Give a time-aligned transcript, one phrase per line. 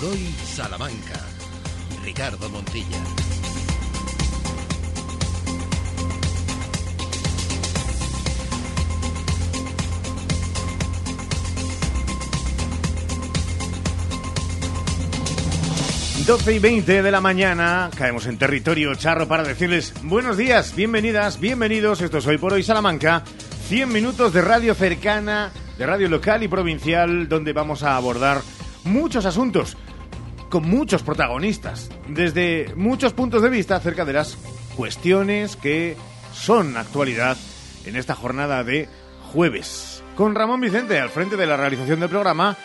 [0.00, 1.18] por hoy Salamanca.
[2.04, 2.98] Ricardo Montilla.
[16.26, 21.40] Doce y 20 de la mañana, caemos en territorio charro para decirles buenos días, bienvenidas,
[21.40, 22.02] bienvenidos.
[22.02, 23.24] Esto es Hoy por Hoy Salamanca.
[23.66, 28.42] 100 minutos de radio cercana, de radio local y provincial, donde vamos a abordar
[28.84, 29.76] muchos asuntos
[30.48, 34.36] con muchos protagonistas, desde muchos puntos de vista acerca de las
[34.76, 35.96] cuestiones que
[36.32, 37.36] son actualidad
[37.84, 38.88] en esta jornada de
[39.32, 40.02] jueves.
[40.16, 42.56] Con Ramón Vicente al frente de la realización del programa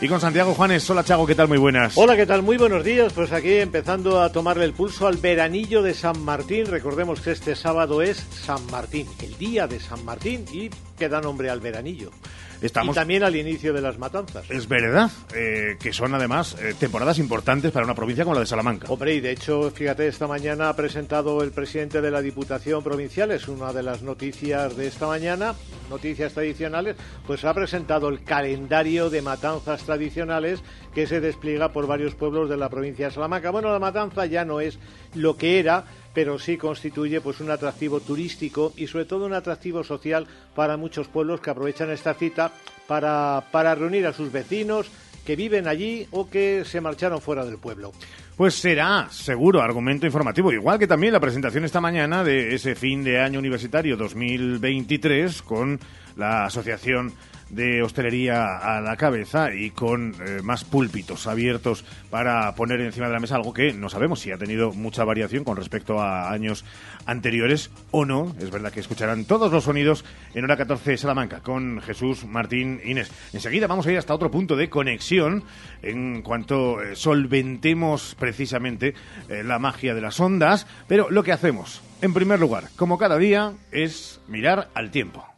[0.00, 0.88] y con Santiago Juanes.
[0.90, 1.48] Hola Chago, ¿qué tal?
[1.48, 1.96] Muy buenas.
[1.96, 2.42] Hola, ¿qué tal?
[2.42, 3.12] Muy buenos días.
[3.12, 6.66] Pues aquí empezando a tomarle el pulso al veranillo de San Martín.
[6.66, 11.20] Recordemos que este sábado es San Martín, el día de San Martín y que da
[11.20, 12.10] nombre al veranillo.
[12.60, 12.94] Estamos...
[12.94, 14.50] Y también al inicio de las matanzas.
[14.50, 18.46] Es verdad, eh, que son además eh, temporadas importantes para una provincia como la de
[18.46, 18.86] Salamanca.
[18.88, 23.30] Hombre, y de hecho, fíjate, esta mañana ha presentado el presidente de la Diputación Provincial,
[23.32, 25.54] es una de las noticias de esta mañana,
[25.90, 30.62] noticias tradicionales, pues ha presentado el calendario de matanzas tradicionales
[30.94, 33.50] que se despliega por varios pueblos de la provincia de Salamanca.
[33.50, 34.78] Bueno, la matanza ya no es
[35.14, 35.84] lo que era,
[36.14, 41.08] pero sí constituye pues un atractivo turístico y sobre todo un atractivo social para muchos
[41.08, 42.52] pueblos que aprovechan esta cita
[42.86, 44.90] para, para reunir a sus vecinos
[45.26, 47.92] que viven allí o que se marcharon fuera del pueblo.
[48.36, 53.02] Pues será, seguro, argumento informativo, igual que también la presentación esta mañana de ese fin
[53.02, 55.80] de año universitario 2023 con
[56.16, 57.12] la Asociación
[57.54, 63.12] de hostelería a la cabeza y con eh, más púlpitos abiertos para poner encima de
[63.12, 66.64] la mesa algo que no sabemos si ha tenido mucha variación con respecto a años
[67.06, 68.34] anteriores o no.
[68.40, 73.10] Es verdad que escucharán todos los sonidos en hora 14 Salamanca con Jesús Martín Inés.
[73.32, 75.44] Enseguida vamos a ir hasta otro punto de conexión
[75.82, 78.94] en cuanto eh, solventemos precisamente
[79.28, 83.18] eh, la magia de las ondas, pero lo que hacemos, en primer lugar, como cada
[83.18, 85.33] día, es mirar al tiempo.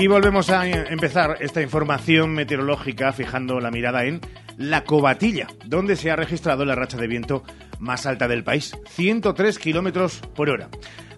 [0.00, 4.20] Y volvemos a empezar esta información meteorológica fijando la mirada en
[4.56, 7.42] la Cobatilla, donde se ha registrado la racha de viento
[7.80, 10.68] más alta del país, 103 kilómetros por hora.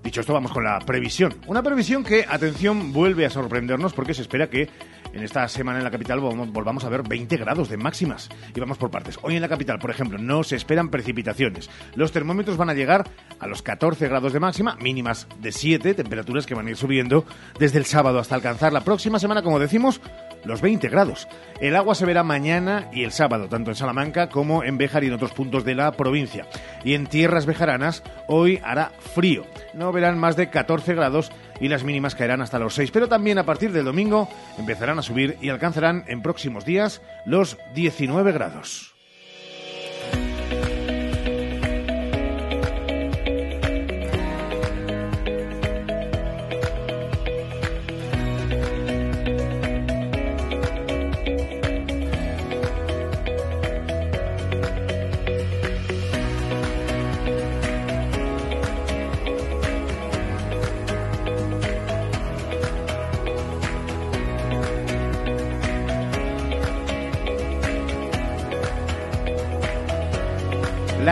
[0.03, 1.35] Dicho esto, vamos con la previsión.
[1.47, 4.69] Una previsión que, atención, vuelve a sorprendernos porque se espera que
[5.13, 8.31] en esta semana en la capital volvamos a ver 20 grados de máximas.
[8.55, 9.19] Y vamos por partes.
[9.23, 11.69] Hoy en la capital, por ejemplo, no se esperan precipitaciones.
[11.97, 16.47] Los termómetros van a llegar a los 14 grados de máxima, mínimas de 7, temperaturas
[16.47, 17.27] que van a ir subiendo
[17.59, 20.01] desde el sábado hasta alcanzar la próxima semana, como decimos,
[20.45, 21.29] los 20 grados.
[21.61, 25.09] El agua se verá mañana y el sábado, tanto en Salamanca como en Béjar y
[25.09, 26.47] en otros puntos de la provincia.
[26.85, 29.45] Y en tierras bejaranas hoy hará frío.
[29.75, 31.31] No verán más de 14 grados
[31.61, 32.91] y las mínimas caerán hasta los 6.
[32.91, 37.59] Pero también a partir del domingo empezarán a subir y alcanzarán en próximos días los
[37.75, 39.00] 19 grados.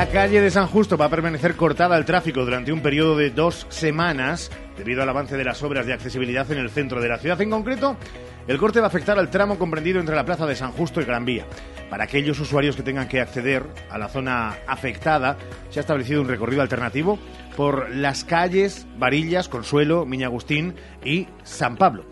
[0.08, 3.28] La calle de San Justo va a permanecer cortada al tráfico durante un periodo de
[3.28, 7.18] dos semanas debido al avance de las obras de accesibilidad en el centro de la
[7.18, 7.38] ciudad.
[7.42, 7.94] En concreto,
[8.46, 11.04] el corte va a afectar al tramo comprendido entre la Plaza de San Justo y
[11.04, 11.44] Gran Vía.
[11.90, 15.36] Para aquellos usuarios que tengan que acceder a la zona afectada,
[15.68, 17.18] se ha establecido un recorrido alternativo
[17.54, 22.06] por las calles Varillas, Consuelo, Miña Agustín y San Pablo.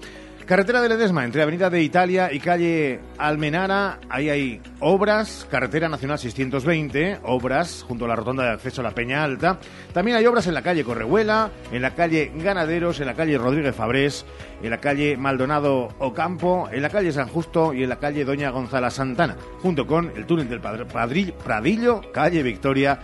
[0.46, 6.20] Carretera de Ledesma, entre Avenida de Italia y calle Almenara, ahí hay obras, Carretera Nacional
[6.20, 9.58] 620, obras junto a la rotonda de acceso a la Peña Alta.
[9.92, 13.74] También hay obras en la calle Correhuela, en la calle Ganaderos, en la calle Rodríguez
[13.74, 14.24] Fabrés,
[14.62, 18.50] en la calle Maldonado Ocampo, en la calle San Justo y en la calle Doña
[18.50, 23.00] Gonzala Santana, junto con el túnel del Pradillo, calle Victoria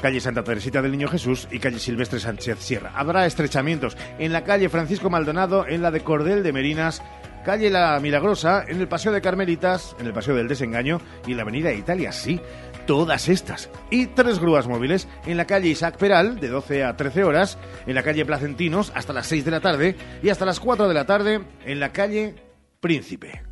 [0.00, 2.92] calle Santa Teresita del Niño Jesús y calle Silvestre Sánchez Sierra.
[2.94, 7.02] Habrá estrechamientos en la calle Francisco Maldonado, en la de Cordel de Merinas,
[7.44, 11.36] calle La Milagrosa, en el Paseo de Carmelitas, en el Paseo del Desengaño y en
[11.36, 12.40] la Avenida Italia, sí.
[12.86, 13.70] Todas estas.
[13.90, 17.94] Y tres grúas móviles en la calle Isaac Peral, de 12 a 13 horas, en
[17.94, 21.06] la calle Placentinos, hasta las 6 de la tarde, y hasta las 4 de la
[21.06, 22.34] tarde, en la calle
[22.80, 23.42] Príncipe.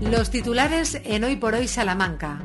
[0.00, 2.42] Los titulares en Hoy por Hoy Salamanca.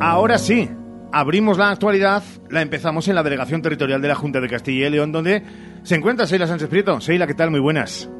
[0.00, 0.68] Ahora sí,
[1.10, 4.90] abrimos la actualidad, la empezamos en la Delegación Territorial de la Junta de Castilla y
[4.90, 5.42] León, donde
[5.82, 7.00] se encuentra Seila Sánchez Prieto.
[7.00, 7.50] Seila, ¿qué tal?
[7.50, 8.10] Muy buenas.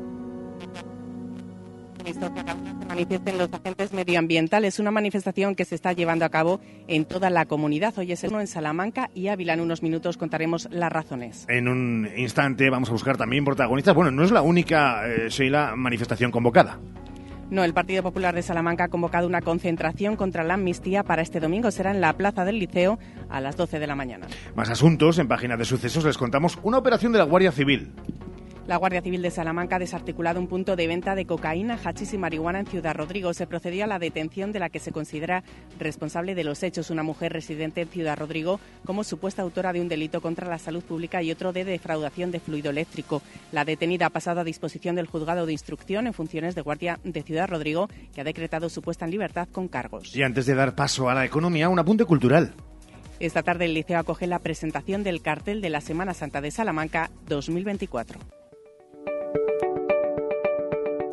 [2.88, 4.78] manifiesten los agentes medioambientales.
[4.78, 7.92] Una manifestación que se está llevando a cabo en toda la comunidad.
[7.98, 9.52] Hoy es el uno en Salamanca y Ávila.
[9.52, 11.44] En unos minutos contaremos las razones.
[11.50, 13.94] En un instante vamos a buscar también protagonistas.
[13.94, 16.78] Bueno, no es la única, eh, Sheila, manifestación convocada.
[17.50, 21.38] No, el Partido Popular de Salamanca ha convocado una concentración contra la amnistía para este
[21.38, 21.70] domingo.
[21.70, 22.98] Será en la Plaza del Liceo
[23.28, 24.26] a las 12 de la mañana.
[24.56, 25.18] Más asuntos.
[25.18, 27.92] En página de sucesos les contamos una operación de la Guardia Civil.
[28.66, 32.18] La Guardia Civil de Salamanca ha desarticulado un punto de venta de cocaína, hachís y
[32.18, 33.32] marihuana en Ciudad Rodrigo.
[33.32, 35.44] Se procedió a la detención de la que se considera
[35.78, 39.86] responsable de los hechos, una mujer residente en Ciudad Rodrigo, como supuesta autora de un
[39.86, 43.22] delito contra la salud pública y otro de defraudación de fluido eléctrico.
[43.52, 47.22] La detenida ha pasado a disposición del juzgado de instrucción en funciones de Guardia de
[47.22, 50.16] Ciudad Rodrigo, que ha decretado su puesta en libertad con cargos.
[50.16, 52.52] Y antes de dar paso a la economía, un apunte cultural.
[53.20, 57.12] Esta tarde el liceo acoge la presentación del cartel de la Semana Santa de Salamanca
[57.28, 58.18] 2024.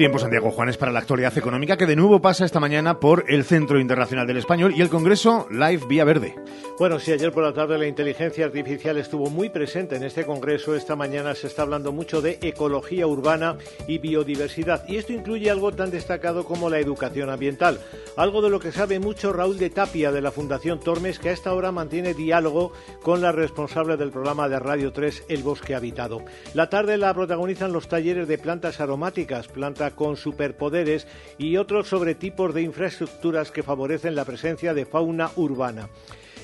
[0.00, 3.44] Tiempo Santiago Juanes para la actualidad económica que de nuevo pasa esta mañana por el
[3.44, 6.36] Centro Internacional del Español y el Congreso Live Vía Verde.
[6.78, 10.74] Bueno, si ayer por la tarde la inteligencia artificial estuvo muy presente en este Congreso,
[10.74, 14.88] esta mañana se está hablando mucho de ecología urbana y biodiversidad.
[14.88, 17.78] Y esto incluye algo tan destacado como la educación ambiental.
[18.16, 21.32] Algo de lo que sabe mucho Raúl de Tapia de la Fundación Tormes, que a
[21.32, 26.24] esta hora mantiene diálogo con la responsable del programa de Radio 3, El Bosque Habitado.
[26.54, 29.48] La tarde la protagonizan los talleres de plantas aromáticas,
[29.90, 31.06] con superpoderes
[31.38, 35.88] y otros sobre tipos de infraestructuras que favorecen la presencia de fauna urbana.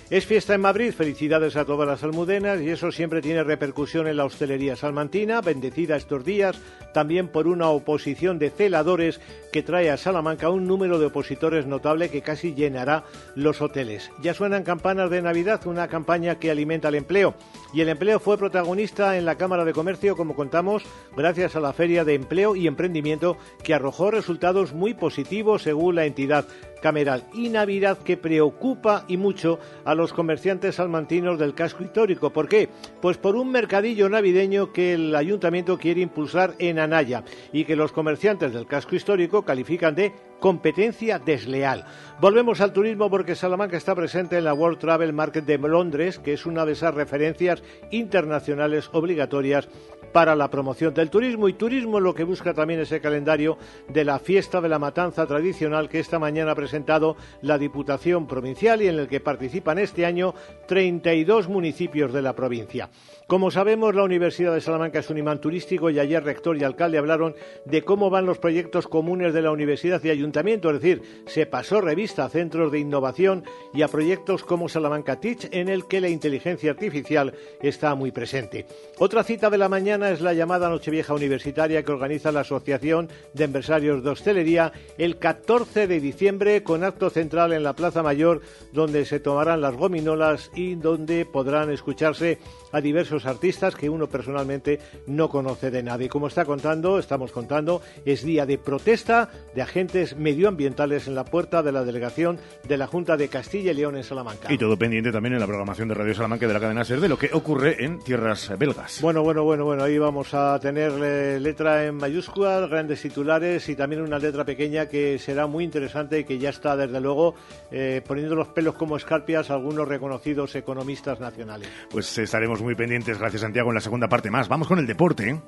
[0.08, 4.16] Es fiesta en Madrid, felicidades a todas las almudenas y eso siempre tiene repercusión en
[4.16, 6.60] la hostelería salmantina, bendecida estos días
[6.94, 9.20] también por una oposición de celadores
[9.52, 13.04] que trae a Salamanca un número de opositores notable que casi llenará
[13.34, 14.10] los hoteles.
[14.22, 17.34] Ya suenan campanas de Navidad, una campaña que alimenta el empleo
[17.74, 20.84] y el empleo fue protagonista en la Cámara de Comercio, como contamos,
[21.16, 26.06] gracias a la Feria de Empleo y Emprendimiento que arrojó resultados muy positivos según la
[26.06, 26.46] entidad
[26.86, 32.30] cameral y Navidad que preocupa y mucho a los comerciantes salmantinos del casco histórico.
[32.30, 32.68] ¿Por qué?
[33.02, 37.90] Pues por un mercadillo navideño que el ayuntamiento quiere impulsar en Anaya y que los
[37.90, 41.84] comerciantes del casco histórico califican de competencia desleal.
[42.20, 46.32] Volvemos al turismo porque Salamanca está presente en la World Travel Market de Londres, que
[46.32, 49.68] es una de esas referencias internacionales obligatorias
[50.12, 54.18] para la promoción del turismo y turismo lo que busca también ese calendario de la
[54.18, 58.98] fiesta de la matanza tradicional que esta mañana ha presentado la Diputación Provincial y en
[58.98, 60.34] el que participan este año
[60.68, 62.88] 32 municipios de la provincia.
[63.26, 66.96] Como sabemos, la Universidad de Salamanca es un imán turístico y ayer rector y alcalde
[66.96, 67.34] hablaron
[67.64, 71.80] de cómo van los proyectos comunes de la universidad y ayuntamiento, es decir, se pasó
[71.80, 76.08] revista a centros de innovación y a proyectos como Salamanca Teach en el que la
[76.08, 78.66] inteligencia artificial está muy presente.
[78.98, 83.44] Otra cita de la mañana es la llamada Nochevieja Universitaria que organiza la Asociación de
[83.44, 88.40] Empresarios de Hostelería el 14 de diciembre con acto central en la Plaza Mayor
[88.72, 92.38] donde se tomarán las gominolas y donde podrán escucharse
[92.72, 96.04] a diversos artistas que uno personalmente no conoce de nada.
[96.04, 101.24] Y como está contando, estamos contando, es día de protesta de agentes medioambientales en la
[101.24, 104.52] puerta de la delegación de la Junta de Castilla y León en Salamanca.
[104.52, 107.08] Y todo pendiente también en la programación de Radio Salamanca de la cadena SER de
[107.08, 109.00] lo que ocurre en tierras belgas.
[109.00, 113.76] Bueno, bueno, bueno, bueno, ahí vamos a tener eh, letra en mayúsculas, grandes titulares y
[113.76, 117.34] también una letra pequeña que será muy interesante y que ya está desde luego
[117.70, 121.68] eh, poniendo los pelos como escarpias a algunos reconocidos economistas nacionales.
[121.90, 124.48] Pues estaremos muy pendientes, gracias Santiago, en la segunda parte más.
[124.48, 125.30] Vamos con el deporte.
[125.30, 125.40] ¿eh?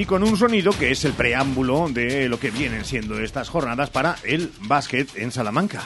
[0.00, 3.90] Y con un sonido que es el preámbulo de lo que vienen siendo estas jornadas
[3.90, 5.82] para el básquet en Salamanca.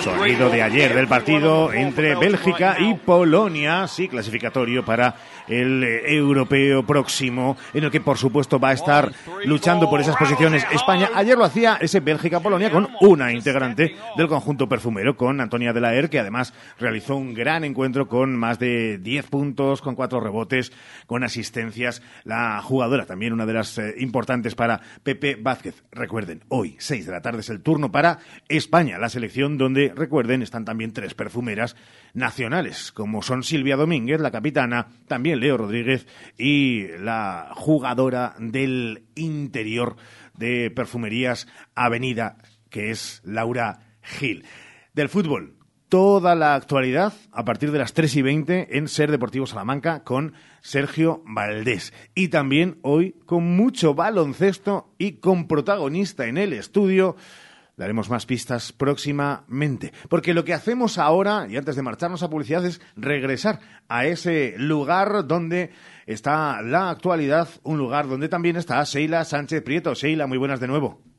[0.00, 5.14] Sonido de ayer del partido entre Bélgica y Polonia, sí, clasificatorio para
[5.46, 9.12] el eh, europeo próximo, en el que por supuesto va a estar
[9.44, 11.10] luchando por esas posiciones España.
[11.14, 15.94] Ayer lo hacía ese Bélgica-Polonia con una integrante del conjunto perfumero, con Antonia de la
[15.94, 20.72] Er, que además realizó un gran encuentro con más de 10 puntos, con cuatro rebotes,
[21.06, 22.02] con asistencias.
[22.24, 25.82] La jugadora, también una de las eh, importantes para Pepe Vázquez.
[25.90, 28.18] Recuerden, hoy, 6 de la tarde, es el turno para
[28.48, 31.76] España, la selección donde, recuerden, están también tres perfumeras
[32.14, 36.06] nacionales, como son Silvia Domínguez, la capitana, también Leo Rodríguez
[36.38, 39.96] y la jugadora del interior
[40.36, 42.38] de Perfumerías Avenida,
[42.70, 44.44] que es Laura Gil.
[44.94, 45.56] Del fútbol,
[45.92, 50.32] toda la actualidad a partir de las 3 y 20 en Ser Deportivo Salamanca con
[50.62, 51.92] Sergio Valdés.
[52.14, 57.16] Y también hoy con mucho baloncesto y con protagonista en el estudio.
[57.76, 59.92] Daremos más pistas próximamente.
[60.08, 64.54] Porque lo que hacemos ahora, y antes de marcharnos a publicidad, es regresar a ese
[64.56, 65.72] lugar donde
[66.06, 69.92] está la actualidad, un lugar donde también está Sheila Sánchez Prieto.
[69.92, 71.11] Sheila, muy buenas de nuevo.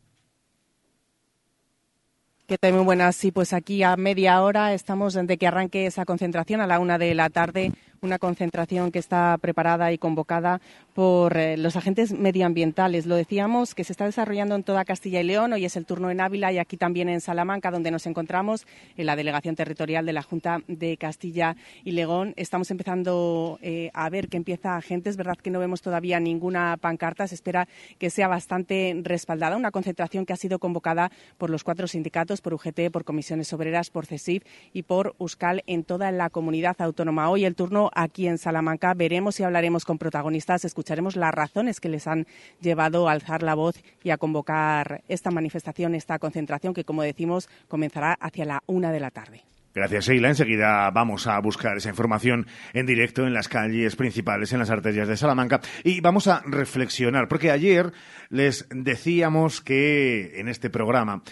[2.45, 2.73] ¿Qué tal?
[2.73, 3.15] Muy buenas.
[3.15, 6.97] Sí, pues aquí a media hora estamos de que arranque esa concentración a la una
[6.97, 7.71] de la tarde
[8.03, 10.59] una concentración que está preparada y convocada
[10.93, 13.05] por eh, los agentes medioambientales.
[13.05, 15.53] Lo decíamos que se está desarrollando en toda Castilla y León.
[15.53, 19.07] Hoy es el turno en Ávila y aquí también en Salamanca, donde nos encontramos en
[19.07, 22.33] la delegación territorial de la Junta de Castilla y León.
[22.38, 25.09] Estamos empezando eh, a ver que empieza gente.
[25.09, 27.27] Es verdad que no vemos todavía ninguna pancarta.
[27.27, 29.57] Se espera que sea bastante respaldada.
[29.57, 33.89] Una concentración que ha sido convocada por los cuatro sindicatos, por UGT, por Comisiones Obreras,
[33.89, 37.29] por CESIF y por USCAL en toda la comunidad autónoma.
[37.29, 38.93] Hoy el turno aquí en Salamanca.
[38.93, 42.28] Veremos y hablaremos con protagonistas, escucharemos las razones que les han
[42.60, 47.48] llevado a alzar la voz y a convocar esta manifestación, esta concentración que, como decimos,
[47.70, 49.44] comenzará hacia la una de la tarde.
[49.74, 50.28] Gracias, Sheila.
[50.28, 55.08] Enseguida vamos a buscar esa información en directo en las calles principales, en las arterias
[55.08, 57.94] de Salamanca, y vamos a reflexionar, porque ayer
[58.30, 61.24] les decíamos que en este programa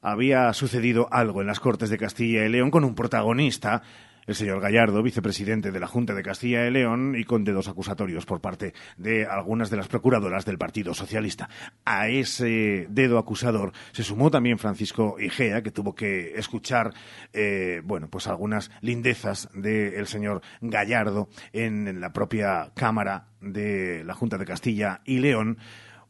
[0.00, 3.82] había sucedido algo en las Cortes de Castilla y León con un protagonista
[4.26, 8.26] el señor Gallardo, vicepresidente de la Junta de Castilla y León, y con dedos acusatorios
[8.26, 11.48] por parte de algunas de las procuradoras del Partido Socialista.
[11.84, 16.92] A ese dedo acusador se sumó también Francisco Igea, que tuvo que escuchar,
[17.32, 24.38] eh, bueno, pues algunas lindezas del señor Gallardo en la propia Cámara de la Junta
[24.38, 25.58] de Castilla y León.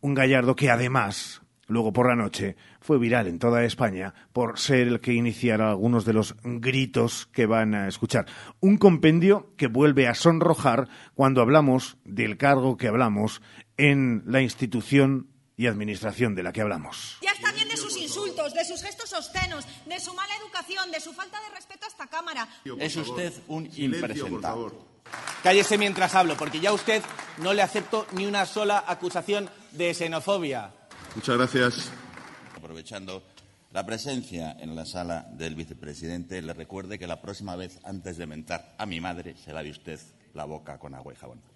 [0.01, 4.89] Un Gallardo que además luego por la noche, fue viral en toda España por ser
[4.89, 8.27] el que iniciara algunos de los gritos que van a escuchar.
[8.61, 13.41] Un compendio que vuelve a sonrojar cuando hablamos del cargo que hablamos
[13.79, 17.17] en la institución y administración de la que hablamos.
[17.23, 21.01] Ya está bien de sus insultos, de sus gestos obscenos, de su mala educación, de
[21.01, 22.47] su falta de respeto a esta Cámara.
[22.79, 24.75] Es usted un impresentable.
[25.43, 27.03] Cállese mientras hablo, porque ya a usted
[27.39, 30.71] no le acepto ni una sola acusación de xenofobia.
[31.15, 31.91] Muchas gracias.
[32.75, 33.23] Aprovechando
[33.71, 38.27] la presencia en la sala del vicepresidente, le recuerde que la próxima vez, antes de
[38.27, 40.01] mentar a mi madre, se lave usted
[40.35, 41.54] la boca con agua y jabón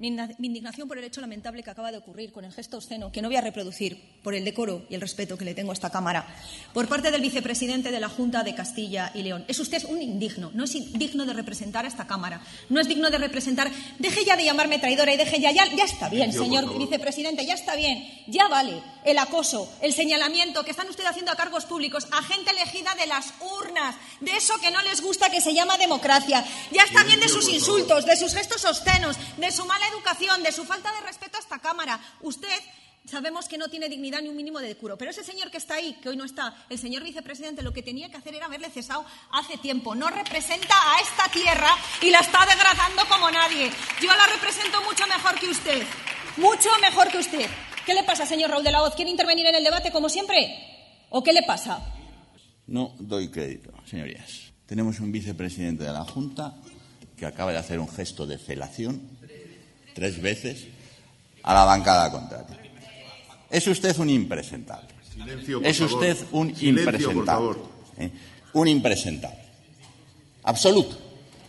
[0.00, 3.20] mi indignación por el hecho lamentable que acaba de ocurrir con el gesto obsceno, que
[3.20, 5.90] no voy a reproducir por el decoro y el respeto que le tengo a esta
[5.90, 6.26] Cámara,
[6.72, 9.44] por parte del vicepresidente de la Junta de Castilla y León.
[9.46, 12.40] Es usted un indigno, no es digno de representar a esta Cámara,
[12.70, 13.70] no es digno de representar.
[13.98, 17.54] Deje ya de llamarme traidora y deje ya, ya, ya está bien, señor vicepresidente, ya
[17.54, 22.06] está bien, ya vale el acoso, el señalamiento que están ustedes haciendo a cargos públicos,
[22.10, 25.76] a gente elegida de las urnas, de eso que no les gusta que se llama
[25.76, 26.44] democracia.
[26.70, 30.52] Ya está bien de sus insultos, de sus gestos obscenos, de su mala educación, de
[30.52, 32.00] su falta de respeto a esta Cámara.
[32.20, 32.48] Usted
[33.06, 34.96] sabemos que no tiene dignidad ni un mínimo de decuro.
[34.96, 37.82] Pero ese señor que está ahí, que hoy no está, el señor vicepresidente, lo que
[37.82, 39.94] tenía que hacer era haberle cesado hace tiempo.
[39.94, 41.70] No representa a esta tierra
[42.02, 43.70] y la está degradando como nadie.
[44.00, 45.82] Yo la represento mucho mejor que usted.
[46.36, 47.50] Mucho mejor que usted.
[47.84, 48.94] ¿Qué le pasa, señor Raúl de la Hoz?
[48.94, 51.06] ¿Quiere intervenir en el debate como siempre?
[51.10, 51.80] ¿O qué le pasa?
[52.66, 54.52] No doy crédito, señorías.
[54.66, 56.54] Tenemos un vicepresidente de la Junta
[57.16, 59.19] que acaba de hacer un gesto de felación
[59.94, 60.66] tres veces
[61.42, 62.58] a la bancada contraria.
[63.50, 64.88] Es usted un impresentable.
[65.64, 67.58] es usted un impresentable.
[67.98, 68.10] ¿eh?
[68.52, 69.38] Un impresentable.
[70.44, 70.96] Absoluto.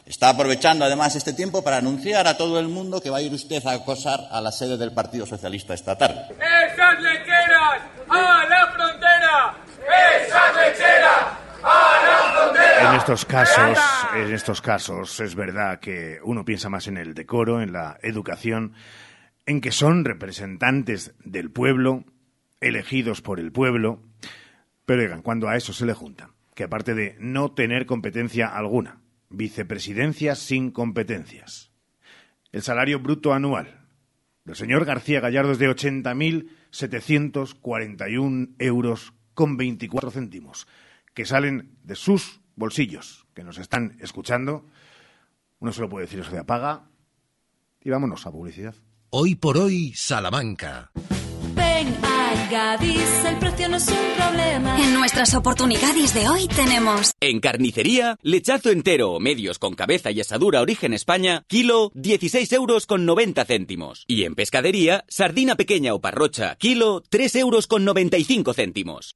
[0.05, 3.31] Está aprovechando además este tiempo para anunciar a todo el mundo que va a ir
[3.33, 6.25] usted a acosar a la sede del Partido Socialista esta tarde.
[6.36, 9.55] ¡Esas lecheras a la frontera!
[10.25, 11.40] ¡Esas lecheras!
[12.82, 13.77] En estos casos,
[14.15, 18.74] en estos casos es verdad que uno piensa más en el decoro, en la educación,
[19.46, 22.06] en que son representantes del pueblo,
[22.60, 24.01] elegidos por el pueblo,
[24.86, 29.01] pero oigan, cuando a eso se le junta, que aparte de no tener competencia alguna,
[29.30, 31.72] vicepresidencias sin competencias,
[32.51, 33.82] el salario bruto anual
[34.44, 40.68] del señor García Gallardo es de 80.741 euros con 24 céntimos,
[41.13, 44.65] que salen de sus bolsillos, que nos están escuchando,
[45.60, 46.89] Uno solo puede decir eso de apaga
[47.84, 48.74] y vámonos a publicidad.
[49.12, 50.91] Hoy por hoy, Salamanca.
[51.53, 54.80] Ven a Gadis, el precio no es un problema.
[54.82, 57.12] En nuestras oportunidades de hoy tenemos.
[57.20, 62.86] En carnicería, lechazo entero o medios con cabeza y asadura origen España, kilo 16 euros
[62.86, 64.06] con 90 céntimos.
[64.08, 69.15] Y en pescadería, sardina pequeña o parrocha, kilo 3 euros con 95 céntimos.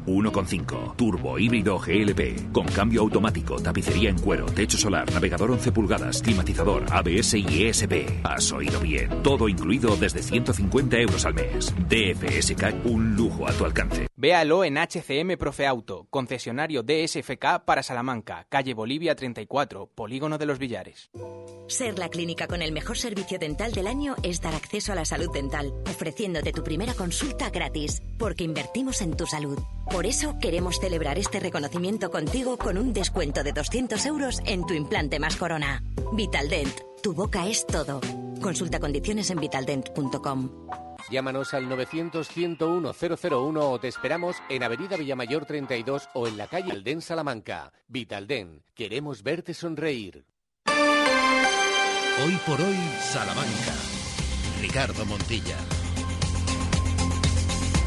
[0.05, 6.21] 1.5 Turbo híbrido GLP con cambio automático, tapicería en cuero, techo solar, navegador 11 pulgadas,
[6.21, 8.23] climatizador, ABS y ESP.
[8.23, 9.23] Has oído bien.
[9.23, 11.73] Todo incluido desde 150 euros al mes.
[11.89, 14.07] DFSK un lujo a tu alcance.
[14.15, 20.59] Véalo en HCM Profe Auto, concesionario DSFK para Salamanca, calle Bolivia 34, Polígono de los
[20.59, 21.09] Villares.
[21.67, 25.05] Ser la clínica con el mejor servicio dental del año es dar acceso a la
[25.05, 29.57] salud dental, ofreciéndote tu primera consulta gratis, porque invertimos en tu salud.
[29.91, 34.73] Por eso queremos celebrar este reconocimiento contigo con un descuento de 200 euros en tu
[34.73, 35.83] implante más corona.
[36.13, 37.99] Vitaldent, tu boca es todo.
[38.41, 40.49] Consulta condiciones en vitaldent.com.
[41.09, 47.01] Llámanos al 900-101-001 o te esperamos en Avenida Villamayor 32 o en la calle Alden
[47.01, 47.73] Salamanca.
[47.89, 50.25] Vitalden, queremos verte sonreír.
[52.23, 53.73] Hoy por hoy, Salamanca.
[54.61, 55.57] Ricardo Montilla.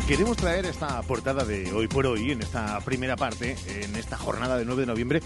[0.07, 4.59] Queremos traer esta portada de hoy por hoy, en esta primera parte, en esta jornada
[4.59, 5.23] del 9 de noviembre,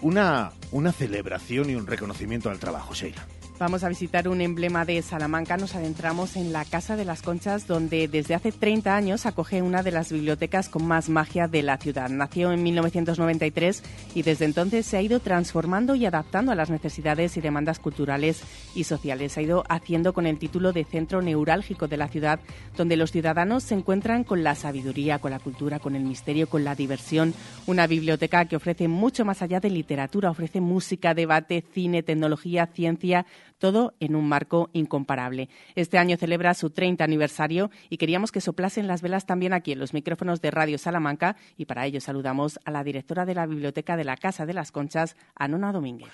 [0.00, 3.24] una, una celebración y un reconocimiento al trabajo, Sheila.
[3.58, 5.56] Vamos a visitar un emblema de Salamanca.
[5.56, 9.82] Nos adentramos en la Casa de las Conchas, donde desde hace 30 años acoge una
[9.82, 12.08] de las bibliotecas con más magia de la ciudad.
[12.08, 13.82] Nació en 1993
[14.14, 18.42] y desde entonces se ha ido transformando y adaptando a las necesidades y demandas culturales
[18.76, 19.32] y sociales.
[19.32, 22.38] Se ha ido haciendo con el título de centro neurálgico de la ciudad,
[22.76, 26.62] donde los ciudadanos se encuentran con la sabiduría, con la cultura, con el misterio, con
[26.62, 27.34] la diversión.
[27.66, 33.26] Una biblioteca que ofrece mucho más allá de literatura, ofrece música, debate, cine, tecnología, ciencia
[33.58, 35.48] todo en un marco incomparable.
[35.74, 39.78] Este año celebra su 30 aniversario y queríamos que soplasen las velas también aquí en
[39.78, 43.96] los micrófonos de Radio Salamanca y para ello saludamos a la directora de la Biblioteca
[43.96, 46.10] de la Casa de las Conchas, Anona Domínguez.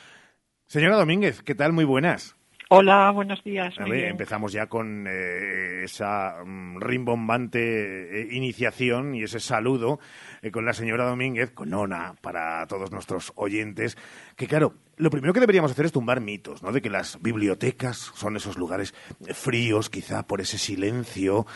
[0.66, 1.72] Señora Domínguez, ¿qué tal?
[1.72, 2.36] Muy buenas.
[2.70, 3.78] Hola, buenos días.
[3.78, 10.00] A ver, empezamos ya con eh, esa mm, rimbombante eh, iniciación y ese saludo
[10.44, 13.96] eh, con la señora Domínguez, con Nona, para todos nuestros oyentes,
[14.36, 16.70] que claro, lo primero que deberíamos hacer es tumbar mitos, ¿no?
[16.70, 18.94] De que las bibliotecas son esos lugares
[19.32, 21.46] fríos, quizá por ese silencio,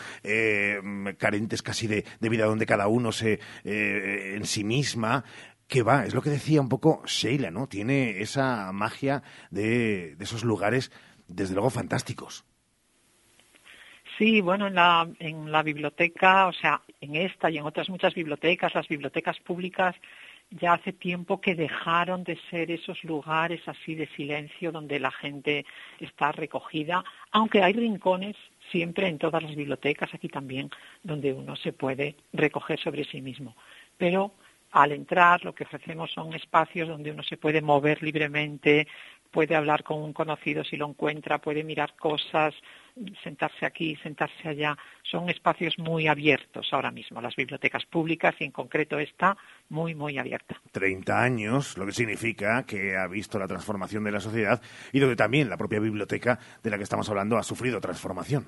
[1.17, 5.23] carentes casi de, vida donde cada uno se en sí misma
[5.69, 7.67] que va, es lo que decía un poco Sheila, ¿no?
[7.67, 9.21] Tiene esa magia
[9.51, 10.91] de, esos lugares,
[11.27, 12.43] desde luego, fantásticos.
[14.19, 18.13] Sí, bueno, en la, en la biblioteca, o sea, en esta y en otras muchas
[18.13, 19.95] bibliotecas, las bibliotecas públicas,
[20.51, 25.65] ya hace tiempo que dejaron de ser esos lugares así de silencio donde la gente
[26.01, 27.01] está recogida,
[27.31, 28.35] aunque hay rincones
[28.69, 30.69] siempre en todas las bibliotecas, aquí también,
[31.01, 33.55] donde uno se puede recoger sobre sí mismo.
[33.97, 34.33] Pero
[34.71, 38.85] al entrar lo que ofrecemos son espacios donde uno se puede mover libremente,
[39.31, 42.53] puede hablar con un conocido si lo encuentra, puede mirar cosas,
[43.23, 44.77] sentarse aquí, sentarse allá.
[45.03, 49.37] Son espacios muy abiertos ahora mismo, las bibliotecas públicas y en concreto esta
[49.69, 50.59] muy, muy abierta.
[50.71, 55.15] Treinta años, lo que significa que ha visto la transformación de la sociedad y donde
[55.15, 58.47] también la propia biblioteca de la que estamos hablando ha sufrido transformación.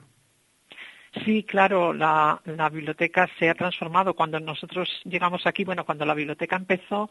[1.26, 4.14] Sí, claro, la, biblioteca se ha transformado.
[4.14, 7.10] Cuando nosotros llegamos aquí, bueno, cuando la biblioteca empezó,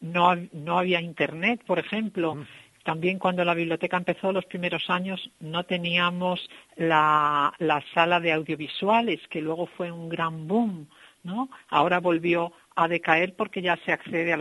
[0.00, 2.44] no, no había Internet, por ejemplo.
[2.84, 9.20] También cuando la biblioteca empezó los primeros años no teníamos la, la sala de audiovisuales,
[9.28, 10.88] que luego fue un gran boom,
[11.22, 11.50] ¿no?
[11.68, 14.36] Ahora volvió a decaer porque ya se accede a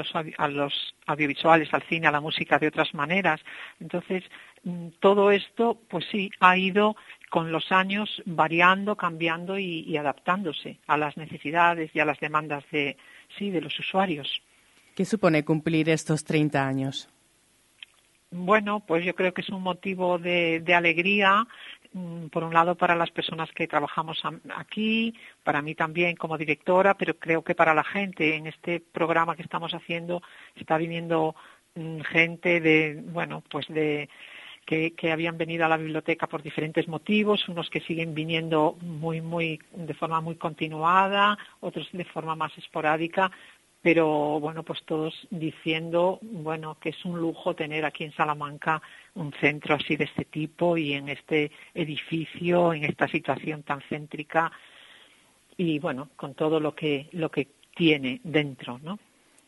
[0.47, 3.41] los, audiovisuales, al cine, a la música de otras maneras.
[3.80, 4.23] Entonces,
[4.63, 6.95] mm, todo esto, pues sí, ha ido
[7.30, 12.97] con los años variando, cambiando y, adaptándose a las necesidades y a las demandas de,
[13.38, 14.41] sí, de los usuarios.
[14.95, 17.10] ¿Qué supone cumplir estos 30 años?
[18.31, 21.47] Bueno, pues yo creo que es un motivo de, alegría
[21.93, 24.21] mm, por un lado para las personas que trabajamos
[24.55, 29.35] aquí, para mí también como directora, pero creo que para la gente en este programa
[29.35, 30.21] que estamos haciendo
[30.55, 31.35] está viniendo
[31.73, 34.09] mm, gente de, bueno, pues de
[34.63, 39.21] que, que, habían venido a la biblioteca por diferentes motivos, unos que siguen viniendo muy,
[39.21, 43.31] muy, de forma muy continuada, otros de forma más esporádica,
[43.81, 48.81] pero bueno, pues todos diciendo, bueno, que es un lujo tener aquí en Salamanca
[49.15, 54.51] un centro así de este tipo y en este edificio, en esta situación tan céntrica
[55.55, 58.99] y bueno, con todo lo que lo que tiene dentro, ¿no?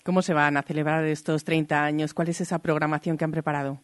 [0.03, 2.13] ¿Cómo se van a celebrar estos 30 años?
[2.13, 3.79] ¿Cuál es esa programación que han preparado?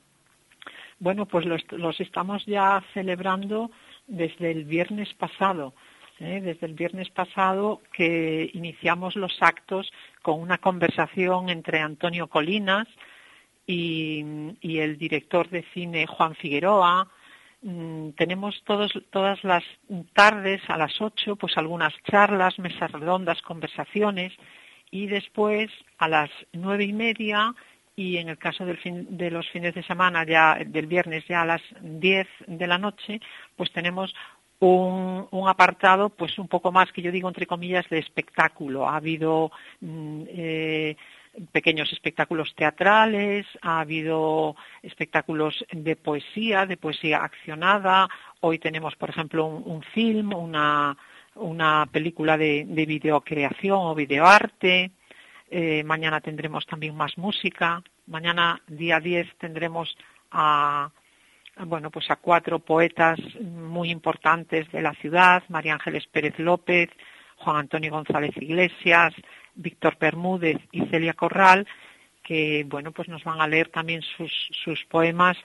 [0.99, 3.69] Bueno, pues los, los estamos ya celebrando
[4.07, 5.73] desde el viernes pasado.
[6.19, 6.41] ¿Eh?
[6.41, 12.87] desde el viernes pasado que iniciamos los actos con una conversación entre Antonio Colinas
[13.65, 14.23] y,
[14.61, 17.09] el director de cine Juan Figueroa.
[17.61, 19.63] Mm, tenemos todos, todas las
[20.13, 24.33] tardes a las ocho pues algunas charlas, mesas redondas, conversaciones
[24.91, 27.53] y después a las nueve y media
[27.97, 31.63] y en el caso de los fines de semana, ya del viernes ya a las
[31.81, 33.19] diez de la noche,
[33.55, 34.13] pues tenemos
[34.59, 38.87] un, apartado, pues un poco más que yo digo entre comillas de espectáculo.
[38.87, 40.97] Ha habido mm, eh,
[41.51, 48.09] pequeños espectáculos teatrales, ha habido espectáculos de poesía, de poesía accionada.
[48.41, 50.97] Hoy tenemos, por ejemplo, un, film, una,
[51.35, 54.91] una película de, de videocreación o videoarte.
[55.49, 57.83] Eh, mañana tendremos también más música.
[58.07, 59.95] Mañana, día 10, tendremos
[60.31, 60.89] a
[61.65, 66.89] bueno, pues a cuatro poetas muy importantes de la ciudad, María Ángeles Pérez López,
[67.37, 69.13] Juan Antonio González Iglesias,
[69.55, 71.67] Víctor Bermúdez y Celia Corral,
[72.23, 74.31] que bueno, pues nos van a leer también sus,
[74.63, 75.37] sus poemas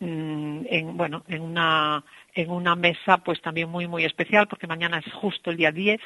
[0.00, 4.98] mm, en bueno, en una en una mesa pues también muy muy especial porque mañana
[4.98, 6.00] es justo el día 10,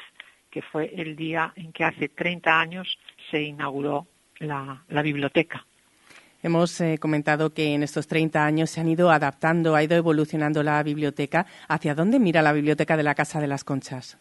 [0.49, 2.97] que fue el día en que hace 30 años
[3.29, 4.07] se inauguró
[4.39, 5.65] la biblioteca.
[6.45, 10.61] Hemos eh, comentado que en estos 30 años se han ido adaptando, ha ido evolucionando
[10.61, 11.47] la biblioteca.
[11.67, 14.19] ¿Hacia dónde mira la biblioteca de la Casa de las Conchas?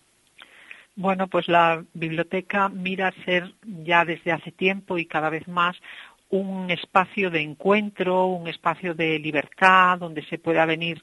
[0.97, 5.77] Bueno, pues la biblioteca mira a ser ya desde hace tiempo y cada vez más
[6.31, 11.03] un espacio de encuentro, un espacio de libertad, donde se pueda venir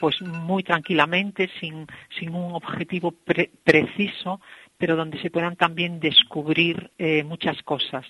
[0.00, 1.86] pues muy tranquilamente, sin,
[2.18, 3.12] sin un objetivo
[3.62, 4.40] preciso,
[4.78, 8.06] pero donde se puedan también descubrir eh, muchas cosas.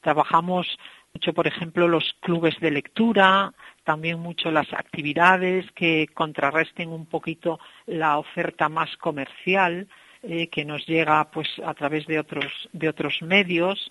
[0.00, 0.66] Trabajamos
[1.14, 3.52] mucho, por ejemplo, los clubes de lectura,
[3.84, 9.88] también mucho las actividades que contrarresten un poquito la oferta más comercial
[10.22, 13.90] eh, que nos llega pues a través de otros de otros medios.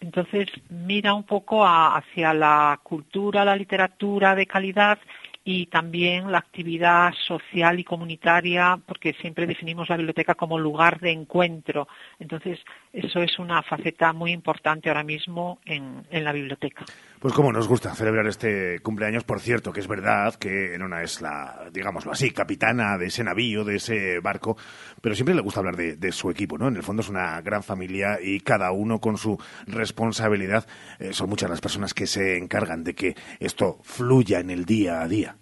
[0.00, 4.98] Entonces mira un poco hacia la cultura, la literatura de calidad
[5.44, 11.10] y también la actividad social y comunitaria, porque siempre definimos la biblioteca como lugar de
[11.10, 11.86] encuentro.
[12.18, 12.58] Entonces,
[12.94, 16.86] eso es una faceta muy importante ahora mismo en, la biblioteca.
[17.24, 21.22] Pues como nos gusta celebrar este cumpleaños, por cierto, que es verdad que Enona es
[21.22, 24.58] la, digámoslo así, capitana de ese navío, de ese barco,
[25.00, 26.68] pero siempre le gusta hablar de, su equipo, ¿no?
[26.68, 30.66] En el fondo es una gran familia y cada uno con su responsabilidad.
[30.98, 35.00] Eh, son muchas las personas que se encargan de que esto fluya en el día
[35.00, 35.34] a día.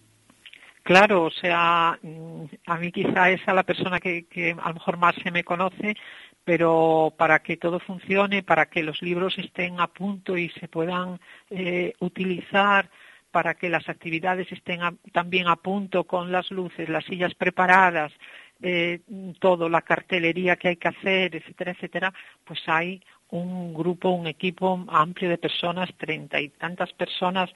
[0.84, 4.26] Claro, o sea, mm, a mí quizá es a la persona que,
[4.60, 5.96] a lo mejor más se me conoce,
[6.44, 11.20] pero para que todo funcione, para que los libros estén a punto y se puedan
[11.50, 12.90] eh, utilizar,
[13.30, 14.80] para que las actividades estén
[15.12, 18.12] también a punto con las luces, las sillas preparadas,
[18.60, 19.00] eh,
[19.38, 23.00] todo, la cartelería que hay que hacer, etcétera, etcétera, pues hay
[23.30, 27.50] un grupo, un equipo amplio de personas, treinta y tantas personas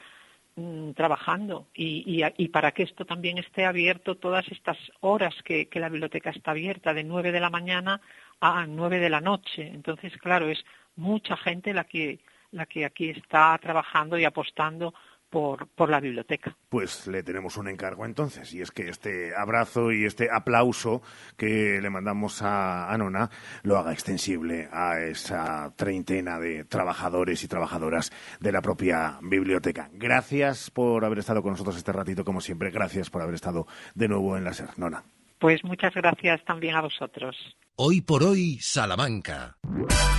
[0.59, 1.67] Mm, trabajando.
[1.75, 6.95] Y, para que esto también esté abierto todas estas horas que la biblioteca está abierta,
[6.95, 8.01] de nueve de la mañana
[8.41, 9.67] a nueve de la noche.
[9.69, 10.65] Entonces, claro, es
[10.97, 12.21] mucha gente la que,
[12.51, 14.95] la que aquí está trabajando y apostando
[15.31, 16.57] por, por, la biblioteca.
[16.69, 21.03] Pues le tenemos un encargo entonces, y es que este abrazo y este aplauso
[21.37, 23.31] que le mandamos a Anona
[23.63, 29.91] lo haga extensible a esa treintena de trabajadores y trabajadoras de la propia biblioteca.
[29.93, 32.71] Gracias por haber estado con nosotros este ratito, como siempre.
[32.71, 34.79] Gracias por haber estado de nuevo en la SER.
[34.79, 35.03] Nona.
[35.39, 37.37] Pues muchas gracias también a vosotros.
[37.79, 39.59] Hoy por hoy, Salamanca.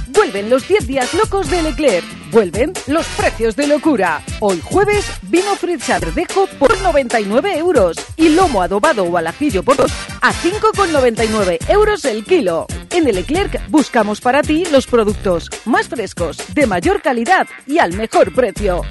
[0.09, 2.05] Vuelven los 10 días locos de Leclerc.
[2.31, 4.21] Vuelven los precios de locura.
[4.41, 7.97] Hoy jueves, vino Fritz Verdejo por 99 euros.
[8.15, 12.67] Y lomo adobado o al ajillo por 2 a 5,99 euros el kilo.
[12.91, 17.93] En el Leclerc buscamos para ti los productos más frescos, de mayor calidad y al
[17.93, 18.83] mejor precio.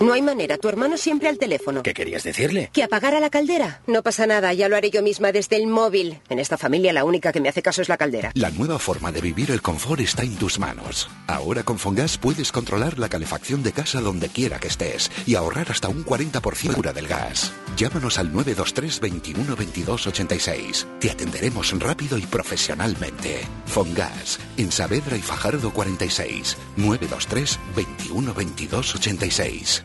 [0.00, 1.82] No hay manera, tu hermano siempre al teléfono.
[1.82, 2.70] ¿Qué querías decirle?
[2.72, 3.82] ¿Que apagara la caldera?
[3.88, 6.20] No pasa nada, ya lo haré yo misma desde el móvil.
[6.28, 8.30] En esta familia la única que me hace caso es la caldera.
[8.34, 11.10] La nueva forma de vivir el confort está en tus manos.
[11.26, 15.68] Ahora con Fongas puedes controlar la calefacción de casa donde quiera que estés y ahorrar
[15.72, 17.52] hasta un 40% cura del gas.
[17.76, 20.86] Llámanos al 923 21 22 86.
[21.00, 23.40] Te atenderemos rápido y profesionalmente.
[23.66, 26.56] Fongas, en Saavedra y Fajardo 46.
[26.76, 29.84] 923 21 22 86.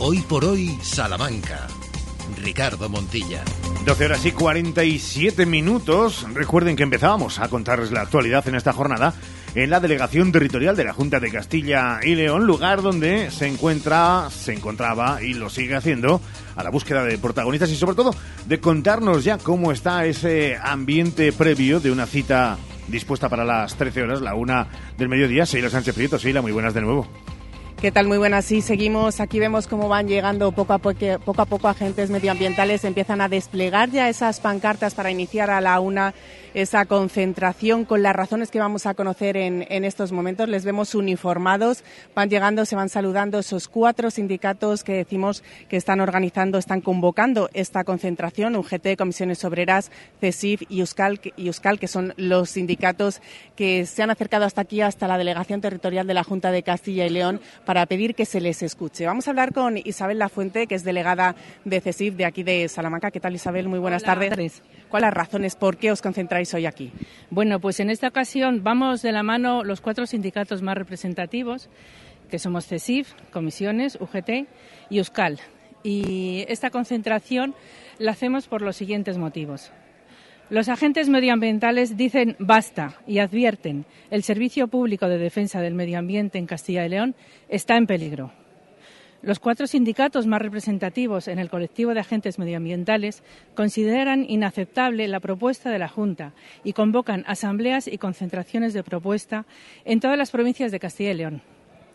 [0.00, 1.68] Hoy por hoy, Salamanca.
[2.42, 3.44] Ricardo Montilla.
[3.84, 6.26] 12 horas y 47 minutos.
[6.34, 9.14] Recuerden que empezábamos a contarles la actualidad en esta jornada
[9.54, 14.28] en la delegación territorial de la Junta de Castilla y León, lugar donde se encuentra,
[14.30, 16.20] se encontraba y lo sigue haciendo
[16.56, 18.12] a la búsqueda de protagonistas y sobre todo
[18.46, 24.02] de contarnos ya cómo está ese ambiente previo de una cita dispuesta para las 13
[24.02, 24.66] horas, la una
[24.98, 25.46] del mediodía.
[25.46, 27.06] Seila Sánchez Prieto, Seila, muy buenas de nuevo.
[27.84, 28.06] ¿Qué tal?
[28.06, 28.46] Muy buenas.
[28.46, 29.20] Sí, seguimos.
[29.20, 32.82] Aquí vemos cómo van llegando poco a poco, poco a poco agentes medioambientales.
[32.82, 36.14] Empiezan a desplegar ya esas pancartas para iniciar a la una
[36.54, 40.48] esa concentración con las razones que vamos a conocer en, en, estos momentos.
[40.48, 41.82] Les vemos uniformados,
[42.14, 47.50] van llegando, se van saludando esos cuatro sindicatos que decimos que están organizando, están convocando
[47.54, 49.90] esta concentración, UGT, Comisiones Obreras,
[50.20, 53.20] CESIF y Euskal, y Euskal, que son los sindicatos
[53.56, 57.04] que se han acercado hasta aquí, hasta la delegación territorial de la Junta de Castilla
[57.04, 59.06] y León, para pedir que se les escuche.
[59.06, 63.10] Vamos a hablar con Isabel Lafuente, que es delegada de CESIF de aquí de Salamanca.
[63.10, 63.68] ¿Qué tal, Isabel?
[63.68, 64.62] Muy buenas Hola, tardes.
[64.88, 66.92] ¿Cuáles las razones por qué os concentráis hoy aquí?
[67.30, 71.70] Bueno, pues en esta ocasión vamos de la mano los cuatro sindicatos más representativos,
[72.28, 74.46] que somos CESIF, Comisiones, UGT
[74.90, 75.40] y Euskal.
[75.82, 77.54] Y esta concentración
[77.98, 79.72] la hacemos por los siguientes motivos.
[80.50, 86.38] Los agentes medioambientales dicen basta y advierten el servicio público de defensa del medio ambiente
[86.38, 87.14] en Castilla y León
[87.48, 88.43] está en peligro.
[89.24, 93.22] Los cuatro sindicatos más representativos en el colectivo de agentes medioambientales
[93.54, 99.46] consideran inaceptable la propuesta de la Junta y convocan asambleas y concentraciones de propuesta
[99.86, 101.42] en todas las provincias de Castilla y León.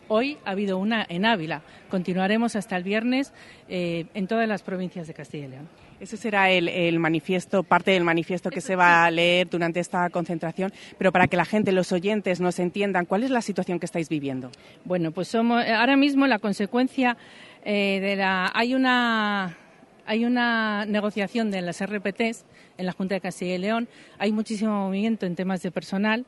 [0.08, 1.62] Hoy ha habido una en Ávila.
[1.88, 3.32] Continuaremos hasta el viernes
[3.68, 5.68] eh, en todas las provincias de Castilla y León.
[6.00, 10.08] Ese será el, el, manifiesto, parte del manifiesto que se va a leer durante esta
[10.08, 13.84] concentración, pero para que la gente, los oyentes, nos entiendan, ¿cuál es la situación que
[13.84, 14.50] estáis viviendo?
[14.86, 17.18] Bueno, pues somos ahora mismo la consecuencia
[17.64, 19.58] eh, de la hay una
[20.06, 22.44] hay una negociación de las RPTs
[22.78, 23.86] en la Junta de Castilla y León,
[24.18, 26.24] hay muchísimo movimiento en temas de personal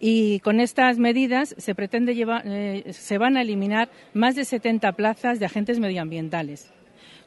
[0.00, 4.92] y con estas medidas se pretende llevar, eh, se van a eliminar más de 70
[4.92, 6.72] plazas de agentes medioambientales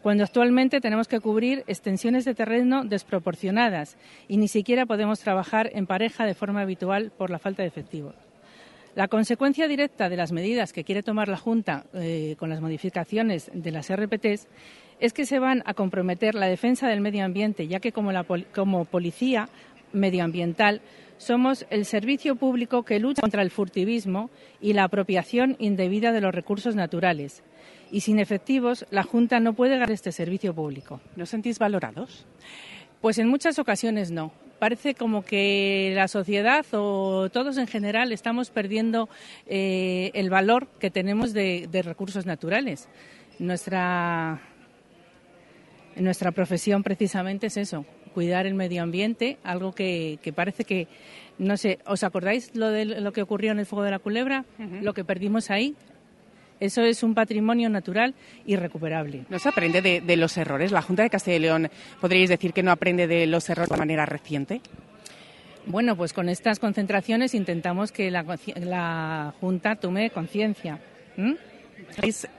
[0.06, 5.88] cuando actualmente tenemos que cubrir extensiones de terreno desproporcionadas y ni siquiera podemos trabajar en
[5.88, 8.14] pareja de forma habitual por la falta de efectivos.
[8.94, 13.50] La consecuencia directa de las medidas que quiere tomar la Junta eh, con las modificaciones
[13.52, 14.48] de las RPTs
[15.00, 19.50] es que se van a comprometer la defensa del medio ambiente, ya que como, policía
[19.92, 20.82] medioambiental
[21.18, 24.30] somos el servicio público que lucha contra el furtivismo
[24.62, 27.42] y la apropiación indebida de los recursos naturales
[27.96, 31.00] y sin efectivos la Junta no puede dar este servicio público.
[31.16, 32.26] ¿No sentís valorados?
[33.00, 34.34] Pues en muchas ocasiones no.
[34.60, 39.08] Parece como que la sociedad o todos en general estamos perdiendo
[39.48, 42.90] eh, el valor que tenemos de, de recursos naturales.
[43.40, 44.42] Nuestra,
[45.96, 50.90] nuestra profesión precisamente es eso, cuidar el medio ambiente, algo que, que, parece que,
[51.38, 54.44] no sé, ¿os acordáis lo de lo que ocurrió en el Fuego de la Culebra?
[54.60, 54.82] Uh -huh.
[54.82, 55.76] Lo que perdimos ahí,
[56.60, 58.14] eso es un patrimonio natural
[58.46, 59.26] irrecuperable.
[59.30, 60.72] ¿No se aprende de, de, los errores?
[60.72, 63.78] ¿La Junta de Castilla y León podríais decir que no aprende de los errores de
[63.78, 64.62] manera reciente?
[65.68, 68.24] Bueno, pues con estas concentraciones intentamos que la,
[68.56, 70.80] la Junta tome conciencia.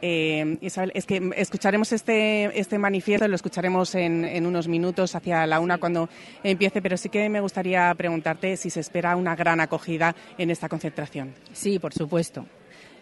[0.02, 5.46] Eh, Isabel, es que escucharemos este, este manifiesto, lo escucharemos en, en, unos minutos hacia
[5.46, 6.08] la una cuando
[6.42, 10.68] empiece, pero sí que me gustaría preguntarte si se espera una gran acogida en esta
[10.68, 11.34] concentración.
[11.52, 12.46] Sí, por supuesto.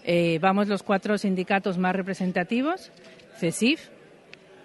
[0.04, 2.92] Eh, vamos los cuatro sindicatos más representativos,
[3.38, 3.88] CESIF,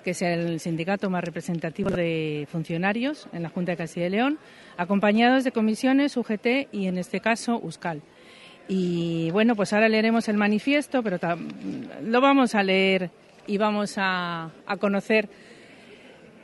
[0.03, 4.37] que es el sindicato más representativo de funcionarios en la Junta de Castilla y León,
[4.77, 8.01] acompañados de comisiones, UGT y en este caso USCAL.
[8.67, 11.17] Y bueno, pues ahora leeremos el manifiesto, pero
[12.03, 13.09] lo vamos a leer
[13.47, 15.29] y vamos a, a conocer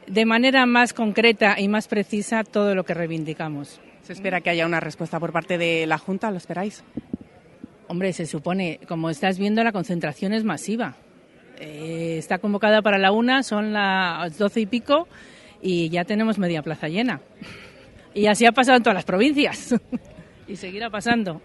[0.08, 3.79] de manera más concreta y más precisa todo lo que reivindicamos.
[4.03, 6.31] ¿Se espera que haya una respuesta por parte de la Junta?
[6.31, 6.84] ¿Lo esperáis?
[7.88, 10.95] Hombre, se supone, como estás viendo, la concentración es masiva.
[11.60, 15.08] Eh, está convocada para la una, son las doce y pico
[15.62, 17.21] y ya tenemos media plaza llena.
[18.13, 19.76] Y así ha pasado en todas las provincias
[20.48, 21.41] y seguirá pasando.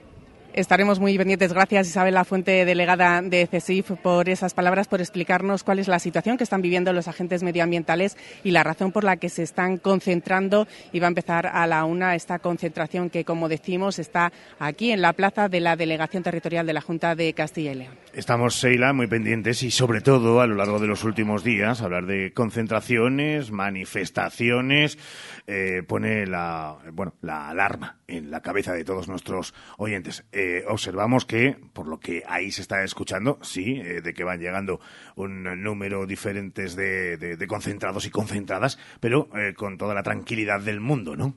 [0.53, 1.53] Estaremos muy pendientes.
[1.53, 6.01] Gracias, Isabel La Fuente, delegada de CESIF, por esas palabras, por explicarnos cuál es la
[6.01, 9.79] situación que están viviendo los agentes medioambientales y la razón por la que se están
[9.79, 10.67] concentrando.
[10.93, 15.03] Y va a empezar a la una esta concentración que, como decimos, está aquí en
[15.03, 17.95] la plaza de la Delegación Territorial de la Junta de Castilla y León.
[18.13, 22.07] Estamos, Seila, muy pendientes y, sobre todo, a lo largo de los últimos días, hablar
[22.07, 24.99] de concentraciones, manifestaciones,
[25.47, 30.25] eh, pone la, bueno, la alarma en la cabeza de todos nuestros oyentes.
[30.43, 34.41] Eh, observamos que, por lo que ahí se está escuchando, sí, eh, de que van
[34.41, 34.81] llegando
[35.15, 41.15] un número diferentes de, concentrados y concentradas, pero eh, con toda la tranquilidad del mundo,
[41.15, 41.35] ¿no?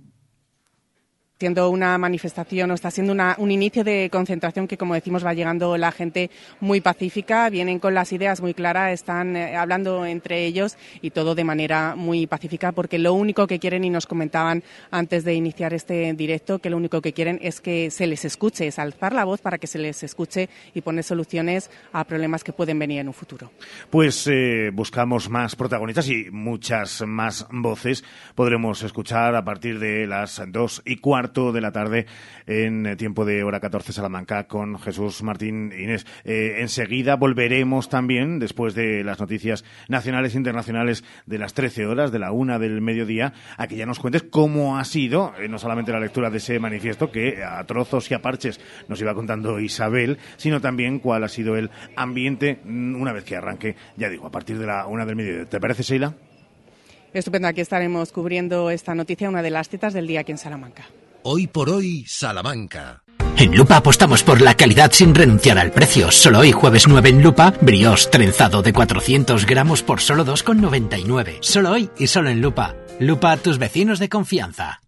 [1.43, 5.75] Siendo una manifestación o está siendo un inicio de concentración que, como decimos, va llegando
[5.75, 10.77] la gente muy pacífica, vienen con las ideas muy claras, están eh, hablando entre ellos
[11.01, 15.25] y todo de manera muy pacífica, porque lo único que quieren, y nos comentaban antes
[15.25, 18.79] de iniciar este directo, que lo único que quieren es que se les escuche, es
[18.79, 22.79] alzar la voz para que se les escuche y poner soluciones a problemas que pueden
[22.79, 23.51] venir en un futuro.
[23.89, 30.41] Pues eh, buscamos más protagonistas y muchas más voces podremos escuchar a partir de las
[30.47, 32.05] dos y cuarto de la tarde
[32.45, 36.05] en eh, tiempo de hora 14 Salamanca con Jesús Martín Inés.
[36.25, 42.11] Eh, enseguida volveremos también, después de las noticias nacionales e internacionales de las 13 horas,
[42.11, 45.57] de la una del mediodía, a que ya nos cuentes cómo ha sido, eh, no
[45.57, 49.59] solamente la lectura de ese manifiesto que a trozos y a parches nos iba contando
[49.59, 54.27] Isabel, sino también cuál ha sido el ambiente mm, una vez que arranque, ya digo,
[54.27, 55.45] a partir de la una del mediodía.
[55.45, 56.13] ¿Te parece, Sheila?
[57.13, 60.83] Estupendo, aquí estaremos cubriendo esta noticia, una de las citas del día aquí en Salamanca.
[61.25, 63.01] Hoy por hoy, Salamanca.
[63.37, 66.11] En Lupa apostamos por la calidad sin renunciar al precio.
[66.11, 71.37] Solo hoy, jueves 9 en Lupa, brioche trenzado de 400 gramos por solo 2,99.
[71.39, 72.75] Solo hoy y solo en Lupa.
[72.99, 74.82] Lupa, tus vecinos de confianza.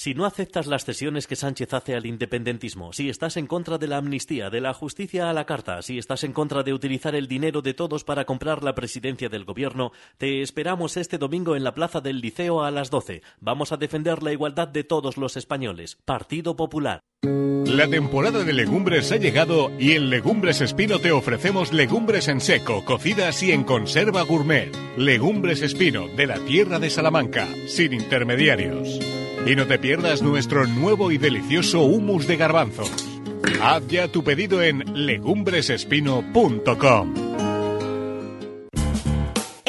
[0.00, 3.86] Si no aceptas las cesiones que Sánchez hace al independentismo, si estás en contra de
[3.86, 7.28] la amnistía, de la justicia a la carta, si estás en contra de utilizar el
[7.28, 11.74] dinero de todos para comprar la presidencia del gobierno, te esperamos este domingo en la
[11.74, 13.20] Plaza del Liceo a las 12.
[13.40, 15.98] Vamos a defender la igualdad de todos los españoles.
[16.06, 17.02] Partido Popular.
[17.66, 22.86] La temporada de legumbres ha llegado y en Legumbres Espino te ofrecemos legumbres en seco,
[22.86, 24.74] cocidas y en conserva gourmet.
[24.96, 29.19] Legumbres Espino, de la tierra de Salamanca, sin intermediarios.
[29.46, 32.90] Y no te pierdas nuestro nuevo y delicioso humus de garbanzos.
[33.62, 37.49] Haz ya tu pedido en legumbresespino.com.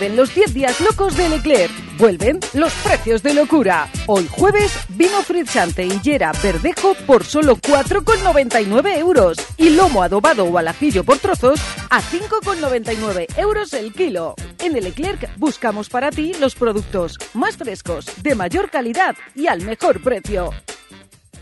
[0.00, 1.70] Vuelven los 10 días locos de Leclerc.
[1.98, 3.86] Vuelven los precios de locura.
[4.06, 9.36] Hoy jueves, vino frizzante y yera verdejo por solo 4,99 euros.
[9.58, 11.60] Y lomo adobado o al ajillo por trozos
[11.90, 14.36] a 5,99 euros el kilo.
[14.60, 20.02] En Leclerc buscamos para ti los productos más frescos, de mayor calidad y al mejor
[20.02, 20.50] precio.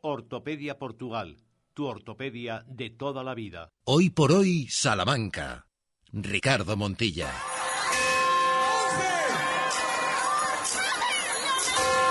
[0.00, 1.38] Ortopedia Portugal,
[1.74, 3.72] tu ortopedia de toda la vida.
[3.82, 5.66] Hoy por hoy, Salamanca.
[6.12, 7.32] Ricardo Montilla.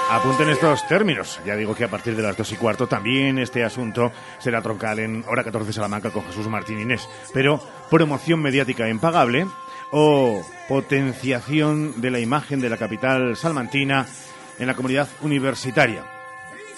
[0.09, 1.39] Apunten estos términos.
[1.45, 4.99] Ya digo que a partir de las dos y cuarto también este asunto será troncal
[4.99, 7.07] en Hora 14 Salamanca con Jesús Martín Inés.
[7.33, 9.47] Pero promoción mediática impagable
[9.93, 14.05] o potenciación de la imagen de la capital salmantina
[14.59, 16.16] en la comunidad universitaria.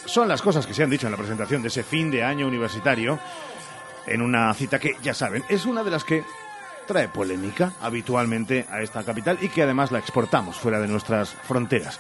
[0.09, 2.47] Son las cosas que se han dicho en la presentación de ese fin de año
[2.47, 3.19] universitario
[4.07, 6.23] en una cita que, ya saben, es una de las que
[6.87, 11.99] trae polémica habitualmente a esta capital y que además la exportamos fuera de nuestras fronteras.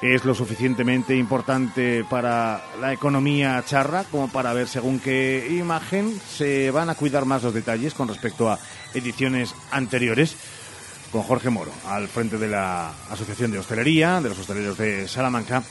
[0.00, 6.70] Es lo suficientemente importante para la economía charra como para ver según qué imagen se
[6.70, 8.60] van a cuidar más los detalles con respecto a
[8.94, 10.36] ediciones anteriores
[11.10, 15.64] con Jorge Moro al frente de la Asociación de Hostelería, de los hosteleros de Salamanca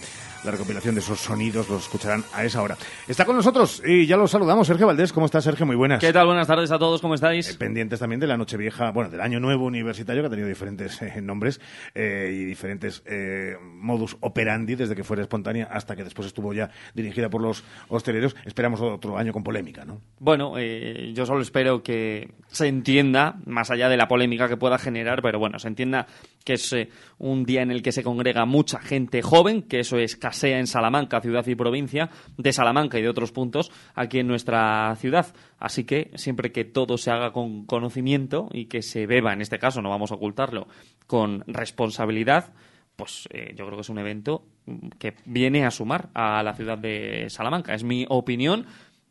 [0.44, 2.78] la recopilación de esos sonidos los escucharán a esa hora.
[3.08, 5.12] Está con nosotros y ya lo saludamos, Sergio Valdés.
[5.12, 5.66] ¿Cómo estás, Sergio?
[5.66, 6.00] Muy buenas.
[6.00, 6.28] ¿Qué tal?
[6.28, 7.50] Buenas tardes a todos, ¿cómo estáis?
[7.50, 11.02] Eh, pendientes también de la Nochevieja, bueno, del Año Nuevo Universitario, que ha tenido diferentes
[11.02, 11.60] eh, nombres
[11.94, 13.04] eh, y diferentes
[13.62, 18.36] modus operandi, desde que fuera espontánea hasta que después estuvo ya dirigida por los hosteleros.
[18.46, 20.02] Esperamos otro año con polémica, ¿no?
[20.20, 25.22] Bueno, yo solo espero que se entienda, más allá de la polémica que pueda generar,
[25.22, 26.08] pero bueno, se entienda
[26.44, 26.76] que es
[27.18, 30.68] un día en el que se congrega mucha gente joven, que eso es sea en
[30.68, 35.34] Salamanca, ciudad y provincia, de Salamanca y de otros puntos aquí en nuestra ciudad.
[35.58, 39.60] Así que siempre que todo se haga con conocimiento y que se beba, en este
[39.60, 40.68] caso, no vamos a ocultarlo,
[41.08, 42.54] con responsabilidad,
[42.96, 44.44] pues eh, yo creo que es un evento
[44.98, 47.74] que viene a sumar a la ciudad de Salamanca.
[47.74, 48.66] Es mi opinión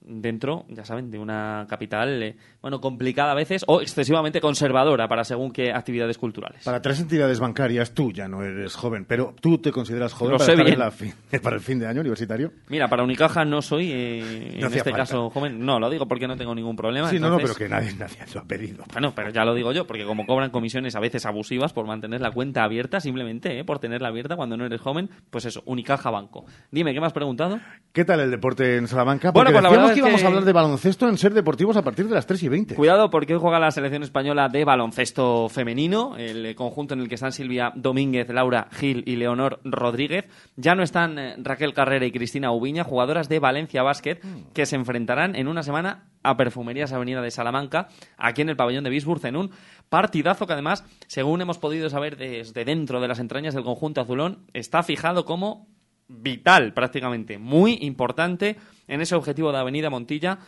[0.08, 5.24] dentro, ya saben, de una capital, eh, bueno, complicada a veces o excesivamente conservadora para
[5.24, 6.64] según qué actividades culturales.
[6.64, 10.90] Para tres entidades bancarias tú ya no eres joven, pero tú te consideras joven para,
[11.42, 12.52] para, el fin de año universitario.
[12.68, 15.64] Mira, para Unicaja no soy, eh, en este caso, joven.
[15.64, 17.10] No, lo digo porque no tengo ningún problema.
[17.10, 18.84] Sí, no, no, pero que nadie, nadie lo ha pedido.
[18.92, 22.20] Bueno, pero ya lo digo yo, porque como cobran comisiones a veces abusivas por mantener
[22.20, 26.10] la cuenta abierta, simplemente, eh, por tenerla abierta cuando no eres joven, pues eso, Unicaja
[26.10, 26.46] Banco.
[26.70, 27.60] Dime, ¿qué me has preguntado?
[27.92, 29.30] ¿Qué tal el deporte en Salamanca?
[29.32, 32.08] bueno, pues la verdad que íbamos a hablar de baloncesto en Ser Deportivos a partir
[32.08, 32.74] de las 3 y 20.
[32.74, 37.16] Cuidado porque hoy juega la selección española de baloncesto femenino, el conjunto en el que
[37.16, 40.26] están Silvia Domínguez, Laura Gil y Leonor Rodríguez.
[40.56, 44.52] Ya no están eh, Raquel Carrera y Cristina Ubiña, jugadoras de Valencia Basket, mm.
[44.52, 48.84] que se enfrentarán en una semana a Perfumerías Avenida de Salamanca, aquí en el pabellón
[48.84, 49.50] de Bisburg, en un
[49.88, 54.44] partidazo que además, según hemos podido saber desde dentro de las entrañas del conjunto azulón,
[54.52, 55.66] está fijado como
[56.08, 58.56] vital prácticamente, muy importante
[58.86, 60.38] en ese objetivo de Avenida Montilla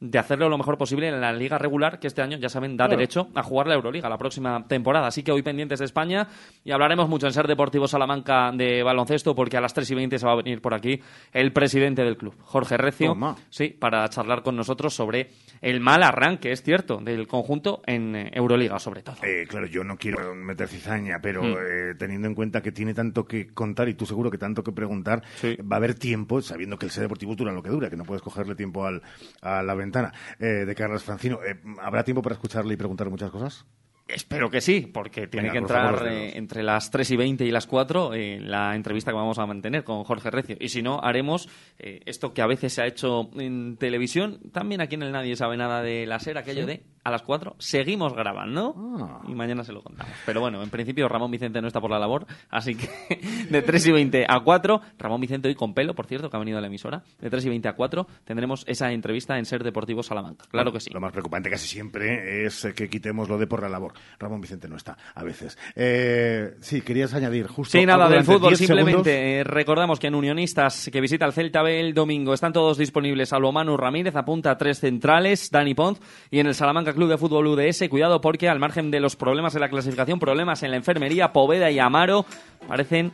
[0.00, 2.86] de hacerlo lo mejor posible en la liga regular, que este año, ya saben, da
[2.86, 5.08] derecho a jugar la Euroliga la próxima temporada.
[5.08, 6.28] Así que hoy pendientes de España
[6.64, 10.18] y hablaremos mucho en Ser Deportivo Salamanca de baloncesto, porque a las 3 y 20
[10.18, 11.00] se va a venir por aquí
[11.32, 13.16] el presidente del club, Jorge Recio,
[13.50, 15.30] sí, para charlar con nosotros sobre
[15.60, 19.16] el mal arranque, es cierto, del conjunto en eh, Euroliga, sobre todo.
[19.22, 21.46] Eh, claro, yo no quiero meter cizaña, pero mm.
[21.46, 24.70] eh, teniendo en cuenta que tiene tanto que contar y tú seguro que tanto que
[24.70, 27.96] preguntar, va a haber tiempo, sabiendo que el Ser Deportivo dura lo que dura, que
[27.96, 29.02] no puedes cogerle tiempo al,
[29.42, 31.38] a la ventana de Carlos Francino.
[31.80, 33.66] ¿Habrá tiempo para escucharle y preguntarle muchas cosas?
[34.08, 38.14] Espero que sí, porque tiene que entrar entre las 3 y 20 y las 4
[38.14, 40.56] en la entrevista que vamos a mantener con Jorge Recio.
[40.58, 44.94] Y si no, haremos esto que a veces se ha hecho en televisión, también aquí
[44.94, 48.74] en el Nadie sabe nada de la SER, aquello de a las 4 seguimos grabando
[48.76, 49.22] ah.
[49.26, 50.12] y mañana se lo contamos.
[50.24, 52.88] Pero bueno, en principio Ramón Vicente no está por la labor, así que
[53.50, 56.40] de 3 y 20 a 4, Ramón Vicente hoy con pelo, por cierto, que ha
[56.40, 59.64] venido a la emisora, de 3 y 20 a 4 tendremos esa entrevista en Ser
[59.64, 60.44] Deportivo Salamanca.
[60.50, 60.90] Claro que sí.
[60.92, 63.94] Lo más preocupante casi siempre es que quitemos lo de por la labor.
[64.18, 65.58] Ramón Vicente no está, a veces.
[65.74, 67.78] Eh, sí, querías añadir justo.
[67.78, 71.80] Sí, nada del fútbol, simplemente eh, recordamos que en Unionistas, que visita el Celta B
[71.80, 73.30] el domingo, están todos disponibles.
[73.30, 76.00] Salvo Manu Ramírez apunta a tres centrales, Dani Pons,
[76.30, 77.88] y en el Salamanca Club de Fútbol UDS.
[77.88, 81.70] Cuidado porque al margen de los problemas en la clasificación, problemas en la enfermería, Poveda
[81.70, 82.26] y Amaro
[82.66, 83.12] parecen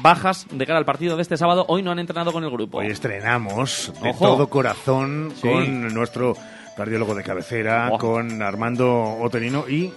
[0.00, 1.66] bajas de cara al partido de este sábado.
[1.68, 2.78] Hoy no han entrenado con el grupo.
[2.78, 6.34] Hoy estrenamos de todo corazón con nuestro
[6.78, 9.92] cardiólogo de cabecera, con Armando Oterino y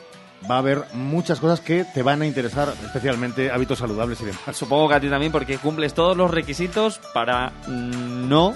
[0.49, 4.41] va a haber muchas cosas que te van a interesar, especialmente hábitos saludables y demás.
[4.51, 8.53] Supongo que a ti también, porque cumples todos los requisitos para no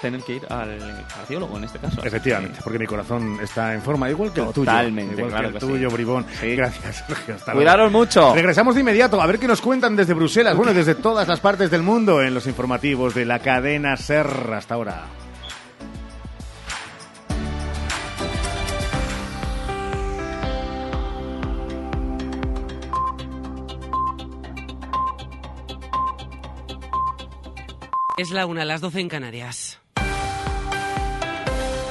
[0.00, 2.04] tener que ir al cardiólogo en este caso.
[2.04, 4.70] Efectivamente, porque mi corazón está en forma igual que el tuyo.
[4.70, 6.26] Totalmente, igual que el tuyo, Bribón.
[6.42, 7.36] Gracias, Sergio.
[7.52, 8.34] Cuidaros mucho.
[8.34, 11.70] Regresamos de inmediato a ver qué nos cuentan desde Bruselas, bueno, desde todas las partes
[11.70, 15.04] del mundo en los informativos de la cadena SER hasta ahora.
[28.16, 29.78] Es la una, las 12 en Canarias.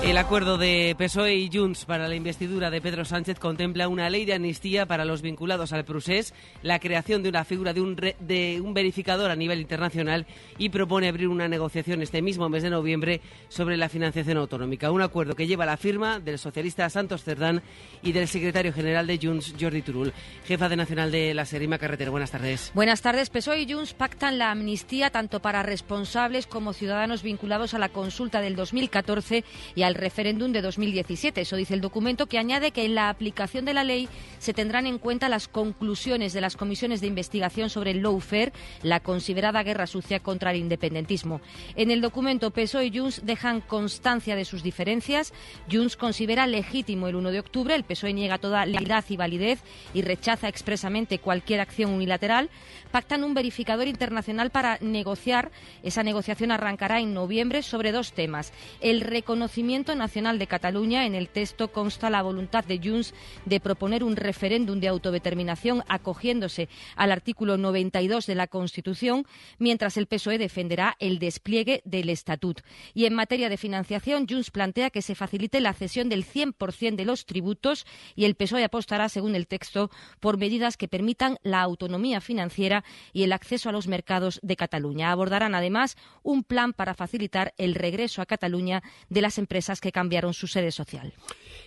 [0.05, 4.23] El acuerdo de PSOE y Junts para la investidura de Pedro Sánchez contempla una ley
[4.23, 6.31] de amnistía para los vinculados al procés,
[6.61, 10.27] la creación de una figura de un, de un verificador a nivel internacional
[10.59, 14.91] y propone abrir una negociación este mismo mes de noviembre sobre la financiación autonómica.
[14.91, 17.63] Un acuerdo que lleva la firma del socialista Santos Cerdán
[18.03, 20.13] y del secretario general de Junts, Jordi Turul.
[20.45, 22.71] Jefa de Nacional de la Serima Carretera, buenas tardes.
[22.75, 23.31] Buenas tardes.
[23.31, 28.39] PSOE y Junts pactan la amnistía tanto para responsables como ciudadanos vinculados a la consulta
[28.39, 29.43] del 2014
[29.73, 31.41] y al referéndum de 2017.
[31.41, 34.07] Eso dice el documento que añade que en la aplicación de la ley
[34.39, 38.99] se tendrán en cuenta las conclusiones de las comisiones de investigación sobre el lawfare, la
[38.99, 41.41] considerada guerra sucia contra el independentismo.
[41.75, 45.33] En el documento PSOE y Junts dejan constancia de sus diferencias.
[45.71, 49.59] Junts considera legítimo el 1 de octubre, el PSOE niega toda legalidad y validez
[49.93, 52.49] y rechaza expresamente cualquier acción unilateral.
[52.91, 55.51] Pactan un verificador internacional para negociar.
[55.83, 58.53] Esa negociación arrancará en noviembre sobre dos temas.
[58.79, 61.05] El reconocimiento Nacional de Cataluña.
[61.05, 63.13] En el texto consta la voluntad de Junts
[63.45, 69.25] de proponer un referéndum de autodeterminación acogiéndose al artículo 92 de la Constitución,
[69.59, 72.61] mientras el PSOE defenderá el despliegue del Estatut.
[72.93, 77.05] Y en materia de financiación, Junts plantea que se facilite la cesión del 100% de
[77.05, 82.21] los tributos y el PSOE apostará, según el texto, por medidas que permitan la autonomía
[82.21, 82.83] financiera
[83.13, 85.11] y el acceso a los mercados de Cataluña.
[85.11, 90.33] Abordarán además un plan para facilitar el regreso a Cataluña de las empresas que cambiaron
[90.33, 91.13] su sede social.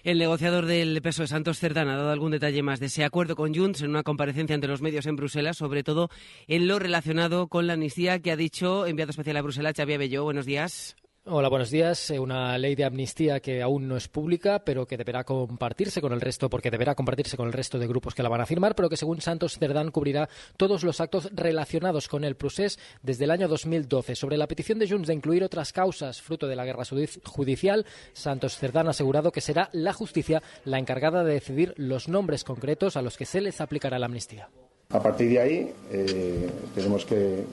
[0.05, 3.55] El negociador del PSOE Santos Cerdán ha dado algún detalle más de ese acuerdo con
[3.55, 6.09] Junts en una comparecencia ante los medios en Bruselas, sobre todo
[6.47, 10.25] en lo relacionado con la amnistía que ha dicho enviado especial a Bruselas Xavier Belló.
[10.25, 10.97] Buenos días.
[11.31, 12.11] Hola, buenos días.
[12.11, 16.15] Eh, una ley de amnistía que aún no es pública, pero que deberá compartirse con
[16.15, 18.75] el resto, porque deberá compartirse con el resto de grupos que la van a firmar,
[18.75, 23.31] pero que según Santos Cerdán cubrirá todos los actos relacionados con el procés desde el
[23.31, 24.17] año 2012.
[24.17, 26.85] Sobre la petición de Junts de incluir otras causas fruto de la guerra
[27.27, 32.43] judicial, Santos Cerdán ha asegurado que será la justicia la encargada de decidir los nombres
[32.43, 34.49] concretos a los que se les aplicará la amnistía.
[34.91, 37.45] A partir de ahí eh, tenemos que,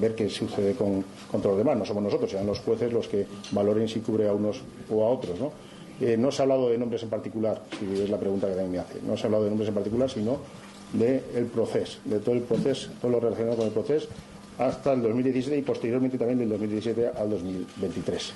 [0.00, 1.76] ver qué sucede con, con, todos los demás.
[1.76, 5.10] No somos nosotros, serán los jueces los que valoren si cubre a unos o a
[5.10, 5.38] otros.
[5.38, 5.52] ¿no?
[6.00, 8.72] Eh, no se ha hablado de nombres en particular, si es la pregunta que también
[8.72, 9.02] me hace.
[9.06, 10.38] No se ha hablado de nombres en particular, sino
[10.94, 14.08] del proceso, de todo el proceso, todo lo relacionado con el proceso
[14.56, 18.32] hasta el 2017 y posteriormente también del 2017 al 2023.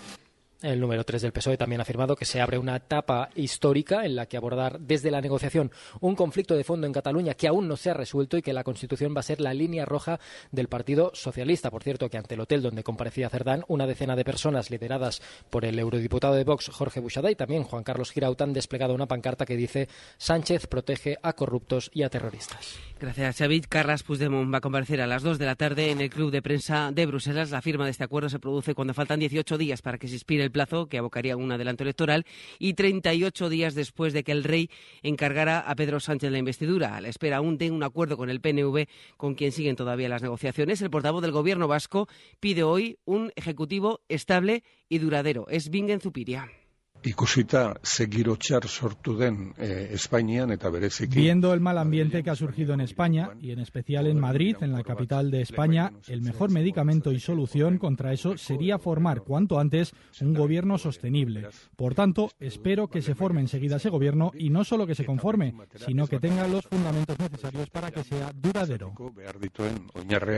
[0.62, 4.14] El número 3 del PSOE también ha afirmado que se abre una etapa histórica en
[4.14, 7.76] la que abordar desde la negociación un conflicto de fondo en Cataluña que aún no
[7.76, 10.20] se ha resuelto y que la Constitución va a ser la línea roja
[10.52, 11.68] del Partido Socialista.
[11.68, 15.64] Por cierto, que ante el hotel donde comparecía Cerdán, una decena de personas lideradas por
[15.64, 19.44] el eurodiputado de Vox, Jorge Buxada, y también Juan Carlos Girauta han desplegado una pancarta
[19.44, 22.76] que dice Sánchez protege a corruptos y a terroristas.
[23.00, 23.62] Gracias, Xavi.
[23.62, 26.40] Carlas Puigdemont va a comparecer a las 2 de la tarde en el Club de
[26.40, 27.50] Prensa de Bruselas.
[27.50, 30.44] La firma de este acuerdo se produce cuando faltan 18 días para que se expire
[30.44, 32.24] el plazo que abocaría un adelanto electoral
[32.58, 34.70] y 38 días después de que el rey
[35.02, 36.96] encargara a Pedro Sánchez la investidura.
[36.96, 38.86] A la espera aún de un acuerdo con el PNV,
[39.16, 42.08] con quien siguen todavía las negociaciones, el portavoz del gobierno vasco
[42.40, 45.46] pide hoy un ejecutivo estable y duradero.
[45.48, 46.61] Es Bingen Zupiria.
[47.04, 51.18] Ikusita ze girotxar sortu den eh, Espainian eta bereziki.
[51.18, 54.72] Viendo el mal ambiente que ha surgido en España y en especial en Madrid, en
[54.72, 59.92] la capital de España, el mejor medicamento y solución contra eso sería formar cuanto antes
[60.20, 61.48] un gobierno sostenible.
[61.76, 65.54] Por tanto, espero que se forme enseguida ese gobierno y no solo que se conforme,
[65.74, 68.92] sino que tenga los fundamentos necesarios para que sea duradero.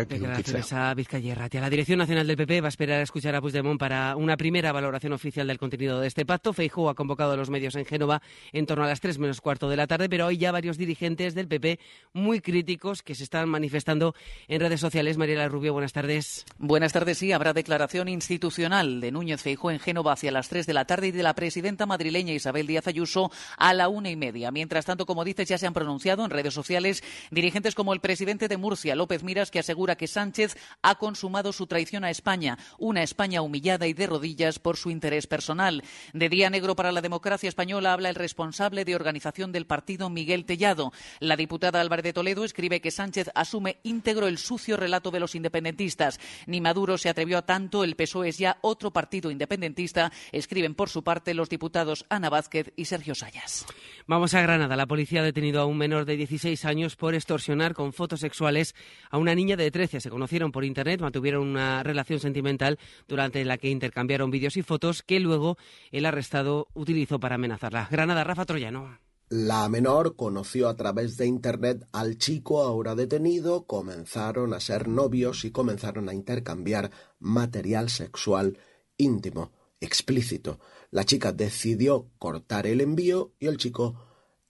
[0.08, 1.48] Gracias a Vizcayerra.
[1.52, 4.72] La Dirección Nacional del PP va a esperar a escuchar a Puigdemont para una primera
[4.72, 6.53] valoración oficial del contenido de este pacto.
[6.54, 9.68] Feijóo ha convocado a los medios en Génova en torno a las tres menos cuarto
[9.68, 11.78] de la tarde, pero hoy ya varios dirigentes del PP
[12.12, 14.14] muy críticos que se están manifestando
[14.48, 15.16] en redes sociales.
[15.16, 16.46] Mariela Rubio, buenas tardes.
[16.58, 17.32] Buenas tardes, sí.
[17.32, 21.12] Habrá declaración institucional de Núñez Feijóo en Génova hacia las tres de la tarde y
[21.12, 24.50] de la presidenta madrileña Isabel Díaz Ayuso a la una y media.
[24.50, 28.48] Mientras tanto, como dices, ya se han pronunciado en redes sociales dirigentes como el presidente
[28.48, 33.02] de Murcia, López Miras, que asegura que Sánchez ha consumado su traición a España, una
[33.02, 35.82] España humillada y de rodillas por su interés personal.
[36.12, 40.44] De día negro para la democracia española habla el responsable de organización del partido, Miguel
[40.44, 40.92] Tellado.
[41.20, 45.34] La diputada Álvarez de Toledo escribe que Sánchez asume íntegro el sucio relato de los
[45.34, 46.20] independentistas.
[46.46, 50.88] Ni Maduro se atrevió a tanto, el PSOE es ya otro partido independentista, escriben por
[50.88, 53.66] su parte los diputados Ana Vázquez y Sergio Sayas.
[54.06, 54.76] Vamos a Granada.
[54.76, 58.74] La policía ha detenido a un menor de 16 años por extorsionar con fotos sexuales
[59.10, 60.00] a una niña de 13.
[60.00, 62.78] Se conocieron por Internet, mantuvieron una relación sentimental
[63.08, 65.56] durante la que intercambiaron vídeos y fotos que luego
[65.90, 66.33] el arrestado
[66.74, 67.88] utilizó para amenazarla.
[67.90, 68.98] Granada, Rafa Troyano.
[69.30, 75.44] La menor conoció a través de Internet al chico ahora detenido, comenzaron a ser novios
[75.44, 78.58] y comenzaron a intercambiar material sexual
[78.96, 80.60] íntimo, explícito.
[80.90, 83.96] La chica decidió cortar el envío y el chico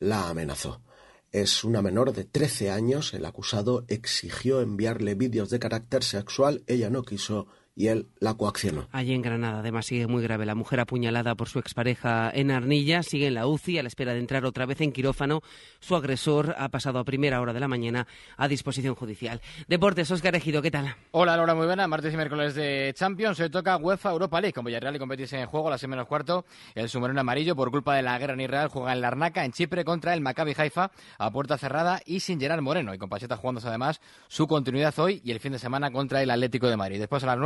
[0.01, 0.83] la amenazó.
[1.31, 6.91] Es una menor de 13 años, el acusado exigió enviarle vídeos de carácter sexual, ella
[6.91, 7.47] no quiso
[7.77, 8.89] y él la coaccionó.
[8.93, 10.47] Allí en Granada, además, sigue muy grave.
[10.47, 14.13] La mujer apuñalada por su expareja en Arnilla sigue en la UCI a la espera
[14.13, 15.43] de entrar otra vez en quirófano.
[15.81, 18.07] Su agresor ha pasado a primera hora de la mañana
[18.37, 19.41] a disposición judicial.
[19.69, 20.95] Deportes, Oscar Ejido, ¿qué tal?
[21.11, 21.89] Hola, Laura, muy buena.
[21.89, 23.37] Martes y miércoles de Champions.
[23.37, 26.07] Se toca UEFA Europa League con Villarreal y competición en juego a las 6 menos
[26.07, 26.45] cuarto.
[26.75, 29.85] El submarino amarillo, por culpa de la guerra en Israel, juega en Larnaca, en Chipre,
[29.85, 32.95] contra el Maccabi Haifa, a puerta cerrada y sin Gerard Moreno.
[32.95, 36.31] Y con Pacheta jugándose además su continuidad hoy y el fin de semana contra el
[36.31, 36.99] Atlético de Madrid.
[36.99, 37.39] Después a las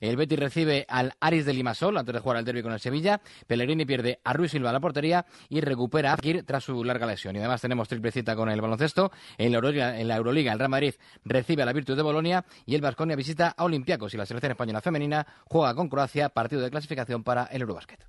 [0.00, 2.80] 9 el Betis recibe al Aris de Limasol antes de jugar al derby con el
[2.80, 3.20] Sevilla.
[3.46, 7.06] Pellegrini pierde a Ruiz Silva a la portería y recupera a Fekir tras su larga
[7.06, 7.36] lesión.
[7.36, 9.10] Y además tenemos triple cita con el baloncesto.
[9.38, 10.94] En la, Euroliga, en la el Real Madrid
[11.24, 14.52] recibe a la Virtus de Bolonia y el Vasconia visita a Olympiacos y la selección
[14.52, 18.06] española femenina juega con Croacia partido de clasificación para el Eurobasket.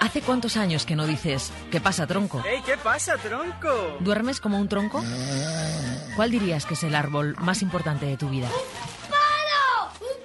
[0.00, 2.42] ¿Hace cuántos años que no dices ¿qué pasa, tronco?
[2.46, 3.96] ¡Ey, qué pasa, tronco!
[4.00, 5.02] ¿Duermes como un tronco?
[6.16, 8.48] ¿Cuál dirías que es el árbol más importante de tu vida?
[9.08, 9.92] ¡Palo!
[10.00, 10.16] ¡Un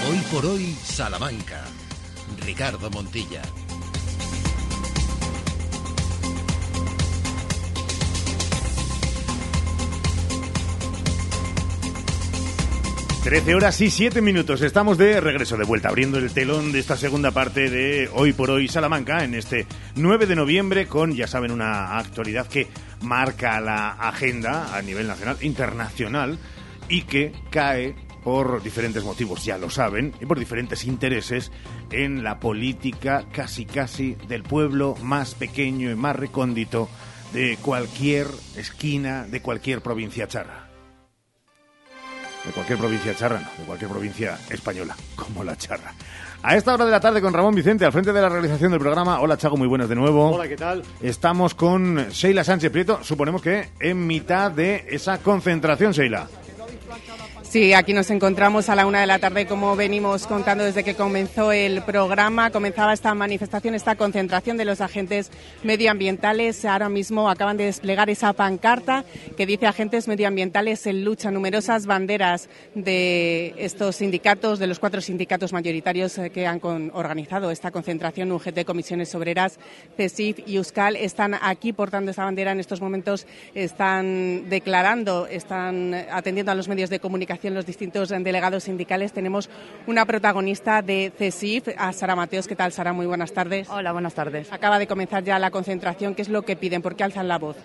[0.08, 1.64] Hoy por hoy, Salamanca.
[2.46, 3.42] Ricardo Montilla.
[13.24, 14.62] 13 horas y 7 minutos.
[14.62, 18.52] Estamos de regreso de vuelta, abriendo el telón de esta segunda parte de Hoy por
[18.52, 22.68] Hoy Salamanca, en este 9 de noviembre, con, ya saben, una actualidad que
[23.02, 26.38] marca la agenda a nivel nacional, internacional,
[26.88, 31.52] y que cae por diferentes motivos, ya lo saben, y por diferentes intereses
[31.92, 36.90] en la política casi casi del pueblo más pequeño y más recóndito
[37.34, 38.26] de cualquier
[38.58, 40.66] esquina, de cualquier provincia charra
[42.46, 45.94] de cualquier provincia charra, no, de cualquier provincia española, como la charra.
[46.44, 48.80] A esta hora de la tarde con Ramón Vicente, al frente de la realización del
[48.80, 49.20] programa.
[49.20, 50.30] Hola Chago, muy buenas de nuevo.
[50.30, 50.84] Hola, ¿qué tal?
[51.02, 56.28] Estamos con Sheila Sánchez Prieto, suponemos que en mitad de esa concentración, Sheila.
[57.56, 60.94] Sí, aquí nos encontramos a la una de la tarde, como venimos contando desde que
[60.94, 62.52] comenzó el programa.
[62.52, 65.32] Comenzaba esta manifestación, esta concentración de los agentes
[65.64, 66.66] medioambientales.
[66.66, 69.06] Ahora mismo acaban de desplegar esa pancarta
[69.38, 71.32] que dice agentes medioambientales en lucha.
[71.32, 77.72] Numerosas banderas de estos sindicatos, de los cuatro sindicatos mayoritarios eh, que han organizado esta
[77.72, 79.60] concentración, UGT, Comisiones Obreras,
[79.96, 86.52] CESIF y USCAL, están aquí portando esta bandera en estos momentos, están declarando, están atendiendo
[86.52, 89.14] a los medios de comunicación los distintos delegados sindicales.
[89.14, 89.50] Tenemos
[89.88, 92.48] una protagonista de CESIF, a Sara Mateos.
[92.48, 92.94] ¿Qué tal, Sara?
[92.94, 93.70] Muy buenas tardes.
[93.70, 94.52] Hola, buenas tardes.
[94.52, 96.16] Acaba de comenzar ya la concentración.
[96.16, 96.82] ¿Qué es lo que piden?
[96.82, 97.58] ¿Por qué alzan la voz?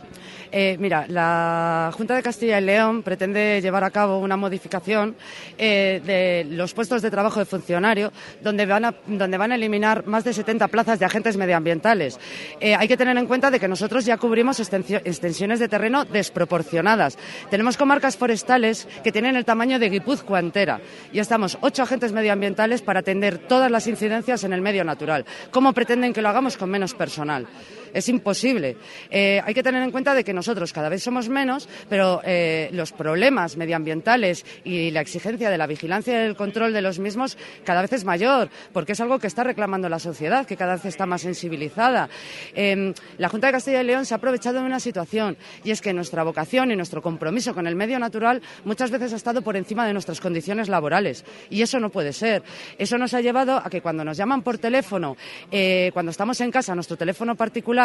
[0.52, 5.16] Eh, mira, la Junta de Castilla y León pretende llevar a cabo una modificación
[5.58, 8.12] eh, de los puestos de trabajo de funcionario,
[8.42, 12.18] donde van a, donde van a eliminar más de 70 plazas de agentes medioambientales.
[12.60, 17.16] Eh, hay que tener en cuenta de que nosotros ya cubrimos extensiones de terreno desproporcionadas.
[17.50, 20.80] Tenemos comarcas forestales que tienen el tamaño de Guipúzcoa entera.
[21.12, 25.24] Y estamos ocho agentes medioambientales para atender todas las incidencias en el medio natural.
[25.50, 27.46] ¿Cómo pretenden que lo hagamos con menos personal?
[27.92, 28.76] Es imposible.
[29.10, 32.68] Eh, hay que tener en cuenta de que nosotros cada vez somos menos, pero eh,
[32.72, 37.36] los problemas medioambientales y la exigencia de la vigilancia y el control de los mismos
[37.64, 40.84] cada vez es mayor, porque es algo que está reclamando la sociedad, que cada vez
[40.84, 42.08] está más sensibilizada.
[42.54, 45.80] Em, la Junta de Castilla y León se ha aprovechado de una situación y es
[45.80, 49.56] que nuestra vocación y nuestro compromiso con el medio natural muchas veces ha estado por
[49.56, 52.42] encima de nuestras condiciones laborales y eso no puede ser.
[52.78, 55.16] Eso nos ha llevado a que cuando nos llaman por teléfono,
[55.50, 57.79] eh, cuando estamos en casa, nuestro teléfono particular,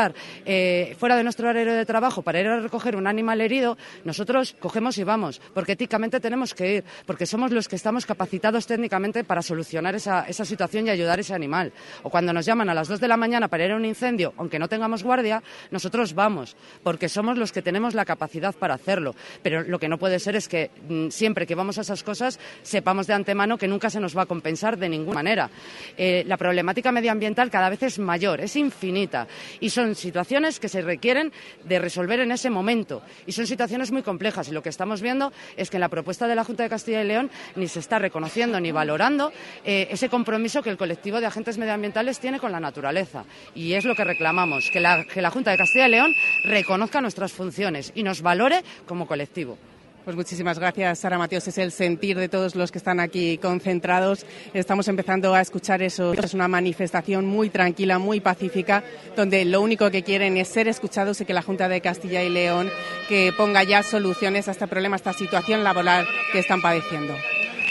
[0.45, 4.55] eh, fuera de nuestro horario de trabajo para ir a recoger un animal herido, nosotros
[4.59, 9.23] cogemos y vamos, porque éticamente tenemos que ir, porque somos los que estamos capacitados técnicamente
[9.23, 11.71] para solucionar esa, situación y ayudar a ese animal.
[12.03, 14.33] O cuando nos llaman a las dos de la mañana para ir a un incendio,
[14.37, 15.41] aunque no tengamos guardia,
[15.71, 19.15] nosotros vamos, porque somos los que tenemos la capacidad para hacerlo.
[19.41, 22.39] Pero lo que no puede ser es que mm, siempre que vamos a esas cosas
[22.61, 25.49] sepamos de antemano que nunca se nos va a compensar de ninguna manera.
[25.97, 29.27] Eh, la problemática medioambiental cada vez es mayor, es infinita
[29.59, 31.31] y situaciones que se requieren
[31.63, 33.03] de resolver en ese momento.
[33.27, 34.47] Y son situaciones muy complejas.
[34.47, 37.03] Y lo que estamos viendo es que en la propuesta de la Junta de Castilla
[37.03, 39.31] y León ni se está reconociendo ni valorando
[39.63, 43.25] eh, ese compromiso que el colectivo de agentes medioambientales tiene con la naturaleza.
[43.53, 46.13] Y es lo que reclamamos, que la, que la Junta de Castilla y León
[46.45, 49.57] reconozca nuestras funciones y nos valore como colectivo.
[50.05, 51.47] Pues muchísimas gracias, Sara Mateos.
[51.47, 54.23] Es el sentir de todos los que están aquí concentrados.
[54.53, 56.13] Estamos empezando a escuchar eso.
[56.13, 58.83] Es una manifestación muy tranquila, muy pacífica,
[59.15, 62.29] donde lo único que quieren es ser escuchados y que la Junta de Castilla y
[62.29, 62.69] León
[63.09, 67.15] que ponga ya soluciones a este problema, a esta situación laboral que están padeciendo.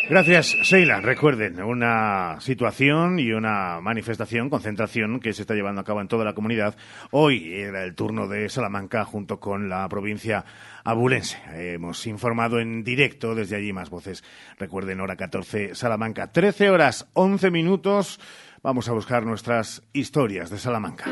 [0.08, 1.00] Gracias, Sheila.
[1.00, 6.26] Recuerden, una situación y una manifestación, concentración que se está llevando a cabo en toda
[6.26, 6.76] la comunidad.
[7.10, 10.44] Hoy era el turno de Salamanca junto con la provincia
[10.84, 11.38] abulense.
[11.54, 14.22] Hemos informado en directo desde allí más voces.
[14.58, 16.30] Recuerden, hora 14, Salamanca.
[16.30, 18.20] 13 horas 11 minutos.
[18.62, 21.06] Vamos a buscar nuestras historias de Salamanca.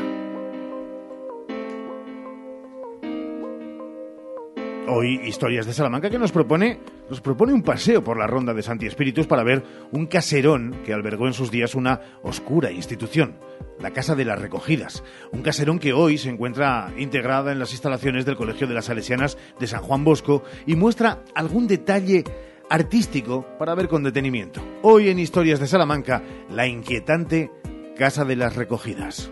[4.85, 6.77] Hoy Historias de Salamanca que nos propone,
[7.09, 10.93] nos propone un paseo por la ronda de Santi Espíritus para ver un caserón que
[10.93, 13.37] albergó en sus días una oscura institución,
[13.79, 15.01] la Casa de las Recogidas.
[15.31, 19.37] Un caserón que hoy se encuentra integrada en las instalaciones del Colegio de las Salesianas
[19.57, 22.25] de San Juan Bosco y muestra algún detalle
[22.69, 24.61] artístico para ver con detenimiento.
[24.81, 27.51] Hoy en Historias de Salamanca, la inquietante
[27.95, 29.31] Casa de las Recogidas.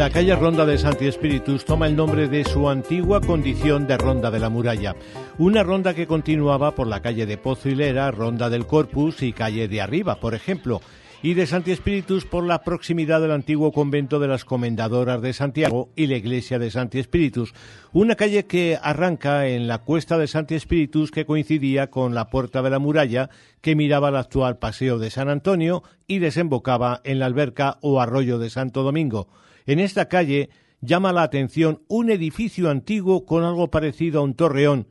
[0.00, 4.30] La calle Ronda de Santi Espíritus toma el nombre de su antigua condición de Ronda
[4.30, 4.96] de la Muralla,
[5.36, 9.68] una ronda que continuaba por la calle de Pozo Hilera, Ronda del Corpus y calle
[9.68, 10.80] de Arriba, por ejemplo,
[11.22, 15.90] y de Santi Espíritus por la proximidad del antiguo convento de las Comendadoras de Santiago
[15.94, 17.52] y la iglesia de Santi Espíritus,
[17.92, 22.62] una calle que arranca en la cuesta de Santi Espíritus que coincidía con la puerta
[22.62, 23.28] de la muralla
[23.60, 28.38] que miraba al actual paseo de San Antonio y desembocaba en la alberca o arroyo
[28.38, 29.28] de Santo Domingo.
[29.70, 30.50] En esta calle
[30.80, 34.88] llama la atención un edificio antiguo con algo parecido a un torreón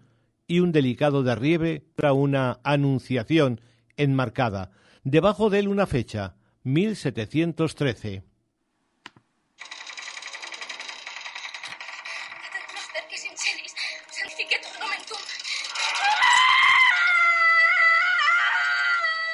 [0.47, 3.59] y un delicado derriebe para una anunciación
[3.97, 4.71] enmarcada.
[5.03, 8.23] Debajo de él una fecha, 1713.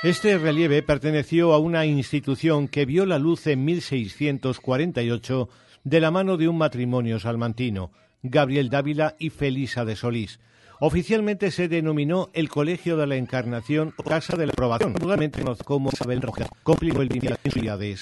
[0.05, 5.49] Este relieve perteneció a una institución que vio la luz en 1648
[5.83, 7.91] de la mano de un matrimonio salmantino,
[8.21, 10.39] Gabriel Dávila y Felisa de Solís.
[10.79, 15.65] Oficialmente se denominó el Colegio de la Encarnación o Casa de la Aprobación, vulgarmente conocido
[15.65, 17.97] como Isabel Roja, cumplió el día de.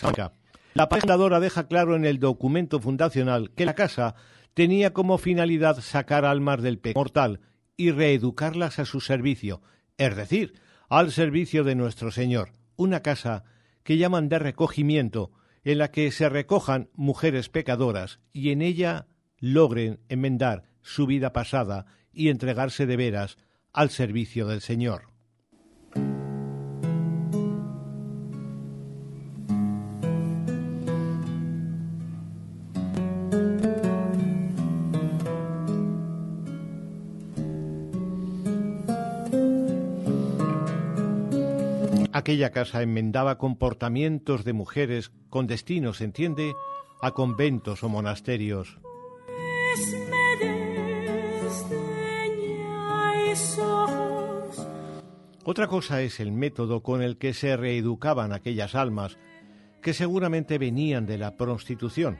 [0.73, 4.15] La fundadora deja claro en el documento fundacional que la casa
[4.53, 7.39] tenía como finalidad sacar almas del pecado mortal
[7.77, 9.61] y reeducarlas a su servicio,
[9.97, 10.55] es decir,
[10.99, 13.45] al servicio de nuestro Señor, una casa
[13.83, 15.31] que llaman de recogimiento,
[15.63, 19.07] en la que se recojan mujeres pecadoras y en ella
[19.39, 23.37] logren enmendar su vida pasada y entregarse de veras
[23.71, 25.12] al servicio del Señor.
[42.23, 46.55] Aquella casa enmendaba comportamientos de mujeres con destino, se entiende,
[47.01, 48.79] a conventos o monasterios.
[55.43, 59.17] Otra cosa es el método con el que se reeducaban aquellas almas
[59.81, 62.19] que seguramente venían de la prostitución,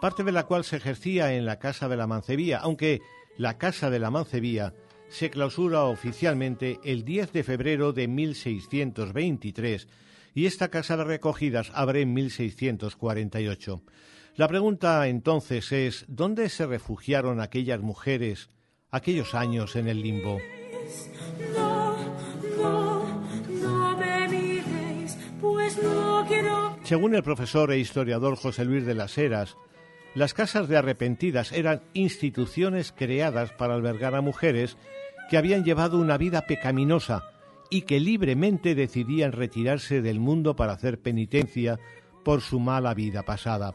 [0.00, 3.02] parte de la cual se ejercía en la Casa de la Mancebía, aunque
[3.36, 4.72] la Casa de la Mancebía
[5.08, 9.88] se clausura oficialmente el 10 de febrero de 1623
[10.34, 13.82] y esta casa de recogidas abre en 1648.
[14.34, 18.50] La pregunta entonces es, ¿dónde se refugiaron aquellas mujeres
[18.90, 20.38] aquellos años en el limbo.
[25.40, 25.78] pues
[26.84, 29.56] Según el profesor e historiador José Luis de las Heras,
[30.16, 34.78] las casas de arrepentidas eran instituciones creadas para albergar a mujeres
[35.28, 37.24] que habían llevado una vida pecaminosa
[37.68, 41.78] y que libremente decidían retirarse del mundo para hacer penitencia
[42.24, 43.74] por su mala vida pasada.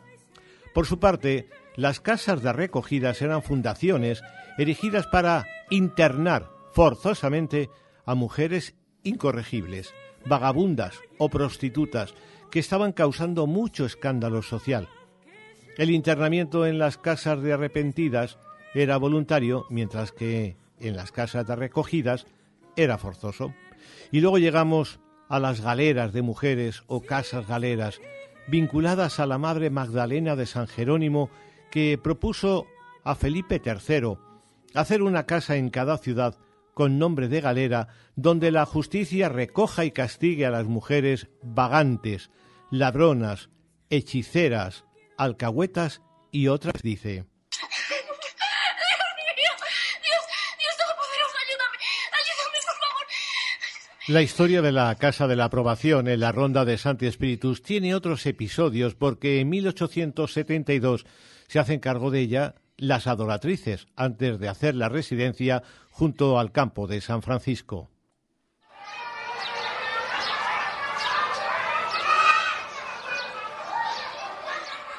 [0.74, 4.24] Por su parte, las casas de recogidas eran fundaciones
[4.58, 7.70] erigidas para internar forzosamente
[8.04, 8.74] a mujeres
[9.04, 9.94] incorregibles,
[10.26, 12.16] vagabundas o prostitutas
[12.50, 14.89] que estaban causando mucho escándalo social.
[15.82, 18.38] El internamiento en las casas de arrepentidas
[18.76, 22.28] era voluntario, mientras que en las casas de recogidas
[22.76, 23.56] era forzoso.
[24.12, 28.00] Y luego llegamos a las galeras de mujeres o casas galeras,
[28.48, 31.32] vinculadas a la Madre Magdalena de San Jerónimo,
[31.72, 32.68] que propuso
[33.04, 34.20] a Felipe III
[34.76, 36.38] hacer una casa en cada ciudad
[36.76, 42.30] con nombre de galera, donde la justicia recoja y castigue a las mujeres vagantes,
[42.70, 43.50] ladronas,
[43.90, 44.86] hechiceras,
[45.22, 46.02] alcahuetas
[46.32, 47.26] y otras, dice.
[54.08, 57.94] La historia de la Casa de la Aprobación en la Ronda de Santi Espíritus tiene
[57.94, 61.06] otros episodios porque en 1872
[61.48, 65.62] se hacen cargo de ella las adoratrices antes de hacer la residencia
[65.92, 67.91] junto al campo de San Francisco.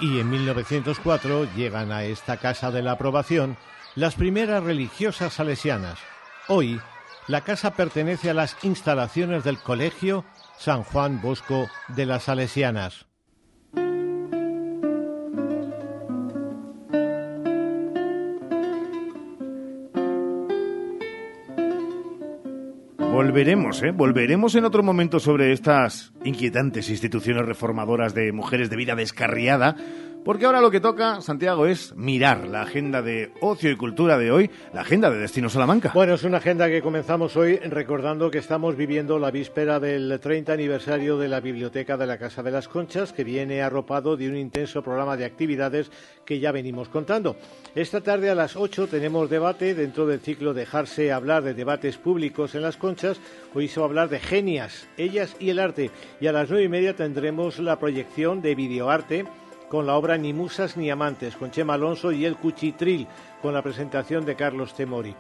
[0.03, 3.57] Y en 1904 llegan a esta Casa de la Aprobación
[3.95, 5.97] las primeras religiosas salesianas.
[6.49, 6.81] Hoy
[7.29, 10.25] la casa pertenece a las instalaciones del Colegio
[10.59, 13.07] San Juan Bosco de las Salesianas.
[23.23, 23.93] Volveremos, ¿eh?
[23.93, 29.77] Volveremos en otro momento sobre estas inquietantes instituciones reformadoras de mujeres de vida descarriada
[30.25, 34.31] porque ahora lo que toca, Santiago, es mirar la agenda de ocio y cultura de
[34.31, 35.93] hoy, la agenda de Destino Salamanca.
[35.95, 40.53] Bueno, es una agenda que comenzamos hoy recordando que estamos viviendo la víspera del 30
[40.53, 44.37] aniversario de la Biblioteca de la Casa de las Conchas, que viene arropado de un
[44.37, 45.91] intenso programa de actividades
[46.25, 47.37] que ya venimos contando.
[47.75, 52.55] Esta tarde a las 8 tenemos debate dentro del ciclo Dejarse hablar de debates públicos
[52.55, 53.21] en las Conchas.
[53.55, 55.91] Hoy se va a hablar de genias, ellas y el arte.
[56.21, 59.25] Y a las nueve y media tendremos la proyección de videoarte
[59.73, 63.07] con la obra Ni musas ni amantes, con Chema Alonso y El Cuchitril,
[63.41, 65.15] con la presentación de Carlos Temori.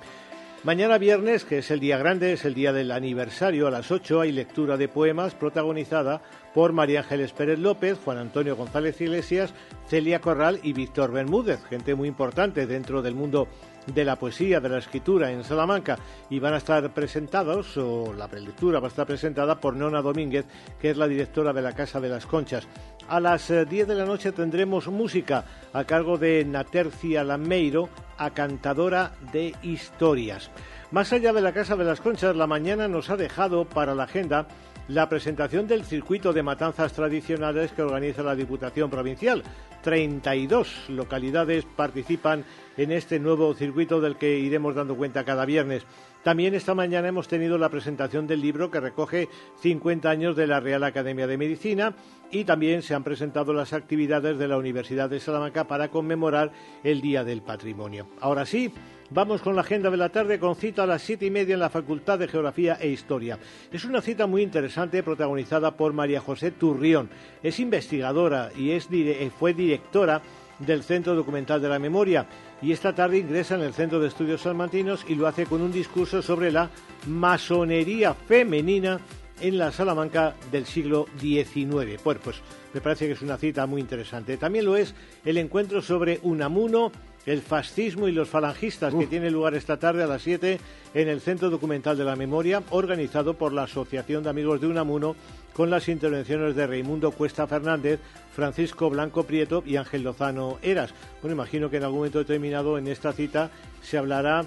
[0.62, 4.20] Mañana viernes, que es el día grande, es el día del aniversario, a las 8
[4.20, 6.20] hay lectura de poemas protagonizada
[6.52, 9.54] por María Ángeles Pérez López, Juan Antonio González Iglesias,
[9.88, 13.48] Celia Corral y Víctor Bermúdez, gente muy importante dentro del mundo
[13.86, 15.98] de la poesía, de la escritura en Salamanca
[16.30, 20.46] y van a estar presentados, o la prelectura va a estar presentada por Nona Domínguez,
[20.80, 22.66] que es la directora de la Casa de las Conchas.
[23.08, 28.30] A las 10 eh, de la noche tendremos música a cargo de Natercia Lameiro, a
[28.30, 30.50] cantadora de historias.
[30.90, 34.04] Más allá de la Casa de las Conchas, la mañana nos ha dejado para la
[34.04, 34.46] agenda
[34.92, 39.42] la presentación del circuito de matanzas tradicionales que organiza la Diputación Provincial.
[39.82, 42.44] 32 localidades participan
[42.76, 45.86] en este nuevo circuito del que iremos dando cuenta cada viernes.
[46.22, 49.28] También esta mañana hemos tenido la presentación del libro que recoge
[49.62, 51.94] 50 años de la Real Academia de Medicina
[52.30, 56.52] y también se han presentado las actividades de la Universidad de Salamanca para conmemorar
[56.84, 58.08] el Día del Patrimonio.
[58.20, 58.72] Ahora sí,
[59.14, 61.60] Vamos con la agenda de la tarde con cita a las siete y media en
[61.60, 63.38] la Facultad de Geografía e Historia.
[63.70, 67.10] Es una cita muy interesante protagonizada por María José Turrión.
[67.42, 70.22] Es investigadora y es, eh, fue directora
[70.58, 72.26] del Centro Documental de la Memoria
[72.62, 75.72] y esta tarde ingresa en el Centro de Estudios Salmantinos y lo hace con un
[75.72, 76.70] discurso sobre la
[77.06, 78.98] masonería femenina
[79.42, 82.02] en la Salamanca del siglo XIX.
[82.02, 82.40] Bueno, pues
[82.72, 84.38] me parece que es una cita muy interesante.
[84.38, 86.92] También lo es el encuentro sobre Unamuno
[87.26, 90.58] el fascismo y los falangistas, que tiene lugar esta tarde a las 7
[90.94, 95.14] en el Centro Documental de la Memoria, organizado por la Asociación de Amigos de Unamuno,
[95.52, 98.00] con las intervenciones de Raimundo Cuesta Fernández,
[98.34, 100.94] Francisco Blanco Prieto y Ángel Lozano Eras.
[101.20, 103.50] Bueno, imagino que en algún momento determinado en esta cita
[103.82, 104.46] se hablará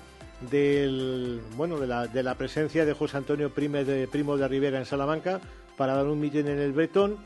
[0.49, 4.80] del, bueno, de, la, de la presencia de José Antonio Prime de, Primo de Rivera
[4.80, 5.39] en Salamanca
[5.78, 7.17] para dar un mitin en el Bretón.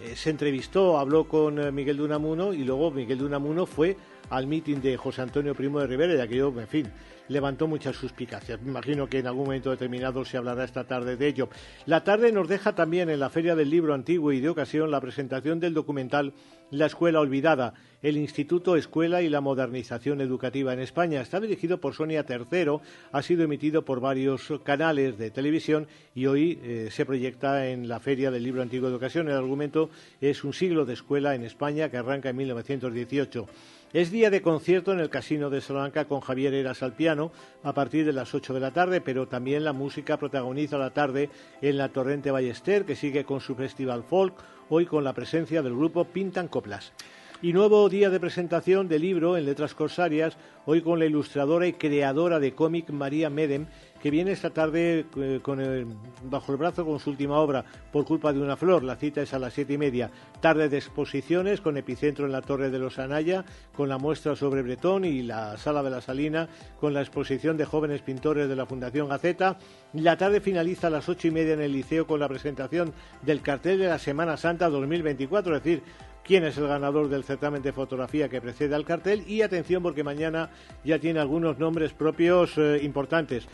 [0.00, 3.96] Eh, se entrevistó, habló con eh, Miguel de Unamuno y luego Miguel de Unamuno fue
[4.30, 6.92] al mitin de José Antonio Primo de Rivera y aquello, en fin,
[7.28, 8.60] levantó muchas suspicacias.
[8.62, 11.48] Me imagino que en algún momento determinado se hablará esta tarde de ello.
[11.86, 15.00] La tarde nos deja también en la Feria del Libro Antiguo y de Ocasión la
[15.00, 16.32] presentación del documental
[16.70, 21.20] La Escuela Olvidada, el Instituto Escuela y la Modernización Educativa en España.
[21.20, 22.80] Está dirigido por Sonia Tercero,
[23.12, 28.00] ha sido emitido por varios canales de televisión y hoy eh, se proyecta en la
[28.00, 29.28] Feria del Libro Antiguo de Ocasión.
[29.28, 33.46] El argumento es un siglo de escuela en España que arranca en 1918.
[33.94, 37.32] Es día de concierto en el Casino de Salamanca con Javier Eras al piano
[37.62, 41.30] a partir de las 8 de la tarde, pero también la música protagoniza la tarde
[41.62, 44.34] en la Torrente Ballester, que sigue con su festival folk,
[44.68, 46.92] hoy con la presencia del grupo Pintan Coplas.
[47.40, 50.36] Y nuevo día de presentación de libro en letras corsarias,
[50.66, 53.68] hoy con la ilustradora y creadora de cómic María Medem,
[54.00, 55.86] que viene esta tarde eh, con el,
[56.24, 58.84] bajo el brazo con su última obra, Por culpa de una flor.
[58.84, 60.10] La cita es a las siete y media.
[60.40, 63.44] Tarde de exposiciones con epicentro en la Torre de los Anaya,
[63.76, 66.48] con la muestra sobre Bretón y la Sala de la Salina,
[66.80, 69.58] con la exposición de jóvenes pintores de la Fundación Gaceta.
[69.94, 72.92] La tarde finaliza a las ocho y media en el liceo con la presentación
[73.22, 75.82] del cartel de la Semana Santa 2024, es decir,
[76.28, 80.04] quién es el ganador del certamen de fotografía que precede al cartel y atención porque
[80.04, 80.50] mañana
[80.84, 83.48] ya tiene algunos nombres propios eh, importantes.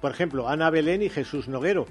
[0.00, 1.86] Por ejemplo, Ana Belén y Jesús Noguero,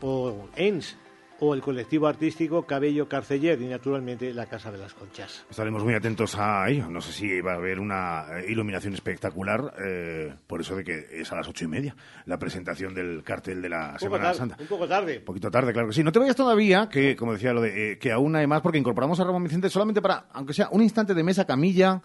[0.00, 0.96] o ENS,
[1.40, 5.44] o el colectivo artístico Cabello Carceller y naturalmente la Casa de las Conchas.
[5.50, 6.88] Estaremos muy atentos a ello.
[6.88, 11.06] No sé si va a haber una eh, iluminación espectacular, eh, por eso de que
[11.12, 11.96] es a las ocho y media
[12.26, 14.56] la presentación del cartel de la Semana Santa.
[14.60, 15.18] Un poco tarde.
[15.18, 16.04] Un poquito tarde, claro que sí.
[16.04, 18.78] No te vayas todavía, que como decía lo de eh, que aún hay más, porque
[18.78, 22.02] incorporamos a Ramón Vicente solamente para, aunque sea un instante de mesa, camilla.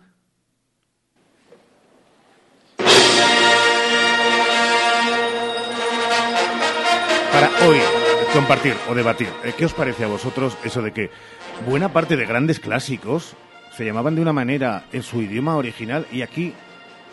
[7.67, 7.79] Hoy
[8.33, 9.29] compartir o debatir.
[9.43, 11.09] Eh, ¿Qué os parece a vosotros eso de que
[11.65, 13.35] buena parte de grandes clásicos
[13.75, 16.53] se llamaban de una manera en su idioma original y aquí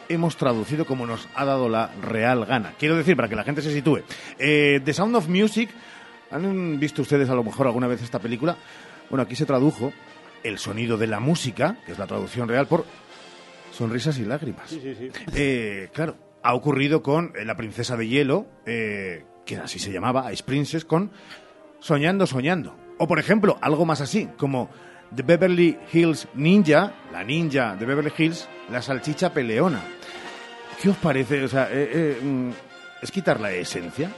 [0.08, 2.74] hemos traducido como nos ha dado la real gana?
[2.78, 4.02] Quiero decir, para que la gente se sitúe.
[4.38, 5.70] Eh, The Sound of Music,
[6.30, 8.56] ¿han visto ustedes a lo mejor alguna vez esta película?
[9.08, 9.92] Bueno, aquí se tradujo
[10.42, 12.84] el sonido de la música, que es la traducción real, por
[13.70, 14.68] sonrisas y lágrimas.
[14.68, 15.10] Sí, sí, sí.
[15.34, 20.42] Eh, claro, ha ocurrido con La Princesa de Hielo, eh, que así se llamaba, Ice
[20.42, 21.10] Princess, con
[21.80, 22.76] Soñando, Soñando.
[22.98, 24.70] O, por ejemplo, algo más así, como
[25.14, 29.80] The Beverly Hills Ninja, la ninja de Beverly Hills, la salchicha peleona.
[30.80, 31.44] ¿Qué os parece?
[31.44, 32.50] O sea, eh, eh, mm,
[33.02, 34.10] ¿es quitar la esencia?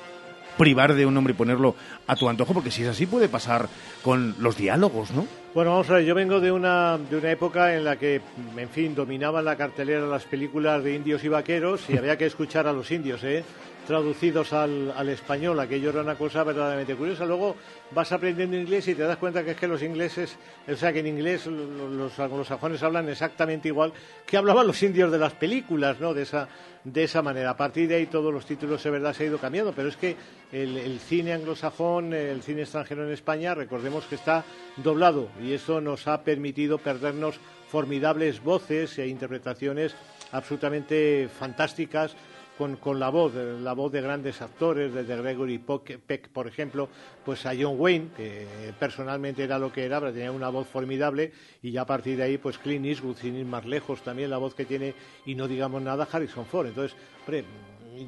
[0.56, 1.74] privar de un nombre y ponerlo
[2.06, 3.68] a tu antojo, porque si es así puede pasar
[4.02, 5.26] con los diálogos, ¿no?
[5.54, 8.20] Bueno, vamos a ver, yo vengo de una, de una época en la que,
[8.56, 12.66] en fin, dominaban la cartelera las películas de indios y vaqueros y había que escuchar
[12.66, 13.44] a los indios, ¿eh?
[13.86, 15.58] Traducidos al, al español.
[15.60, 17.24] Aquello era una cosa verdaderamente curiosa.
[17.24, 17.56] Luego
[17.92, 20.36] vas aprendiendo inglés y te das cuenta que es que los ingleses,
[20.70, 23.92] o sea, que en inglés lo- los anglosajones hablan exactamente igual
[24.26, 26.14] que hablaban los indios de las películas, ¿no?
[26.14, 26.48] De esa,
[26.82, 27.50] de esa manera.
[27.50, 29.96] A partir de ahí todos los títulos, de verdad, se ha ido cambiando, pero es
[29.96, 30.16] que
[30.52, 34.44] el, el cine anglosajón, el cine extranjero en España, recordemos que está
[34.76, 39.94] doblado y eso nos ha permitido perdernos formidables voces e interpretaciones
[40.32, 42.14] absolutamente fantásticas
[42.56, 46.88] con, con la voz, eh, la voz de grandes actores, desde Gregory Peck, por ejemplo,
[47.24, 48.46] pues a John Wayne, que
[48.78, 51.32] personalmente era lo que era, pero tenía una voz formidable,
[51.62, 54.38] y ya a partir de ahí, pues Clint Eastwood, sin ir más lejos, también la
[54.38, 54.94] voz que tiene,
[55.26, 56.66] y no digamos nada, Harrison Ford.
[56.66, 57.44] Entonces, hombre,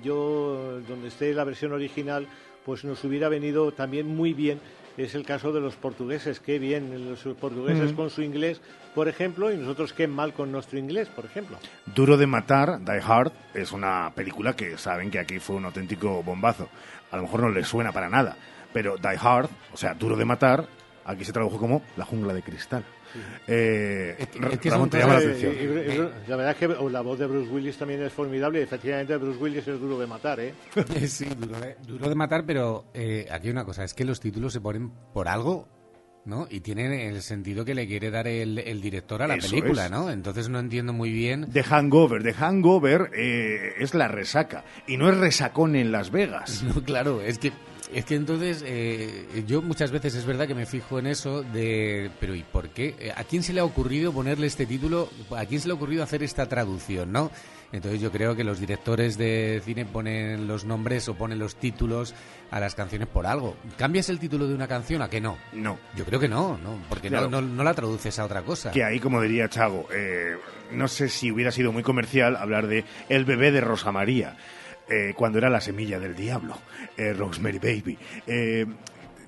[0.03, 2.27] yo, donde esté la versión original,
[2.65, 4.61] pues nos hubiera venido también muy bien.
[4.97, 8.63] Es el caso de los portugueses, qué bien los portugueses con su inglés,
[8.95, 11.59] por ejemplo, y nosotros qué mal con nuestro inglés, por ejemplo.
[11.95, 16.23] Duro de matar, Die Hard, es una película que saben que aquí fue un auténtico
[16.23, 16.69] bombazo.
[17.11, 18.37] A lo mejor no les suena para nada,
[18.73, 20.67] pero Die Hard, o sea, Duro de matar,
[21.05, 22.85] aquí se tradujo como La jungla de cristal.
[23.47, 25.53] Eh, Es que Ramón, te llama la atención.
[25.55, 28.61] y- y- y- la verdad es que la voz de Bruce Willis también es formidable
[28.61, 30.55] y efectivamente Bruce Willis es duro de matar, ¿eh?
[31.09, 34.21] sí, duro de, duro de matar, pero eh, aquí hay una cosa, es que los
[34.21, 35.69] títulos se ponen por algo,
[36.25, 36.49] ¿no?
[36.51, 39.85] Y tienen el sentido que le quiere dar el, el director a la Eso película,
[39.87, 39.91] es.
[39.93, 40.11] ¿no?
[40.11, 41.49] Entonces no entiendo muy bien...
[41.53, 42.23] The Hangover.
[42.25, 44.65] The Hangover eh, es la resaca.
[44.89, 46.65] Y no es resacón en Las Vegas.
[46.75, 47.53] No, claro, es que
[47.93, 52.11] es que entonces eh, yo muchas veces es verdad que me fijo en eso de
[52.21, 52.95] pero ¿y por qué?
[52.99, 55.09] Eh, ¿A quién se le ha ocurrido ponerle este título?
[55.37, 57.31] ¿A quién se le ha ocurrido hacer esta traducción, no?
[57.73, 62.15] Entonces yo creo que los directores de cine ponen los nombres o ponen los títulos
[62.53, 63.57] a las canciones por algo.
[63.77, 65.37] ¿Cambias el título de una canción a que no?
[65.53, 65.77] No.
[65.97, 66.79] Yo creo que no, ¿no?
[66.89, 67.29] Porque Claro.
[67.29, 68.71] no, no, no la traduces a otra cosa.
[68.71, 70.37] Que ahí, como diría Chago, eh,
[70.73, 74.37] no sé si hubiera sido muy comercial hablar de El bebé de Rosa María,
[74.89, 76.59] eh, cuando era la semilla del diablo,
[76.97, 77.99] eh, Rosemary Baby.
[78.27, 78.67] Eh,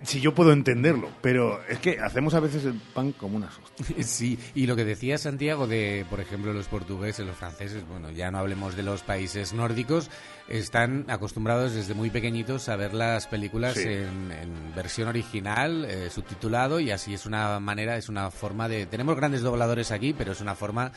[0.00, 4.06] si yo puedo entenderlo, pero es que hacemos a veces el pan como una hostias.
[4.08, 8.30] Sí, y lo que decía Santiago de, por ejemplo, los portugueses, los franceses, bueno, ya
[8.30, 10.08] no hablemos de los países nórdicos,
[10.48, 13.88] están acostumbrados desde muy pequeñitos a ver las películas Sí.
[13.88, 18.86] en, en versión original, eh, subtitulado, y así es una manera, es una forma de...
[18.86, 20.92] Tenemos grandes dobladores aquí, pero es una forma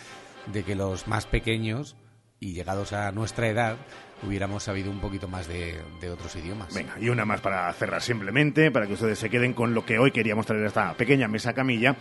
[0.53, 1.95] de que los más pequeños
[2.39, 3.77] y llegados a nuestra edad
[4.23, 6.73] hubiéramos sabido un poquito más de, de otros idiomas.
[6.73, 9.97] Venga, y una más para cerrar simplemente, para que ustedes se queden con lo que
[9.99, 11.95] hoy queríamos traer a esta pequeña mesa camilla,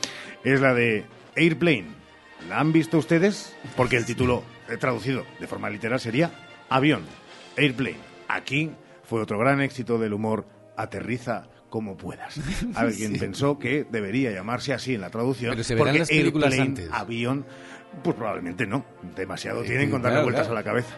[0.44, 1.04] es la de
[1.36, 1.86] Airplane.
[2.48, 3.54] ¿La han visto ustedes?
[3.76, 6.30] Porque el título eh, traducido de forma literal sería
[6.68, 7.02] Avión,
[7.56, 7.98] Airplane.
[8.28, 8.70] Aquí
[9.04, 10.46] fue otro gran éxito del humor,
[10.76, 12.40] aterriza como puedas.
[12.74, 13.18] Alguien Sí.
[13.18, 15.52] pensó que debería llamarse así en la traducción.
[15.52, 16.88] Pero se verán porque las películas Airplane, antes.
[16.92, 17.46] avión,
[18.02, 18.84] pues probablemente no.
[19.16, 20.56] Demasiado Eh, tienen con darle claro, vueltas claro.
[20.58, 20.96] a la cabeza.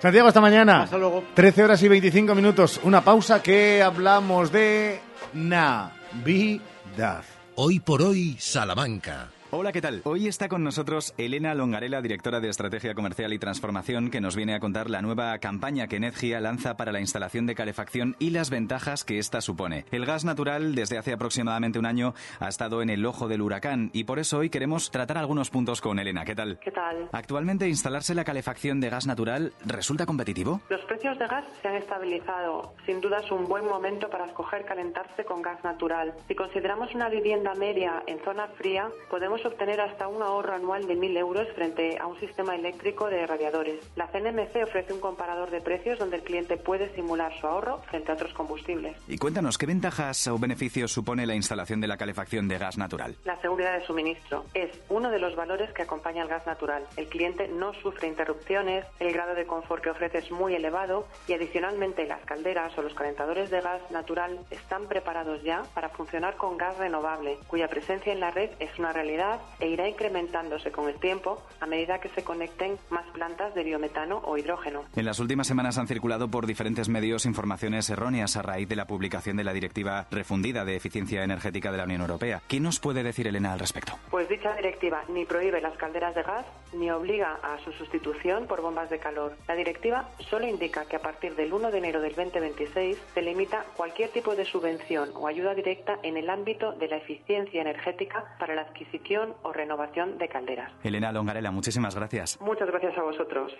[0.00, 0.82] Santiago, hasta mañana.
[0.82, 1.24] Hasta luego.
[1.34, 2.80] 13 horas y 25 minutos.
[2.82, 5.00] Una pausa que hablamos de
[5.32, 7.22] Navidad.
[7.54, 9.30] Hoy por hoy, Salamanca.
[9.52, 10.00] Hola, ¿qué tal?
[10.02, 14.56] Hoy está con nosotros Elena Longarela, directora de Estrategia Comercial y Transformación, que nos viene
[14.56, 18.50] a contar la nueva campaña que Energía lanza para la instalación de calefacción y las
[18.50, 19.84] ventajas que ésta supone.
[19.92, 23.90] El gas natural, desde hace aproximadamente un año, ha estado en el ojo del huracán
[23.92, 26.24] y por eso hoy queremos tratar algunos puntos con Elena.
[26.24, 26.58] ¿Qué tal?
[26.58, 27.08] ¿Qué tal?
[27.12, 30.60] Actualmente, instalarse la calefacción de gas natural resulta competitivo.
[30.70, 32.74] Los precios de gas se han estabilizado.
[32.84, 36.14] Sin duda es un buen momento para escoger calentarse con gas natural.
[36.26, 40.96] Si consideramos una vivienda media en zona fría, podemos obtener hasta un ahorro anual de
[40.96, 43.80] 1.000 euros frente a un sistema eléctrico de radiadores.
[43.96, 48.10] La CNMC ofrece un comparador de precios donde el cliente puede simular su ahorro frente
[48.10, 48.96] a otros combustibles.
[49.08, 53.16] Y cuéntanos, ¿qué ventajas o beneficios supone la instalación de la calefacción de gas natural?
[53.24, 56.84] La seguridad de suministro es uno de los valores que acompaña al gas natural.
[56.96, 61.32] El cliente no sufre interrupciones, el grado de confort que ofrece es muy elevado y
[61.32, 66.56] adicionalmente las calderas o los calentadores de gas natural están preparados ya para funcionar con
[66.56, 69.25] gas renovable, cuya presencia en la red es una realidad
[69.60, 74.22] e irá incrementándose con el tiempo a medida que se conecten más plantas de biometano
[74.24, 74.84] o hidrógeno.
[74.94, 78.86] En las últimas semanas han circulado por diferentes medios informaciones erróneas a raíz de la
[78.86, 82.42] publicación de la Directiva refundida de eficiencia energética de la Unión Europea.
[82.48, 83.94] ¿Qué nos puede decir Elena al respecto?
[84.10, 88.60] Pues dicha directiva ni prohíbe las calderas de gas ni obliga a su sustitución por
[88.60, 89.36] bombas de calor.
[89.48, 93.64] La directiva solo indica que a partir del 1 de enero del 2026 se limita
[93.76, 98.54] cualquier tipo de subvención o ayuda directa en el ámbito de la eficiencia energética para
[98.54, 100.72] la adquisición o renovación de calderas.
[100.82, 102.38] Elena Longarela, muchísimas gracias.
[102.40, 103.52] Muchas gracias a vosotros.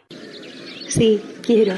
[0.89, 1.75] Sí, quiero.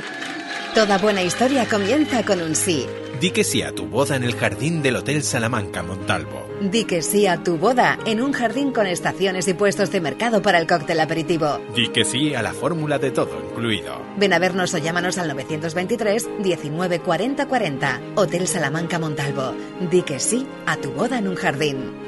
[0.75, 2.87] Toda buena historia comienza con un sí.
[3.21, 6.47] Di que sí a tu boda en el jardín del Hotel Salamanca Montalvo.
[6.61, 10.41] Di que sí a tu boda en un jardín con estaciones y puestos de mercado
[10.41, 11.59] para el cóctel aperitivo.
[11.75, 14.01] Di que sí a la fórmula de todo incluido.
[14.19, 18.01] Ven a vernos o llámanos al 923 19 40 40.
[18.15, 19.55] Hotel Salamanca Montalvo.
[19.91, 22.08] Di que sí a tu boda en un jardín.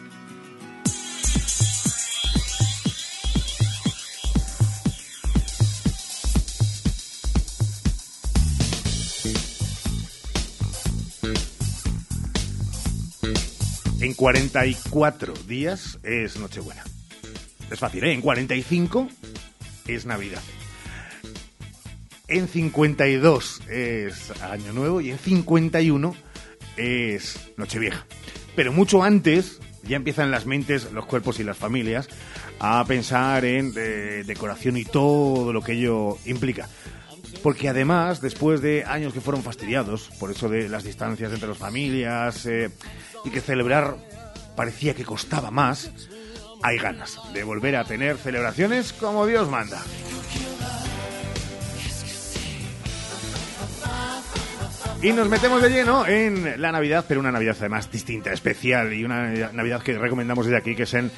[14.11, 16.83] En 44 días es Nochebuena.
[17.71, 18.11] Es fácil, ¿eh?
[18.11, 19.07] En 45
[19.87, 20.41] es Navidad.
[22.27, 26.13] En 52 es Año Nuevo y en 51
[26.75, 28.05] es Nochevieja.
[28.53, 32.09] Pero mucho antes ya empiezan las mentes, los cuerpos y las familias
[32.59, 36.67] a pensar en eh, decoración y todo lo que ello implica.
[37.43, 41.57] Porque además, después de años que fueron fastidiados, por eso de las distancias entre las
[41.57, 42.69] familias, eh,
[43.25, 43.95] y que celebrar
[44.55, 45.91] parecía que costaba más,
[46.61, 49.81] hay ganas de volver a tener celebraciones como Dios manda.
[55.01, 59.03] Y nos metemos de lleno en la Navidad, pero una Navidad además distinta, especial y
[59.03, 61.09] una Navidad que recomendamos desde aquí, que es en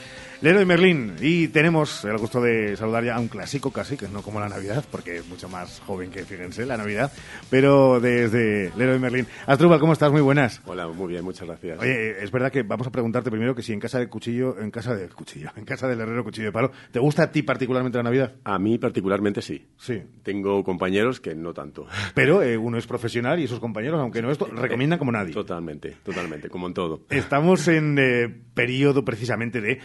[0.43, 1.13] Leroy Merlin.
[1.21, 4.49] Y tenemos el gusto de saludar ya a un clásico casi, que no como la
[4.49, 7.13] Navidad, porque es mucho más joven que, fíjense, la Navidad,
[7.49, 9.25] pero desde Leroy Merlin.
[9.47, 10.11] Astrubal, ¿cómo estás?
[10.11, 10.61] Muy buenas.
[10.65, 11.79] Hola, muy bien, muchas gracias.
[11.79, 14.69] Oye, es verdad que vamos a preguntarte primero que si en casa de cuchillo, en
[14.69, 17.97] casa de cuchillo, en casa del herrero cuchillo de palo, ¿te gusta a ti particularmente
[17.99, 18.33] la Navidad?
[18.43, 19.65] A mí particularmente sí.
[19.77, 20.01] Sí.
[20.23, 21.87] Tengo compañeros que no tanto.
[22.15, 25.33] Pero eh, uno es profesional y esos compañeros, aunque no esto, recomiendan como nadie.
[25.33, 26.99] Totalmente, totalmente, como en todo.
[27.09, 29.79] Estamos en eh, periodo precisamente de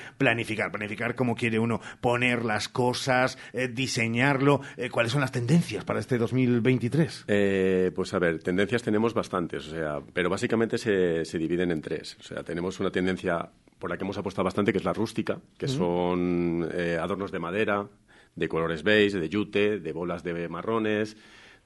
[0.48, 4.60] planificar, planificar cómo quiere uno poner las cosas, eh, diseñarlo.
[4.76, 7.24] Eh, ¿Cuáles son las tendencias para este 2023?
[7.28, 11.82] Eh, pues a ver, tendencias tenemos bastantes, o sea, pero básicamente se, se dividen en
[11.82, 12.16] tres.
[12.20, 15.38] O sea, tenemos una tendencia por la que hemos apostado bastante, que es la rústica,
[15.56, 17.86] que son eh, adornos de madera,
[18.34, 21.16] de colores beige, de yute, de bolas de marrones,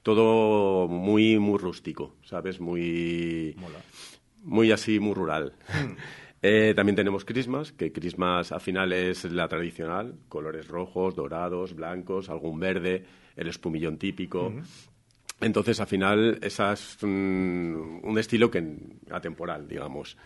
[0.03, 2.59] todo muy, muy rústico, ¿sabes?
[2.59, 3.55] Muy,
[4.43, 5.53] muy así, muy rural.
[6.45, 12.29] Eh, también tenemos Christmas, que Christmas al final es la tradicional, colores rojos, dorados, blancos,
[12.29, 13.05] algún verde,
[13.37, 14.53] el espumillón típico.
[15.39, 18.61] Entonces, al final, esa es un, un estilo que
[19.09, 20.17] atemporal, digamos.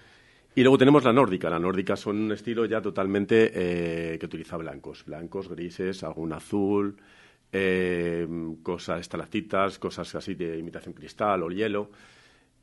[0.56, 1.52] Y luego tenemos la nórdica.
[1.52, 5.06] La nórdica son un estilo ya totalmente eh, que utiliza blancos.
[5.06, 6.98] Blancos, grises, algún azul,
[7.52, 8.28] eh,
[8.64, 11.92] cosas, estalactitas, cosas así de imitación cristal o hielo,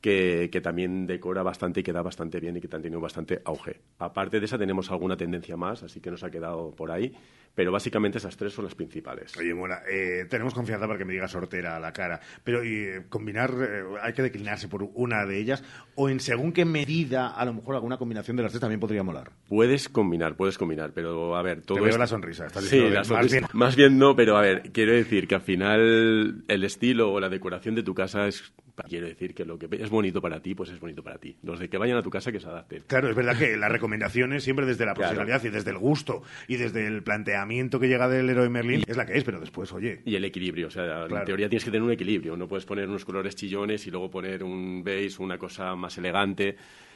[0.05, 3.81] que, también decora bastante y queda bastante bien y que han tenido bastante auge.
[3.97, 7.11] Aparte de esa tenemos alguna tendencia más, así que nos ha quedado por ahí,
[7.55, 9.35] pero básicamente esas tres son las principales.
[9.37, 13.03] Oye, Mora, eh, tenemos confianza para que me digas sortera a la cara, pero eh,
[13.09, 15.63] combinar, eh, hay que declinarse por una de ellas,
[15.95, 19.03] o en según qué medida, a lo mejor alguna combinación de las tres también podría
[19.03, 19.31] molar.
[19.47, 22.89] Puedes combinar, puedes combinar, pero a ver, todo veo esto- la sonrisa, estás Sí, la
[22.89, 23.37] que más sonrisa.
[23.37, 27.19] bien- Más bien no, pero a ver, quiero decir que al final el estilo o
[27.19, 28.53] la decoración de tu casa es,
[28.89, 31.37] quiero decir que lo que es bonito para ti, pues es bonito para ti.
[31.43, 32.83] Los de que vayan a tu casa que se adapten.
[32.87, 35.11] Claro, es verdad que las recomendaciones siempre desde la Claro.
[35.15, 37.44] profesionalidad y desde el gusto y desde el planteamiento
[37.79, 40.67] que llega del héroe Merlin es la que es, pero después, oye, Y el equilibrio,
[40.67, 41.17] o sea, Claro.
[41.19, 44.09] en teoría tienes que tener un equilibrio, no puedes poner unos colores chillones y luego
[44.09, 46.55] poner un beige, una cosa más elegante.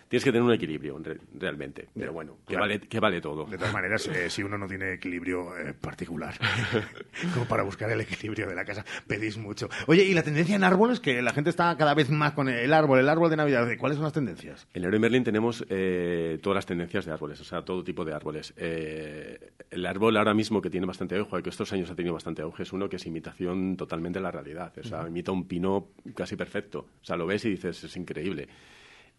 [0.10, 2.61] Tienes que tener un equilibrio re- realmente, pero bueno, que, Claro.
[2.64, 3.45] vale, que vale todo.
[3.45, 6.34] de todas maneras, eh, si uno no tiene equilibrio eh, particular,
[7.34, 9.69] como para buscar el equilibrio de la casa, pedís mucho.
[9.88, 12.73] Oye, y la tendencia en árboles, que la gente está cada vez más con el
[12.73, 14.68] árbol, el árbol de Navidad, ¿cuáles son las tendencias?
[14.73, 18.14] En Leroy Merlin tenemos eh, todas las tendencias de árboles, o sea, todo tipo de
[18.14, 18.53] árboles.
[18.57, 22.41] Eh, el árbol ahora mismo que tiene bastante auge, que estos años ha tenido bastante
[22.41, 24.73] auge, es uno que es imitación totalmente de la realidad.
[24.80, 26.80] O sea, imita un pino casi perfecto.
[27.02, 28.48] O sea, lo ves y dices, es increíble.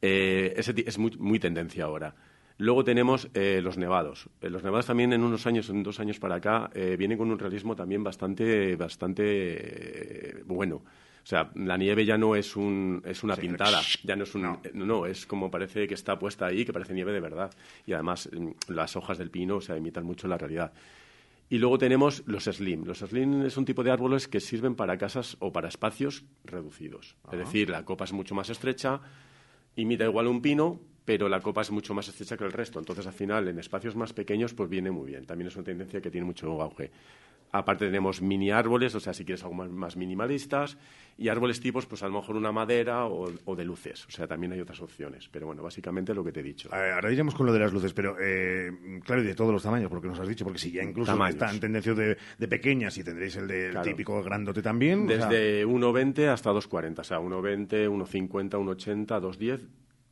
[0.03, 2.15] Eh, ese es muy, muy tendencia ahora.
[2.61, 4.29] Luego tenemos eh, los nevados.
[4.43, 7.31] Eh, los nevados también en unos años, en dos años para acá, eh, vienen con
[7.31, 10.77] un realismo también bastante, bastante eh, bueno.
[10.77, 14.35] O sea, la nieve ya no es, un, es una Sí, pintada, ya no es
[14.35, 14.43] un...
[14.43, 14.61] No.
[14.75, 17.51] no, es como parece que está puesta ahí, que parece nieve de verdad.
[17.87, 20.73] Y además mm, las hojas del pino, o sea, imitan mucho la realidad.
[21.49, 22.85] Y luego tenemos los slim.
[22.85, 27.17] Los slim es un tipo de árboles que sirven para casas o para espacios reducidos.
[27.33, 29.01] Es decir, la copa es mucho más estrecha,
[29.81, 32.79] imita igual un pino, pero la copa es mucho más estrecha que el resto.
[32.79, 35.27] Entonces, al final, en espacios más pequeños, pues viene muy bien.
[35.27, 36.91] También es una tendencia que tiene mucho auge.
[37.53, 40.79] Aparte tenemos mini árboles, o sea, si quieres algo más, más minimalistas,
[41.19, 44.07] y árboles tipos, pues a lo mejor una madera o, o de luces.
[44.07, 45.29] O sea, también hay otras opciones.
[45.29, 46.71] Pero bueno, básicamente lo que te he dicho.
[46.73, 48.71] Ahora iremos con lo de las luces, pero eh,
[49.05, 51.35] claro, y de todos los tamaños, porque nos has dicho, porque si ya incluso Tamaños.
[51.35, 53.85] están tendencias de, de pequeñas y tendréis el del Claro.
[53.91, 55.05] típico grandote también.
[55.05, 57.01] o sea, Desde 1,20 hasta 2,40.
[57.01, 59.61] O sea, 1,20, 1,50, 1,80, 2,10,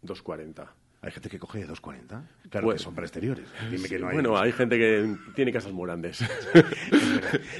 [0.04, 0.66] 2,40.
[1.08, 2.22] Hay gente que coge de 2,40.
[2.50, 3.46] Claro Pues- que son para exteriores.
[3.70, 4.12] Dime Sí, que no hay.
[4.12, 6.22] Bueno, hay gente que tiene casas muy grandes.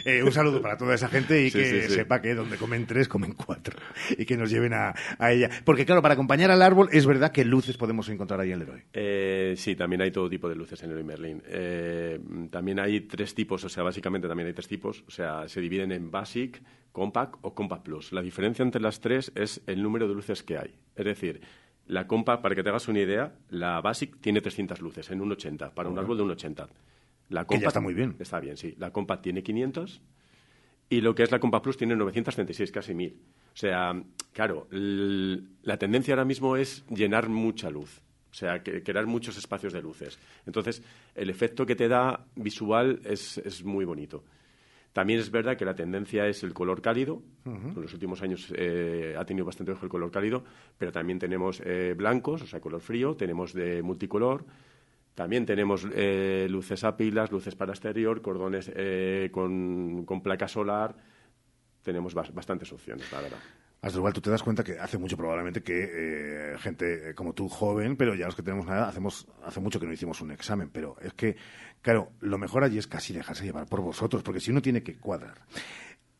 [0.04, 1.94] Eh, un saludo para toda esa gente y Sí, que sí.
[1.94, 3.76] sepa que donde comen tres, comen cuatro.
[4.16, 5.50] Y que nos lleven a, a ella.
[5.64, 8.82] Porque claro, para acompañar al árbol es verdad que luces podemos encontrar ahí en Leroy.
[8.92, 11.42] Eh, sí, también hay todo tipo de luces en Leroy Merlin.
[11.46, 12.18] Eh,
[12.50, 15.04] también hay tres tipos, o sea, básicamente también hay tres tipos.
[15.06, 16.62] O sea, se dividen en Basic,
[16.92, 18.12] Compact o Compact Plus.
[18.12, 20.74] La diferencia entre las tres es el número de luces que hay.
[20.96, 21.40] Es decir,
[21.88, 25.32] la Compact, para que te hagas una idea, la Basic tiene 300 luces en un
[25.32, 26.68] 80, para un árbol de un 80.
[27.30, 28.16] La Que ya está muy bien.
[28.18, 28.74] Está bien, sí.
[28.78, 30.00] La Compact tiene 500
[30.90, 33.16] y lo que es la Compact Plus tiene 936, casi 1000.
[33.52, 34.00] O sea,
[34.32, 38.00] claro, la tendencia ahora mismo es llenar mucha luz.
[38.30, 40.18] O sea, que- crear muchos espacios de luces.
[40.46, 40.82] Entonces,
[41.14, 44.24] el efecto que te da visual es, es muy bonito.
[44.92, 47.22] También es verdad que la tendencia es el color cálido.
[47.44, 50.42] En los últimos años eh, ha tenido bastante ojo el color cálido,
[50.76, 54.44] pero también tenemos eh, blancos, o sea, color frío, tenemos de multicolor,
[55.14, 60.94] También tenemos eh, luces a pilas, luces para exterior, cordones eh, con, con placa solar.
[61.82, 63.38] Tenemos bas- bastantes opciones, la verdad.
[63.80, 67.48] Asdrúbal, tú te das cuenta que hace mucho probablemente que eh, gente eh, como tú,
[67.48, 70.68] joven, pero ya los que tenemos nada, hacemos, hace mucho que no hicimos un examen,
[70.68, 71.36] pero es que,
[71.80, 74.96] claro, lo mejor allí es casi dejarse llevar por vosotros, porque si uno tiene que
[74.96, 75.42] cuadrar.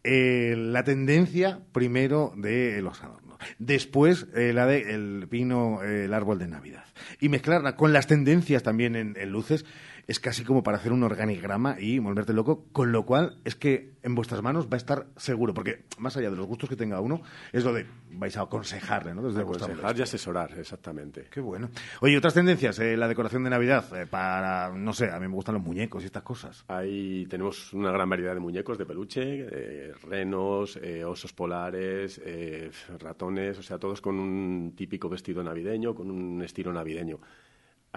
[0.05, 6.47] Eh, la tendencia primero de los adornos, después la de el pino, el árbol de
[6.47, 6.85] Navidad,
[7.21, 9.65] y mezclarla con las tendencias también en luces
[10.09, 13.93] es casi como para hacer un organigrama y volverte loco, con lo cual es que
[14.03, 16.99] en vuestras manos va a estar seguro, porque más allá de los gustos que tenga
[17.01, 17.21] uno,
[17.53, 19.23] es lo de vais a aconsejarle, ¿no?
[19.23, 21.27] Desde Aconsejar y asesorar, exactamente.
[21.31, 21.69] Qué bueno.
[22.01, 25.35] Oye, otras tendencias, eh, la decoración de Navidad, eh, para, no sé, a mí me
[25.35, 26.65] gustan los muñecos y estas cosas.
[26.69, 32.71] Ahí tenemos una gran variedad de muñecos de peluche, eh, renos, eh, osos polares, eh,
[32.99, 37.21] ratones, o sea, todos con un típico vestido navideño, con un estilo navideño.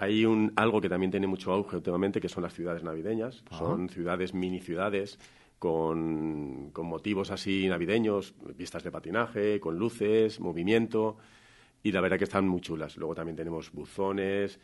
[0.02, 3.44] Hay un, algo que también tiene mucho auge últimamente, que son las ciudades navideñas.
[3.50, 3.58] Ajá.
[3.58, 5.16] Son ciudades, mini ciudades,
[5.60, 11.18] con, con motivos así navideños, pistas de patinaje, con luces, movimiento,
[11.84, 12.96] y la verdad que están muy chulas.
[12.96, 14.58] Luego también tenemos buzones.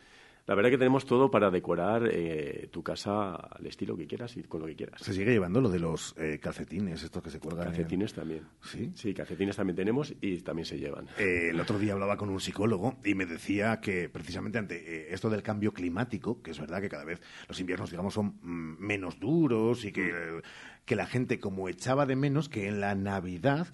[0.49, 4.41] La verdad que tenemos todo para decorar eh, tu casa al estilo que quieras y
[4.41, 4.99] con lo que quieras.
[4.99, 7.67] Se sigue llevando lo de los eh, calcetines, estos que se cuelgan.
[7.67, 8.45] en- Calcetines también.
[8.63, 8.91] ¿Sí?
[8.95, 11.05] Sí, calcetines también tenemos y también se llevan.
[11.19, 15.13] Eh, el otro día hablaba con un psicólogo y me decía que precisamente ante eh,
[15.13, 18.77] esto del cambio climático, que es verdad que cada vez los inviernos, digamos, son mm,
[18.83, 20.41] menos duros y que, eh,
[20.83, 23.67] que la gente como echaba de menos que en la Navidad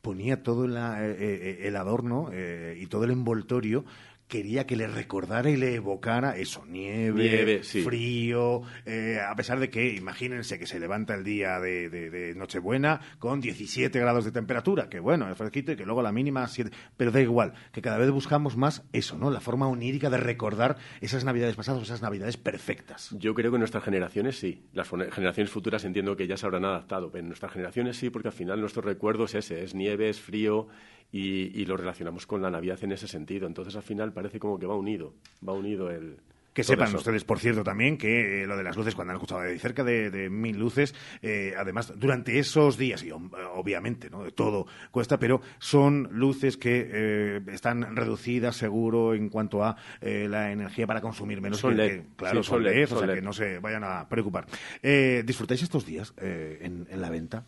[0.00, 3.84] ponía todo la- eh, eh, el adorno eh, y todo el envoltorio
[4.30, 7.82] quería que le recordara y le evocara eso, nieve, Nieve, sí.
[7.82, 12.34] frío, eh, a pesar de que, imagínense que se levanta el día de, de- de
[12.34, 16.46] Nochebuena con 17 grados de temperatura, que bueno, es fresquito y que luego la mínima
[16.48, 19.30] 7, pero da igual, que cada vez buscamos más eso, ¿no?
[19.30, 23.10] La forma onírica de recordar esas navidades pasadas, esas navidades perfectas.
[23.18, 24.64] Yo creo que nuestras generaciones sí.
[24.72, 28.28] Las generaciones futuras entiendo que ya se habrán adaptado, pero en nuestras generaciones sí, porque
[28.28, 30.68] al final nuestro recuerdo es ese, es nieve, es frío
[31.12, 33.46] y, y lo relacionamos con la Navidad en ese sentido.
[33.46, 35.14] Entonces al final parece como que va unido,
[35.46, 36.16] va unido el...
[36.52, 36.96] Que sepan eso.
[36.96, 39.84] ustedes, por cierto, también que eh, lo de las luces, cuando han escuchado de cerca
[39.84, 44.24] de, de mil luces, eh, además, durante esos días, y obviamente, ¿no?
[44.24, 50.26] De todo cuesta, pero son luces que eh, están reducidas, seguro, en cuanto a eh,
[50.28, 51.60] la energía para consumir menos.
[51.60, 52.00] Son que- LED.
[52.00, 53.14] que, claro, Sí, son son LED, LED, o sea, LED.
[53.14, 54.46] que no se vayan a preocupar.
[54.82, 57.44] Eh, ¿Disfrutáis estos días eh, en, en la venta?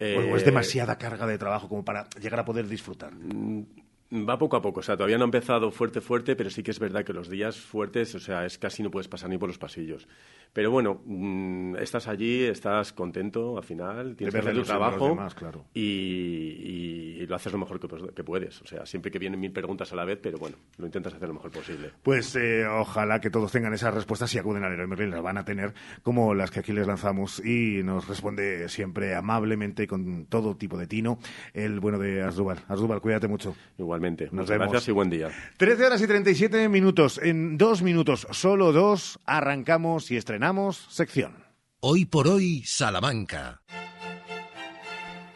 [0.00, 3.12] ¿O es Eh, demasiada carga de trabajo como para llegar a poder disfrutar?
[4.12, 6.72] Va poco a poco, o sea, todavía no ha empezado fuerte, fuerte, pero sí que
[6.72, 9.48] es verdad que los días fuertes, o sea, es casi no puedes pasar ni por
[9.48, 10.08] los pasillos.
[10.52, 15.34] Pero bueno, mm, estás allí, estás contento al final, tienes que hacer tu trabajo demás,
[15.36, 15.64] claro.
[15.72, 18.60] y, lo haces lo mejor que, puedes.
[18.62, 21.28] O sea, siempre que vienen mil preguntas a la vez, pero bueno, lo intentas hacer
[21.28, 21.92] lo mejor posible.
[22.02, 25.38] Pues eh, ojalá que todos tengan esas respuestas y acuden al Leroy Merlin, las van
[25.38, 25.72] a tener
[26.02, 30.88] como las que aquí les lanzamos y nos responde siempre amablemente con todo tipo de
[30.88, 31.20] tino
[31.54, 32.58] el bueno de Asdrúbal.
[32.66, 33.54] Asdrúbal, cuídate mucho.
[34.00, 34.24] Igualmente.
[34.26, 34.72] Nos Muchas vemos.
[34.72, 35.30] gracias y buen día.
[35.58, 37.20] 13 horas y 37 minutos.
[37.22, 41.44] En dos minutos, solo dos, arrancamos y estrenamos sección.
[41.80, 43.60] Hoy por hoy, Salamanca.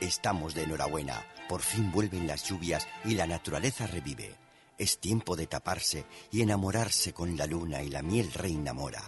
[0.00, 1.22] Estamos de enhorabuena.
[1.46, 4.34] Por fin vuelven las lluvias y la naturaleza revive.
[4.78, 9.02] Es tiempo de taparse y enamorarse con la luna y la miel reina mora.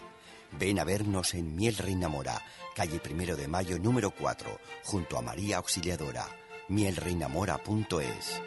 [0.58, 2.40] Ven a vernos en Miel Reina Mora,
[2.74, 4.48] calle Primero de Mayo número 4,
[4.84, 6.24] junto a María Auxiliadora.
[6.68, 8.40] mielreinamora.es.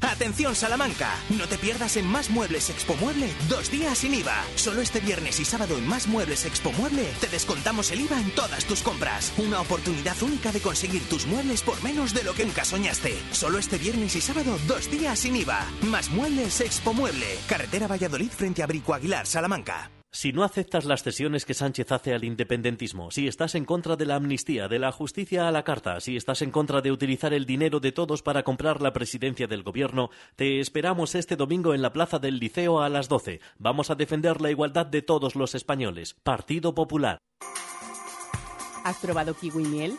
[0.00, 4.44] Atención Salamanca, no te pierdas en Más Muebles Expo Mueble dos días sin IVA.
[4.54, 8.30] Solo este viernes y sábado en Más Muebles Expo Mueble te descontamos el IVA en
[8.34, 9.32] todas tus compras.
[9.38, 13.16] Una oportunidad única de conseguir tus muebles por menos de lo que nunca soñaste.
[13.32, 15.66] Solo este viernes y sábado dos días sin IVA.
[15.82, 19.95] Más Muebles Expo Mueble, carretera Valladolid frente a Brico Aguilar, Salamanca.
[20.10, 24.06] Si no aceptas las cesiones que Sánchez hace al independentismo, si estás en contra de
[24.06, 27.44] la amnistía, de la justicia a la carta, si estás en contra de utilizar el
[27.44, 31.92] dinero de todos para comprar la presidencia del gobierno, te esperamos este domingo en la
[31.92, 33.40] plaza del Liceo a las 12.
[33.58, 36.14] Vamos a defender la igualdad de todos los españoles.
[36.22, 37.18] Partido Popular.
[38.84, 39.98] ¿Has probado kiwi miel?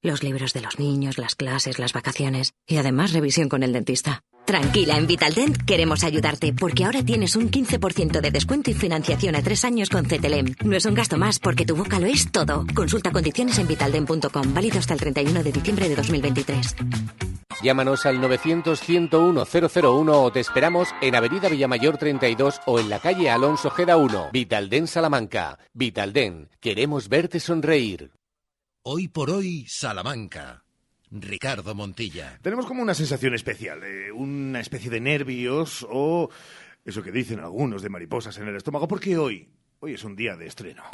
[0.00, 4.20] Los libros de los niños, las clases, las vacaciones y además revisión con el dentista.
[4.46, 9.42] Tranquila, en Vitaldent queremos ayudarte porque ahora tienes un 15% de descuento y financiación a
[9.42, 10.54] tres años con CTLM.
[10.64, 12.64] No es un gasto más porque tu boca lo es todo.
[12.74, 16.76] Consulta condiciones en vitaldent.com, válido hasta el 31 de diciembre de 2023.
[17.60, 23.70] Llámanos al 900-101-001 o te esperamos en Avenida Villamayor 32 o en la calle Alonso
[23.70, 24.30] Geda 1.
[24.32, 25.58] Vitalden Salamanca.
[25.74, 28.12] Vitalden, queremos verte sonreír.
[28.82, 30.64] Hoy por hoy, Salamanca.
[31.10, 32.38] Ricardo Montilla.
[32.42, 36.30] Tenemos como una sensación especial, eh, una especie de nervios o
[36.84, 39.48] eso que dicen algunos de mariposas en el estómago, porque hoy,
[39.80, 40.84] hoy es un día de estreno.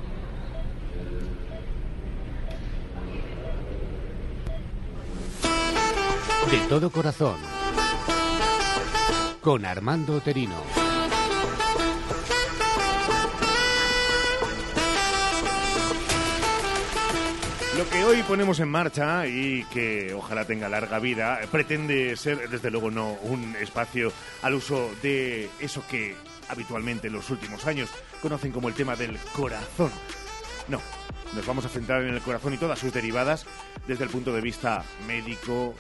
[6.51, 7.39] De todo corazón.
[9.41, 10.84] Con Armando Terino.
[17.77, 22.71] Lo que hoy ponemos en marcha y que ojalá tenga larga vida pretende ser, desde
[22.71, 26.15] luego, no un espacio al uso de eso que
[26.49, 27.91] habitualmente en los últimos años
[28.23, 29.91] conocen como el tema del corazón.
[30.69, 30.81] No,
[31.35, 33.45] nos vamos a centrar en el corazón y todas sus derivadas
[33.89, 35.75] desde el punto de vista médico,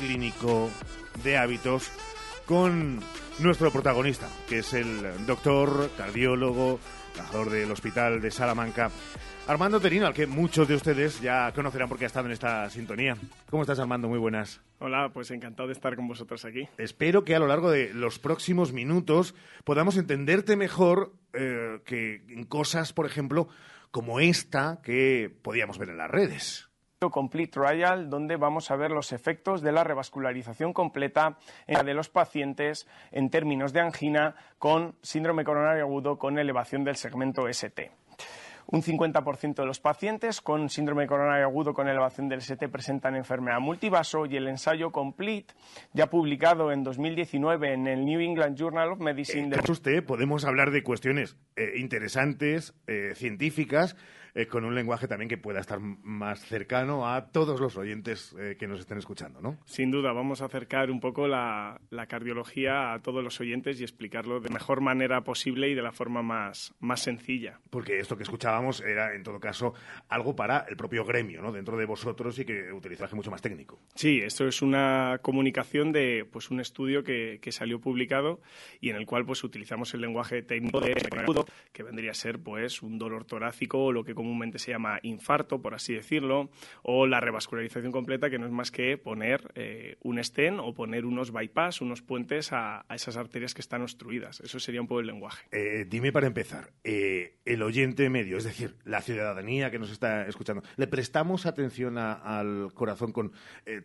[0.00, 0.68] clínico,
[1.22, 1.92] de hábitos,
[2.44, 3.00] con
[3.38, 6.80] nuestro protagonista, que es el doctor, cardiólogo,
[7.14, 8.90] trabajador del Hospital de Salamanca,
[9.48, 13.16] Armando Terino, al que muchos de ustedes ya conocerán porque ha estado en esta sintonía.
[13.48, 14.08] ¿Cómo estás, Armando?
[14.08, 14.60] Muy buenas.
[14.80, 16.68] Hola, pues encantado de estar con vosotros aquí.
[16.78, 22.44] Espero que a lo largo de los próximos minutos podamos entenderte mejor eh, que en
[22.44, 23.46] cosas, por ejemplo,
[23.92, 26.68] como esta que podíamos ver en las redes.
[26.98, 32.88] Complete Trial, donde vamos a ver los efectos de la revascularización completa de los pacientes
[33.12, 37.92] en términos de angina con síndrome coronario agudo con elevación del segmento ST.
[38.68, 43.60] Un 50% de los pacientes con síndrome coronario agudo con elevación del ST presentan enfermedad
[43.60, 45.54] multivaso y el ensayo Complete,
[45.92, 49.48] ya publicado en 2019 en el New England Journal of Medicine.
[49.48, 49.70] De...
[49.70, 53.96] usted, podemos hablar de cuestiones eh, interesantes, eh, científicas,
[54.36, 58.56] eh, con un lenguaje también que pueda estar más cercano a todos los oyentes eh,
[58.58, 59.56] que nos estén escuchando, ¿no?
[59.64, 63.82] Sin duda, vamos a acercar un poco la, la, cardiología a todos los oyentes y
[63.82, 67.60] explicarlo de mejor manera posible y de la forma más, más sencilla.
[67.70, 69.72] Porque esto que escuchábamos era, en todo caso,
[70.10, 71.50] algo para el propio gremio, ¿no?
[71.50, 73.78] Dentro de vosotros y que utilizaje mucho más técnico.
[73.94, 78.42] Sí, esto es una comunicación de pues, un estudio que, que salió publicado
[78.82, 80.94] y en el cual pues utilizamos el lenguaje técnico de
[81.72, 85.62] que vendría a ser pues un dolor torácico o lo que comúnmente se llama infarto,
[85.62, 86.50] por así decirlo,
[86.82, 91.04] o la revascularización completa, que no es más que poner eh, un stent o poner
[91.04, 94.40] unos bypass, unos puentes a, esas arterias que están obstruidas.
[94.40, 95.46] Eso sería un poco el lenguaje.
[95.52, 100.26] Eh, dime para empezar, eh, el oyente medio, es decir, la ciudadanía que nos está
[100.26, 103.32] escuchando, ¿le prestamos atención al corazón con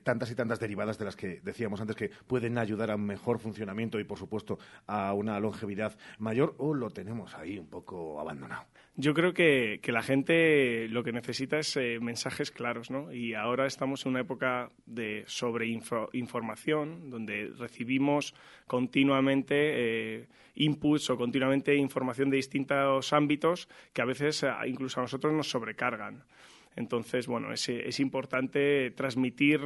[0.04, 3.38] tantas y tantas derivadas de las que decíamos antes que pueden ayudar a un mejor
[3.40, 4.58] funcionamiento y, por supuesto,
[4.88, 8.66] a una longevidad mayor o lo tenemos ahí un poco abandonado?
[8.98, 13.14] Yo creo que, que la gente lo que necesita es eh, mensajes claros, ¿no?
[13.14, 18.36] Y ahora estamos en una época de sobreinformación, donde recibimos
[18.68, 25.04] continuamente eh, inputs o continuamente información de distintos ámbitos que a veces eh, incluso a
[25.04, 26.26] nosotros nos sobrecargan.
[26.76, 29.62] Entonces, bueno, es, es importante transmitir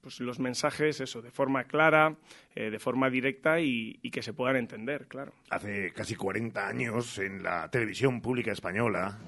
[0.00, 2.16] pues, los mensajes, eso, de forma clara,
[2.54, 5.32] eh, de forma directa y, y, que se puedan entender, claro.
[5.50, 9.18] Hace casi 40 años, en la televisión pública española.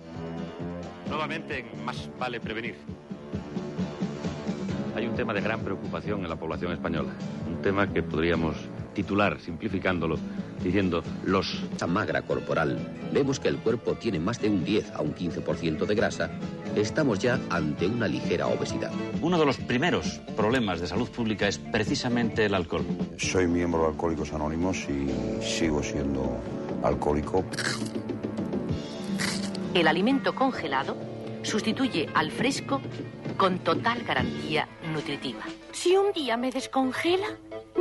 [1.09, 2.75] Nuevamente, más vale prevenir.
[4.95, 7.13] Hay un tema de gran preocupación en la población española.
[7.49, 8.57] Un tema que podríamos
[8.95, 10.19] titular, simplificándolo,
[10.63, 11.63] diciendo los...
[11.73, 12.79] Esta magra corporal,
[13.13, 16.31] vemos que el cuerpo tiene más de un 10 a un 15% de grasa,
[16.77, 18.93] estamos ya ante una ligera obesidad.
[19.21, 22.85] Uno de los primeros problemas de salud pública es precisamente el alcohol.
[23.19, 26.41] Soy miembro de Alcohólicos Anónimos y sigo siendo
[26.83, 27.45] alcohólico.
[29.75, 30.97] El alimento congelado
[31.43, 32.81] sustituye al fresco
[33.37, 35.43] con total garantía nutritiva.
[35.73, 37.27] Si un día me descongela,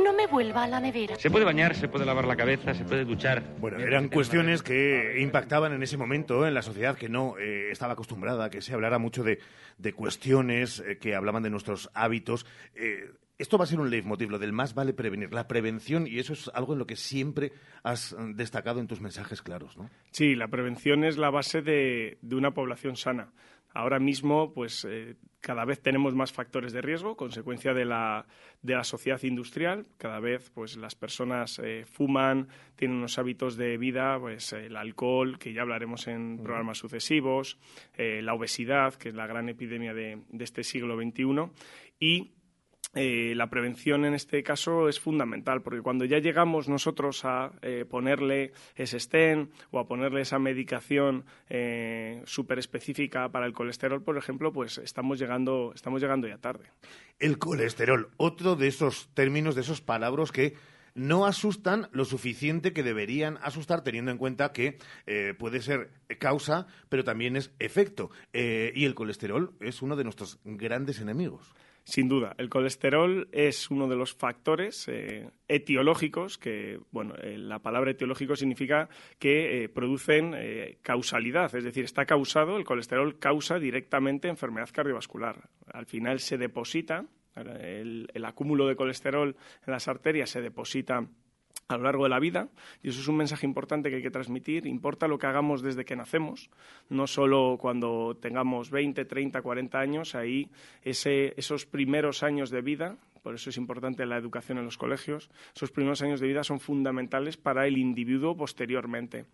[0.02, 1.16] no me vuelva a la nevera.
[1.16, 3.42] Se puede bañar, se puede lavar la cabeza, se puede duchar.
[3.60, 7.92] Bueno, eran cuestiones que impactaban en ese momento en la sociedad que no eh, estaba
[7.92, 9.38] acostumbrada, que se hablara mucho de,
[9.78, 12.46] de cuestiones eh, que hablaban de nuestros hábitos.
[12.74, 16.20] Eh, esto va a ser un leitmotiv, lo del más vale prevenir, la prevención, y
[16.20, 17.52] eso es algo en lo que siempre
[17.82, 19.90] has destacado en tus mensajes claros, ¿no?
[20.12, 23.32] Sí, la prevención es la base de, de una población sana.
[23.74, 28.24] Ahora mismo, pues eh, cada vez tenemos más factores de riesgo, consecuencia de la,
[28.62, 29.86] de la sociedad industrial.
[29.98, 35.38] Cada vez, pues las personas eh, fuman, tienen unos hábitos de vida, pues el alcohol,
[35.38, 37.58] que ya hablaremos en programas sucesivos,
[37.96, 41.50] eh, la obesidad, que es la gran epidemia de, de este siglo XXI,
[41.98, 42.33] y
[42.94, 47.84] eh, la prevención en este caso es fundamental, porque cuando ya llegamos nosotros a eh,
[47.88, 54.16] ponerle ese stent o a ponerle esa medicación eh, súper específica para el colesterol, por
[54.16, 56.70] ejemplo, pues estamos llegando, estamos llegando ya tarde.
[57.18, 60.54] El colesterol, otro de esos términos, de esos palabras que
[60.94, 64.78] no asustan lo suficiente que deberían asustar, teniendo en cuenta que
[65.40, 65.90] puede ser
[66.20, 68.10] causa, pero también es efecto.
[68.32, 71.52] y el colesterol es uno de nuestros grandes enemigos.
[71.84, 77.58] Sin duda, el colesterol es uno de los factores eh, etiológicos que, bueno, eh, la
[77.58, 78.88] palabra etiológico significa
[79.18, 80.34] que eh, producen
[80.80, 85.50] causalidad, es decir, está causado, el colesterol causa directamente enfermedad cardiovascular.
[85.72, 87.04] Al final se deposita,
[87.36, 89.36] el, el acúmulo de colesterol
[89.66, 91.06] en las arterias se deposita
[91.68, 92.48] a lo largo de la vida
[92.82, 94.66] y eso es un mensaje importante que hay que transmitir.
[94.66, 96.50] Importa lo que hagamos desde que nacemos,
[96.88, 100.50] no solo cuando tengamos 20, 30, 40 años, ahí
[100.82, 105.30] ese, esos primeros años de vida por eso es importante la educación en los colegios.
[105.56, 109.24] Esos primeros años de vida son fundamentales para el individuo posteriormente.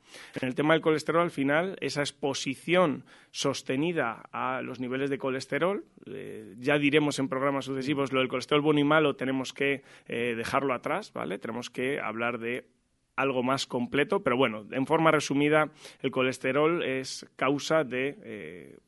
[0.41, 5.85] En el tema del colesterol, al final, esa exposición sostenida a los niveles de colesterol,
[6.07, 10.35] eh, ya diremos en programas sucesivos lo del colesterol bueno y malo, tenemos que eh,
[10.37, 11.41] dejarlo atrás, ¿vale?
[11.41, 12.69] Tenemos que hablar de
[13.17, 18.79] algo más completo, pero bueno, en forma resumida, el colesterol es causa de eh,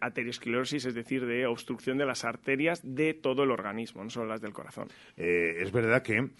[0.00, 4.40] aterosclerosis, es decir, de obstrucción de las arterias de todo el organismo, no solo las
[4.40, 4.88] del corazón.
[5.16, 6.30] Eh, es verdad que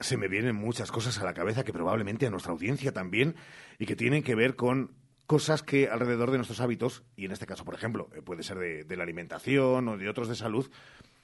[0.00, 3.34] se me vienen muchas cosas a la cabeza que probablemente a nuestra audiencia también
[3.78, 4.92] y que tienen que ver con
[5.26, 8.86] cosas que alrededor de nuestros hábitos, y en este caso, por ejemplo, eh, puede ser
[8.86, 10.70] de la alimentación o de otros de salud,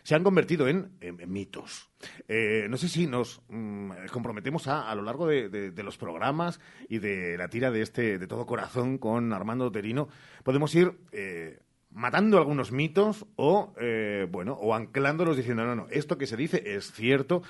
[0.04, 0.92] se han convertido en,
[1.26, 1.90] mitos.
[2.28, 6.98] Eh, no sé si nos mm, comprometemos a, a lo largo de, los programas y
[6.98, 10.08] de la tira de este de todo corazón con Armando Terino,
[10.44, 11.58] podemos ir eh,
[11.90, 16.62] matando algunos mitos o eh, bueno o anclándolos diciendo no no esto que se dice
[16.76, 17.42] es cierto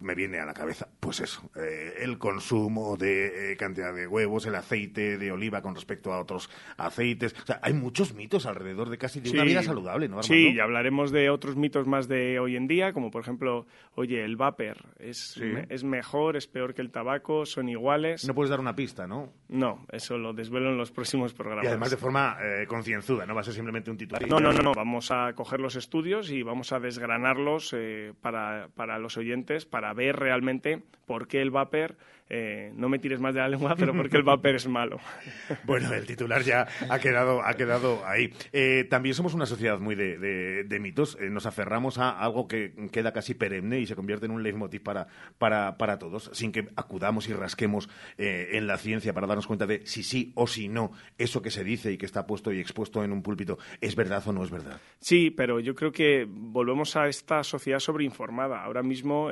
[0.00, 4.46] me viene a la cabeza, pues eso, eh, el consumo de eh, cantidad de huevos,
[4.46, 7.34] el aceite de oliva con respecto a otros aceites.
[7.42, 10.22] O sea, hay muchos mitos alrededor de casi de una vida saludable, ¿no?
[10.22, 14.24] Sí, y hablaremos de otros mitos más de hoy en día, como por ejemplo, oye,
[14.24, 18.26] el vapor es, es mejor, es peor que el tabaco, son iguales.
[18.26, 19.32] No puedes dar una pista, ¿no?
[19.48, 21.64] No, eso lo desvelo en los próximos programas.
[21.64, 24.26] Y además de forma eh, concienzuda, no va a ser simplemente un titular.
[24.26, 27.74] No, no, no, no, vamos a coger los estudios y vamos a desgranarlos
[28.20, 31.96] para, para los oyentes para ver realmente por qué el vapor
[32.28, 34.98] eh, no me tires más de la lengua, pero porque el vapor es malo.
[35.64, 38.32] bueno, el titular ya ha quedado, ha quedado ahí.
[38.52, 41.16] Eh, también somos una sociedad muy de, mitos.
[41.20, 44.82] Eh, nos aferramos a algo que queda casi perenne y se convierte en un leitmotiv
[44.82, 45.06] para,
[45.38, 47.88] para, para todos, sin que acudamos y rasquemos
[48.18, 51.64] en la ciencia para darnos cuenta de si sí o si no eso que se
[51.64, 54.50] dice y que está puesto y expuesto en un púlpito es verdad o no es
[54.50, 54.80] verdad.
[54.98, 58.62] Sí, pero yo creo que volvemos a esta sociedad sobreinformada.
[58.62, 59.30] Ahora mismo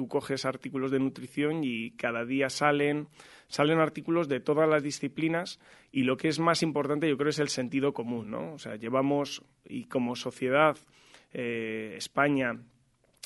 [0.00, 3.08] tú coges artículos de nutrición y cada día salen,
[3.48, 5.60] salen artículos de todas las disciplinas
[5.92, 8.54] y lo que es más importante yo creo es el sentido común, ¿no?
[8.54, 10.78] O sea, llevamos, y como sociedad,
[11.34, 12.58] eh, España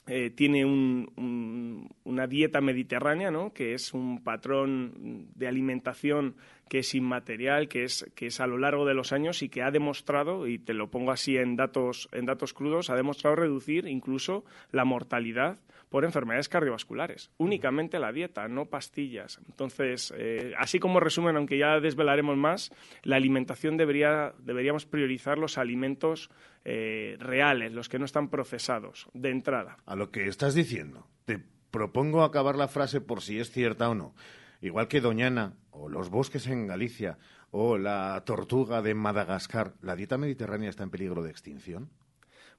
[0.08, 3.52] eh, tiene una dieta mediterránea, ¿no?
[3.52, 6.34] que es un patrón de alimentación
[6.68, 9.62] que es inmaterial, que es, que es a lo largo de los años y que
[9.62, 13.86] ha demostrado, y te lo pongo así en datos, en datos crudos, ha demostrado reducir
[13.86, 15.60] incluso la mortalidad
[15.94, 17.30] por enfermedades cardiovasculares.
[17.38, 19.38] Únicamente la dieta, no pastillas.
[19.46, 22.72] Entonces, eh, así como resumen, aunque ya desvelaremos más,
[23.04, 26.30] la alimentación debería, deberíamos priorizar los alimentos
[26.64, 29.76] eh, reales, los que no están procesados, de entrada.
[29.86, 31.38] A lo que estás diciendo, te
[31.70, 34.16] propongo acabar la frase por si es cierta o no.
[34.60, 37.18] Igual que Doñana, o los bosques en Galicia,
[37.52, 41.88] o la tortuga de Madagascar, ¿la dieta mediterránea está en peligro de extinción?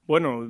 [0.06, 0.46] Bueno,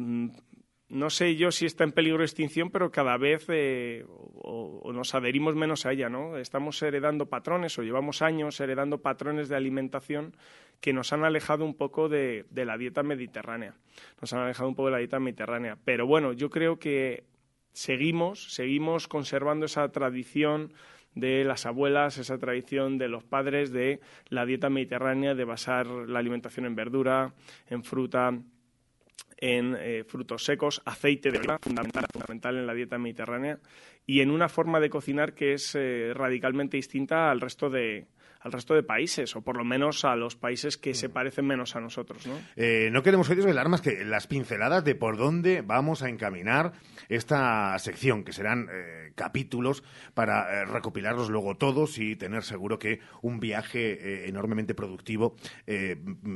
[0.89, 4.05] no sé yo si está en peligro de extinción, pero cada vez eh,
[4.35, 6.39] o, nos adherimos menos a ella, ¿no?
[6.39, 10.37] Estamos heredando patrones o llevamos años heredando patrones de alimentación
[10.81, 13.75] que nos han alejado un poco de, la dieta mediterránea.
[14.21, 15.77] Nos han alejado un poco de la dieta mediterránea.
[15.85, 17.25] Pero bueno, yo creo que
[17.73, 20.73] seguimos, seguimos conservando esa tradición
[21.17, 26.19] de las abuelas, esa tradición de los padres de la dieta mediterránea, de basar la
[26.21, 27.35] alimentación en verdura,
[27.69, 28.39] en fruta,
[29.37, 33.59] en eh, frutos secos, aceite de oliva, fundamental, fundamental en la dieta mediterránea,
[34.07, 38.07] y en una forma de cocinar que es eh, radicalmente distinta al resto de,
[38.47, 41.75] al resto de países, o por lo menos a los países que se parecen menos
[41.75, 42.25] a nosotros.
[42.29, 42.35] ¿no?
[42.55, 46.73] Eh, no queremos hoy desvelar más que las pinceladas de por dónde vamos a encaminar
[47.09, 49.83] esta sección, que serán eh, capítulos
[50.15, 55.35] para eh, recopilarlos luego todos y tener seguro que un viaje enormemente productivo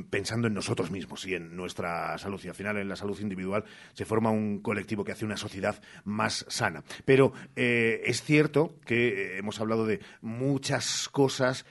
[0.09, 3.63] pensando en nosotros mismos y en nuestra salud y al final en la salud individual
[3.93, 6.83] se forma un colectivo que hace una sociedad más sana.
[7.05, 11.65] Pero es cierto que hemos hablado de muchas cosas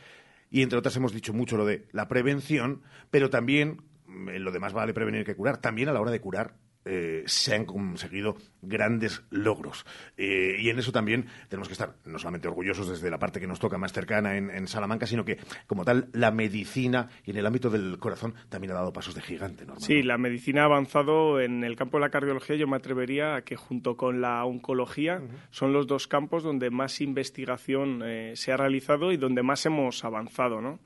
[0.50, 4.72] y entre otras hemos dicho mucho lo de la prevención, pero también en lo demás
[4.72, 5.58] vale prevenir que curar.
[5.58, 9.84] También a la hora de curar eh, se han conseguido grandes logros.
[10.16, 13.46] Eh, y en eso también tenemos que estar no solamente orgullosos desde la parte que
[13.46, 17.46] nos toca más cercana en, Salamanca, sino que, como tal, la medicina y en el
[17.46, 19.66] ámbito del corazón también ha dado pasos de gigante.
[19.66, 22.56] ¿no, sí, la medicina ha avanzado en el campo de la cardiología.
[22.56, 27.00] Yo me atrevería a que, junto con la oncología, son los dos campos donde más
[27.00, 30.60] investigación eh, se ha realizado y donde más hemos avanzado.
[30.60, 30.78] ¿no?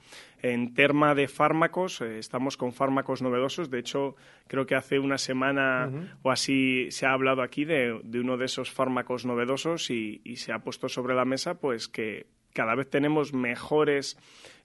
[0.44, 3.70] En tema de fármacos, eh, estamos con fármacos novedosos.
[3.70, 4.14] De hecho,
[4.46, 5.90] creo que hace una semana
[6.20, 10.58] o así se ha hablado aquí de, uno de esos fármacos novedosos y, se ha
[10.58, 14.18] puesto sobre la mesa pues que cada vez tenemos mejores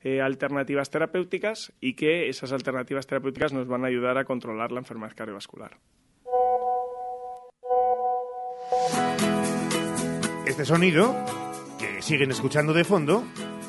[0.03, 4.80] eh, alternativas terapéuticas y que esas alternativas terapéuticas nos van a ayudar a controlar la
[4.80, 5.77] enfermedad cardiovascular.
[10.45, 11.15] Este sonido
[11.80, 13.23] que siguen escuchando de fondo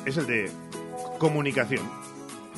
[0.05, 0.51] es el de
[1.21, 1.87] comunicación.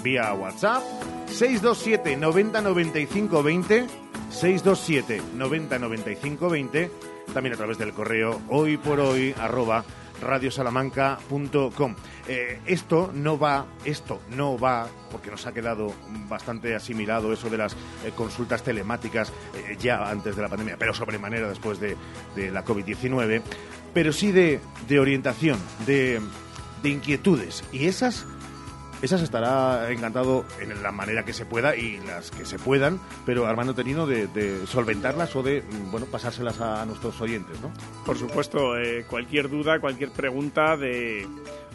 [0.02, 0.82] Vía WhatsApp
[1.28, 3.88] 627 90 95 20
[4.30, 6.92] 627 90 95 20
[7.34, 9.84] también a través del correo hoy por hoy arroba
[10.22, 11.96] radiosalamanca.com.
[12.30, 15.94] Eh, esto no va, esto no va, porque nos ha quedado
[16.30, 20.94] bastante asimilado eso de las eh, consultas telemáticas eh, ya antes de la pandemia, pero
[20.94, 21.98] sobremanera después de,
[22.38, 23.42] de la COVID-19,
[23.94, 26.22] pero sí de, de orientación, de,
[26.82, 27.66] de inquietudes.
[27.74, 28.26] Y esas
[29.04, 33.46] esas estará encantado en la manera que se pueda y las que se puedan, pero
[33.46, 37.70] Armando Tenino de, solventarlas o de mm, bueno pasárselas a, nuestros oyentes, ¿no?
[38.06, 41.28] Por supuesto, eh, cualquier duda, cualquier pregunta de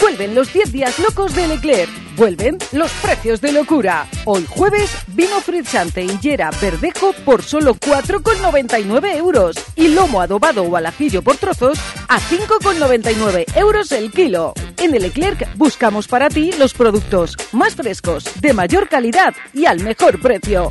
[0.00, 2.07] Vuelven los 10 días locos de Leclerc.
[2.18, 4.08] Vuelven los precios de locura.
[4.24, 9.54] Hoy jueves, vino frizzante Yera verdejo por solo 4,99 euros.
[9.76, 11.78] Y lomo adobado o al ajillo por trozos
[12.08, 14.52] a 5,99 euros el kilo.
[14.78, 19.78] En el Leclerc buscamos para ti los productos más frescos, de mayor calidad y al
[19.78, 20.70] mejor precio.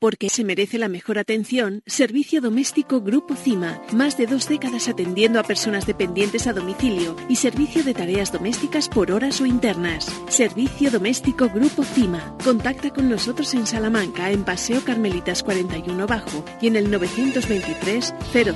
[0.00, 3.80] Porque se merece la mejor atención, Servicio Doméstico Grupo CIMA.
[3.92, 8.88] Más de dos décadas atendiendo a personas dependientes a domicilio y servicio de tareas domésticas
[8.88, 10.06] por horas o internas.
[10.28, 12.36] Servicio Doméstico Grupo CIMA.
[12.44, 18.14] Contacta con nosotros en Salamanca, en Paseo Carmelitas 41 Bajo y en el 923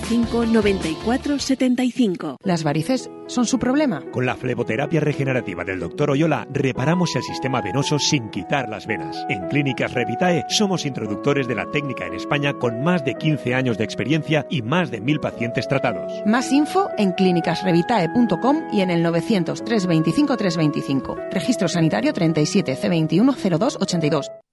[0.09, 2.37] 05 94 75.
[2.45, 4.03] ¿Las varices son su problema?
[4.11, 6.11] Con la fleboterapia regenerativa del Dr.
[6.11, 9.25] Oyola reparamos el sistema venoso sin quitar las venas.
[9.29, 13.79] En Clínicas Revitae somos introductores de la técnica en España con más de 15 años
[13.79, 16.13] de experiencia y más de mil pacientes tratados.
[16.27, 21.17] Más info en clínicasrevitae.com y en el 900 325 325.
[21.31, 24.31] Registro sanitario 37 C21 02 82.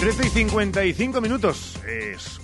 [0.00, 1.76] 13 y 55 minutos.
[1.86, 2.40] Es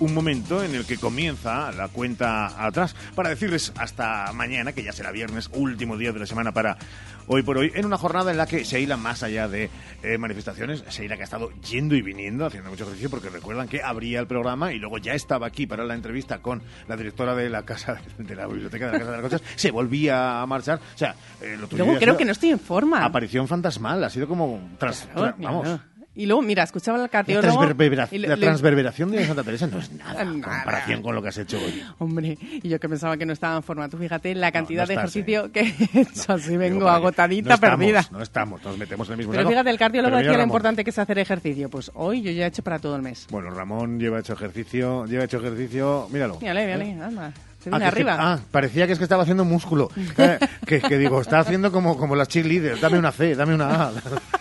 [0.00, 4.92] un momento en el que comienza la cuenta atrás para decirles hasta mañana, que ya
[4.92, 6.78] será viernes, último día de la semana para
[7.26, 9.68] hoy por hoy, en una jornada en la que Sheila, más allá de
[10.02, 13.82] eh, manifestaciones, Sheila que ha estado yendo y viniendo, haciendo mucho ejercicio, porque recuerdan que
[13.82, 17.50] abría el programa y luego ya estaba aquí para la entrevista con la directora de
[17.50, 20.80] la casa, de la biblioteca de la Casa de las Cosas, se volvía a marchar.
[20.94, 23.04] O sea, eh, lo tuyo Luego creo que no estoy en forma.
[23.04, 24.58] Aparición fantasmal, ha sido como...
[24.78, 25.80] tras- Claro, vamos.
[26.20, 27.62] Y luego, mira, escuchaba al La, cardiólogo.
[27.64, 31.22] transverbera- y le- la transverberación de Santa Teresa no es nada en comparación con lo
[31.22, 31.82] que has hecho hoy.
[31.98, 33.88] Hombre, y yo que pensaba que no estaba en forma.
[33.88, 36.32] Tú fíjate la cantidad de estás, ejercicio que he hecho.
[36.34, 38.04] Así vengo agotadita, estamos, perdida.
[38.10, 39.50] No estamos, nos metemos en el mismo Pero saco.
[39.50, 41.68] fíjate, el cardiólogo Pero decía lo importante que es hacer ejercicio.
[41.70, 43.26] Pues hoy yo ya he hecho para todo el mes.
[43.30, 46.38] Bueno, Ramón lleva hecho ejercicio, lleva hecho ejercicio, míralo.
[46.40, 47.32] Mírale, mírale, anda.
[47.62, 48.16] Se Ah, viene que es que- arriba.
[48.18, 49.90] ah, parecía que es que estaba haciendo músculo.
[50.18, 52.80] Eh, que, que digo, está haciendo como, como las cheerleaders.
[52.80, 53.92] Dame una C, dame una A.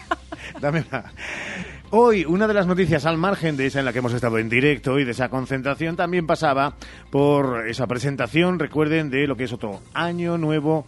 [0.61, 1.03] dame una.
[1.91, 4.47] Hoy, una de las noticias al margen de esa en la que hemos estado en
[4.47, 6.75] directo y de esa concentración también pasaba
[7.09, 10.85] por esa presentación, recuerden, de lo que es otro año nuevo,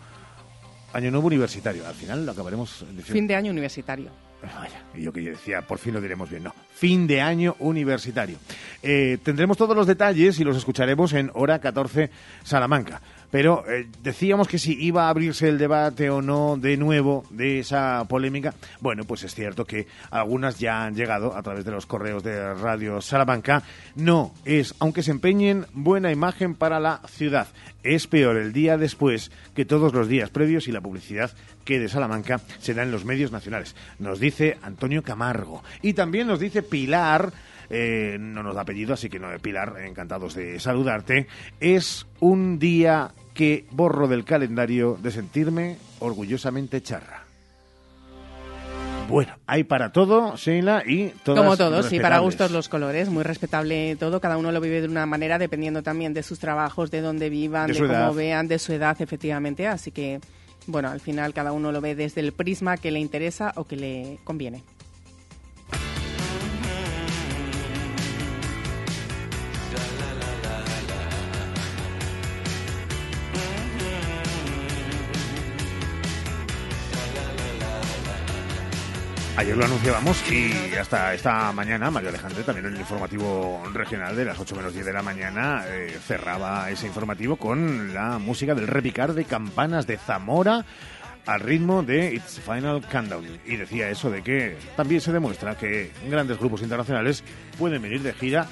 [0.93, 1.87] año nuevo universitario.
[1.87, 3.13] Al final lo acabaremos diciendo.
[3.13, 4.11] Fin de año universitario.
[4.43, 6.53] Vaya, y yo que decía, por fin lo diremos bien, no.
[6.71, 8.37] Fin de año universitario.
[8.83, 12.11] Eh, tendremos todos los detalles y los escucharemos en hora 14
[12.43, 13.01] Salamanca.
[13.31, 17.59] Pero eh, decíamos que si iba a abrirse el debate o no de nuevo de
[17.59, 18.53] esa polémica.
[18.81, 22.53] Bueno, pues es cierto que algunas ya han llegado a través de los correos de
[22.53, 23.63] Radio Salamanca.
[23.95, 27.47] No es, aunque se empeñen, buena imagen para la ciudad.
[27.83, 31.31] Es peor el día después que todos los días previos y la publicidad
[31.65, 33.75] que de Salamanca se da en los medios nacionales.
[33.97, 35.63] Nos dice Antonio Camargo.
[35.81, 37.31] Y también nos dice Pilar,
[37.69, 41.27] eh, no nos da apellido, así que no, Pilar, encantados de saludarte.
[41.59, 43.11] Es un día
[43.41, 47.23] que borro del calendario de sentirme orgullosamente charra.
[49.09, 53.23] Bueno, hay para todo, Sheila, y todas Como todos, sí, para gustos los colores, muy
[53.23, 57.01] respetable todo, cada uno lo vive de una manera dependiendo también de sus trabajos, de
[57.01, 58.13] dónde vivan, De cómo edad.
[58.13, 60.19] vean, de su edad, efectivamente, así que,
[60.67, 63.75] bueno, al final cada uno lo ve desde el prisma que le interesa o que
[63.75, 64.61] le conviene.
[79.41, 84.23] Ayer lo anunciábamos y hasta esta mañana Mario Alejandro también en el informativo regional de
[84.23, 88.67] las 8 menos 10 de la mañana eh, cerraba ese informativo con la música del
[88.67, 90.63] repicar de campanas de Zamora
[91.25, 93.25] al ritmo de It's Final Countdown.
[93.47, 97.23] Y decía eso de que también se demuestra que grandes grupos internacionales
[97.57, 98.45] pueden venir de gira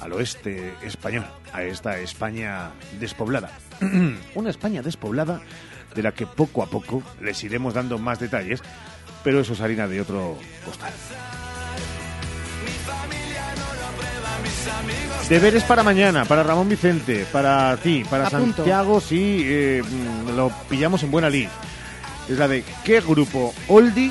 [0.00, 2.70] al oeste español, a esta España
[3.00, 3.50] despoblada.
[4.36, 5.40] Una España despoblada
[5.96, 8.62] de la que poco a poco les iremos dando más detalles,
[9.22, 10.92] pero eso es harina de otro costal.
[15.28, 18.28] Deberes para mañana, para Ramón Vicente, para ti, para.
[18.28, 21.48] Santiago, si eh, mm, lo pillamos en buena lid.
[22.28, 24.10] Es la de ¿qué grupo oldie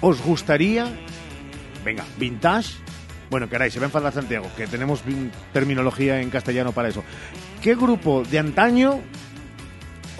[0.00, 0.88] os gustaría?
[1.84, 2.74] Venga, vintage.
[3.30, 5.02] Bueno, caray, se va a enfadar Santiago, que tenemos
[5.52, 7.04] terminología en castellano para eso.
[7.62, 9.00] ¿Qué grupo de antaño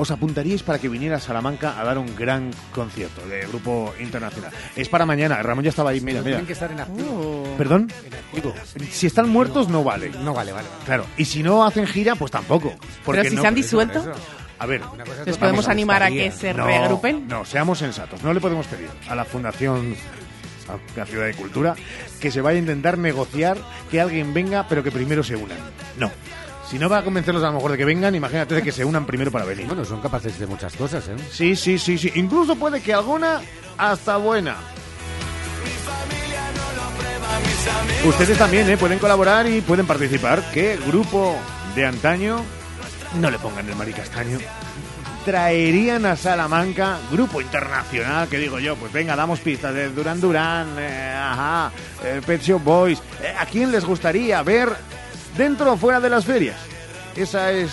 [0.00, 4.50] os apuntaríais para que viniera a Salamanca a dar un gran concierto de grupo internacional?
[4.74, 6.32] Es para mañana, Ramón ya estaba ahí, mira, mira.
[6.40, 7.44] Tienen que estar en activo.
[7.58, 7.92] ¿Perdón?
[8.06, 8.54] En activo.
[8.90, 10.10] Si están muertos no vale.
[10.24, 10.68] No vale, vale.
[10.86, 12.74] Claro, y si no hacen gira, pues tampoco.
[13.04, 14.02] Porque Pero si no- se han disuelto.
[14.58, 14.82] A ver,
[15.24, 17.26] Les podemos animar a que se no, reagrupen.
[17.28, 18.22] No, seamos sensatos.
[18.22, 19.94] No le podemos pedir a la Fundación
[20.68, 21.74] a la Ciudad de Cultura
[22.20, 23.56] que se vaya a intentar negociar
[23.90, 25.56] que alguien venga, pero que primero se unan.
[25.98, 26.10] No.
[26.70, 28.84] Si no va a convencerlos a lo mejor de que vengan, imagínate de que se
[28.84, 29.66] unan primero para venir.
[29.66, 31.16] Bueno, son capaces de muchas cosas, ¿eh?
[31.28, 32.12] Sí, sí, sí, sí.
[32.14, 33.40] Incluso puede que alguna
[33.76, 34.54] hasta buena.
[38.04, 38.76] Ustedes también ¿eh?
[38.76, 40.44] pueden colaborar y pueden participar.
[40.54, 41.34] ¿Qué grupo
[41.74, 42.40] de antaño?
[43.20, 44.38] No le pongan el maricastaño.
[45.24, 50.68] Traerían a Salamanca, grupo internacional, que digo yo, pues venga, damos pistas de Duran Duran,
[50.78, 51.72] eh, ajá,
[52.04, 53.02] eh, Pet Shop Boys.
[53.22, 54.70] Eh, ¿A quién les gustaría ver
[55.40, 56.58] dentro o fuera de las ferias?
[57.16, 57.72] Esa es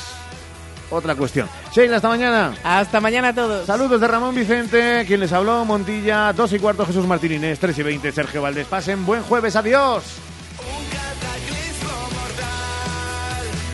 [0.89, 1.49] otra cuestión.
[1.73, 2.55] Sheila, hasta mañana.
[2.63, 3.65] Hasta mañana a todos.
[3.65, 7.77] Saludos de Ramón Vicente, quien les habló, Montilla, 2 y cuarto Jesús Martín Inés, 3
[7.77, 8.67] y 20 Sergio Valdés.
[8.67, 10.03] Pasen buen jueves, adiós.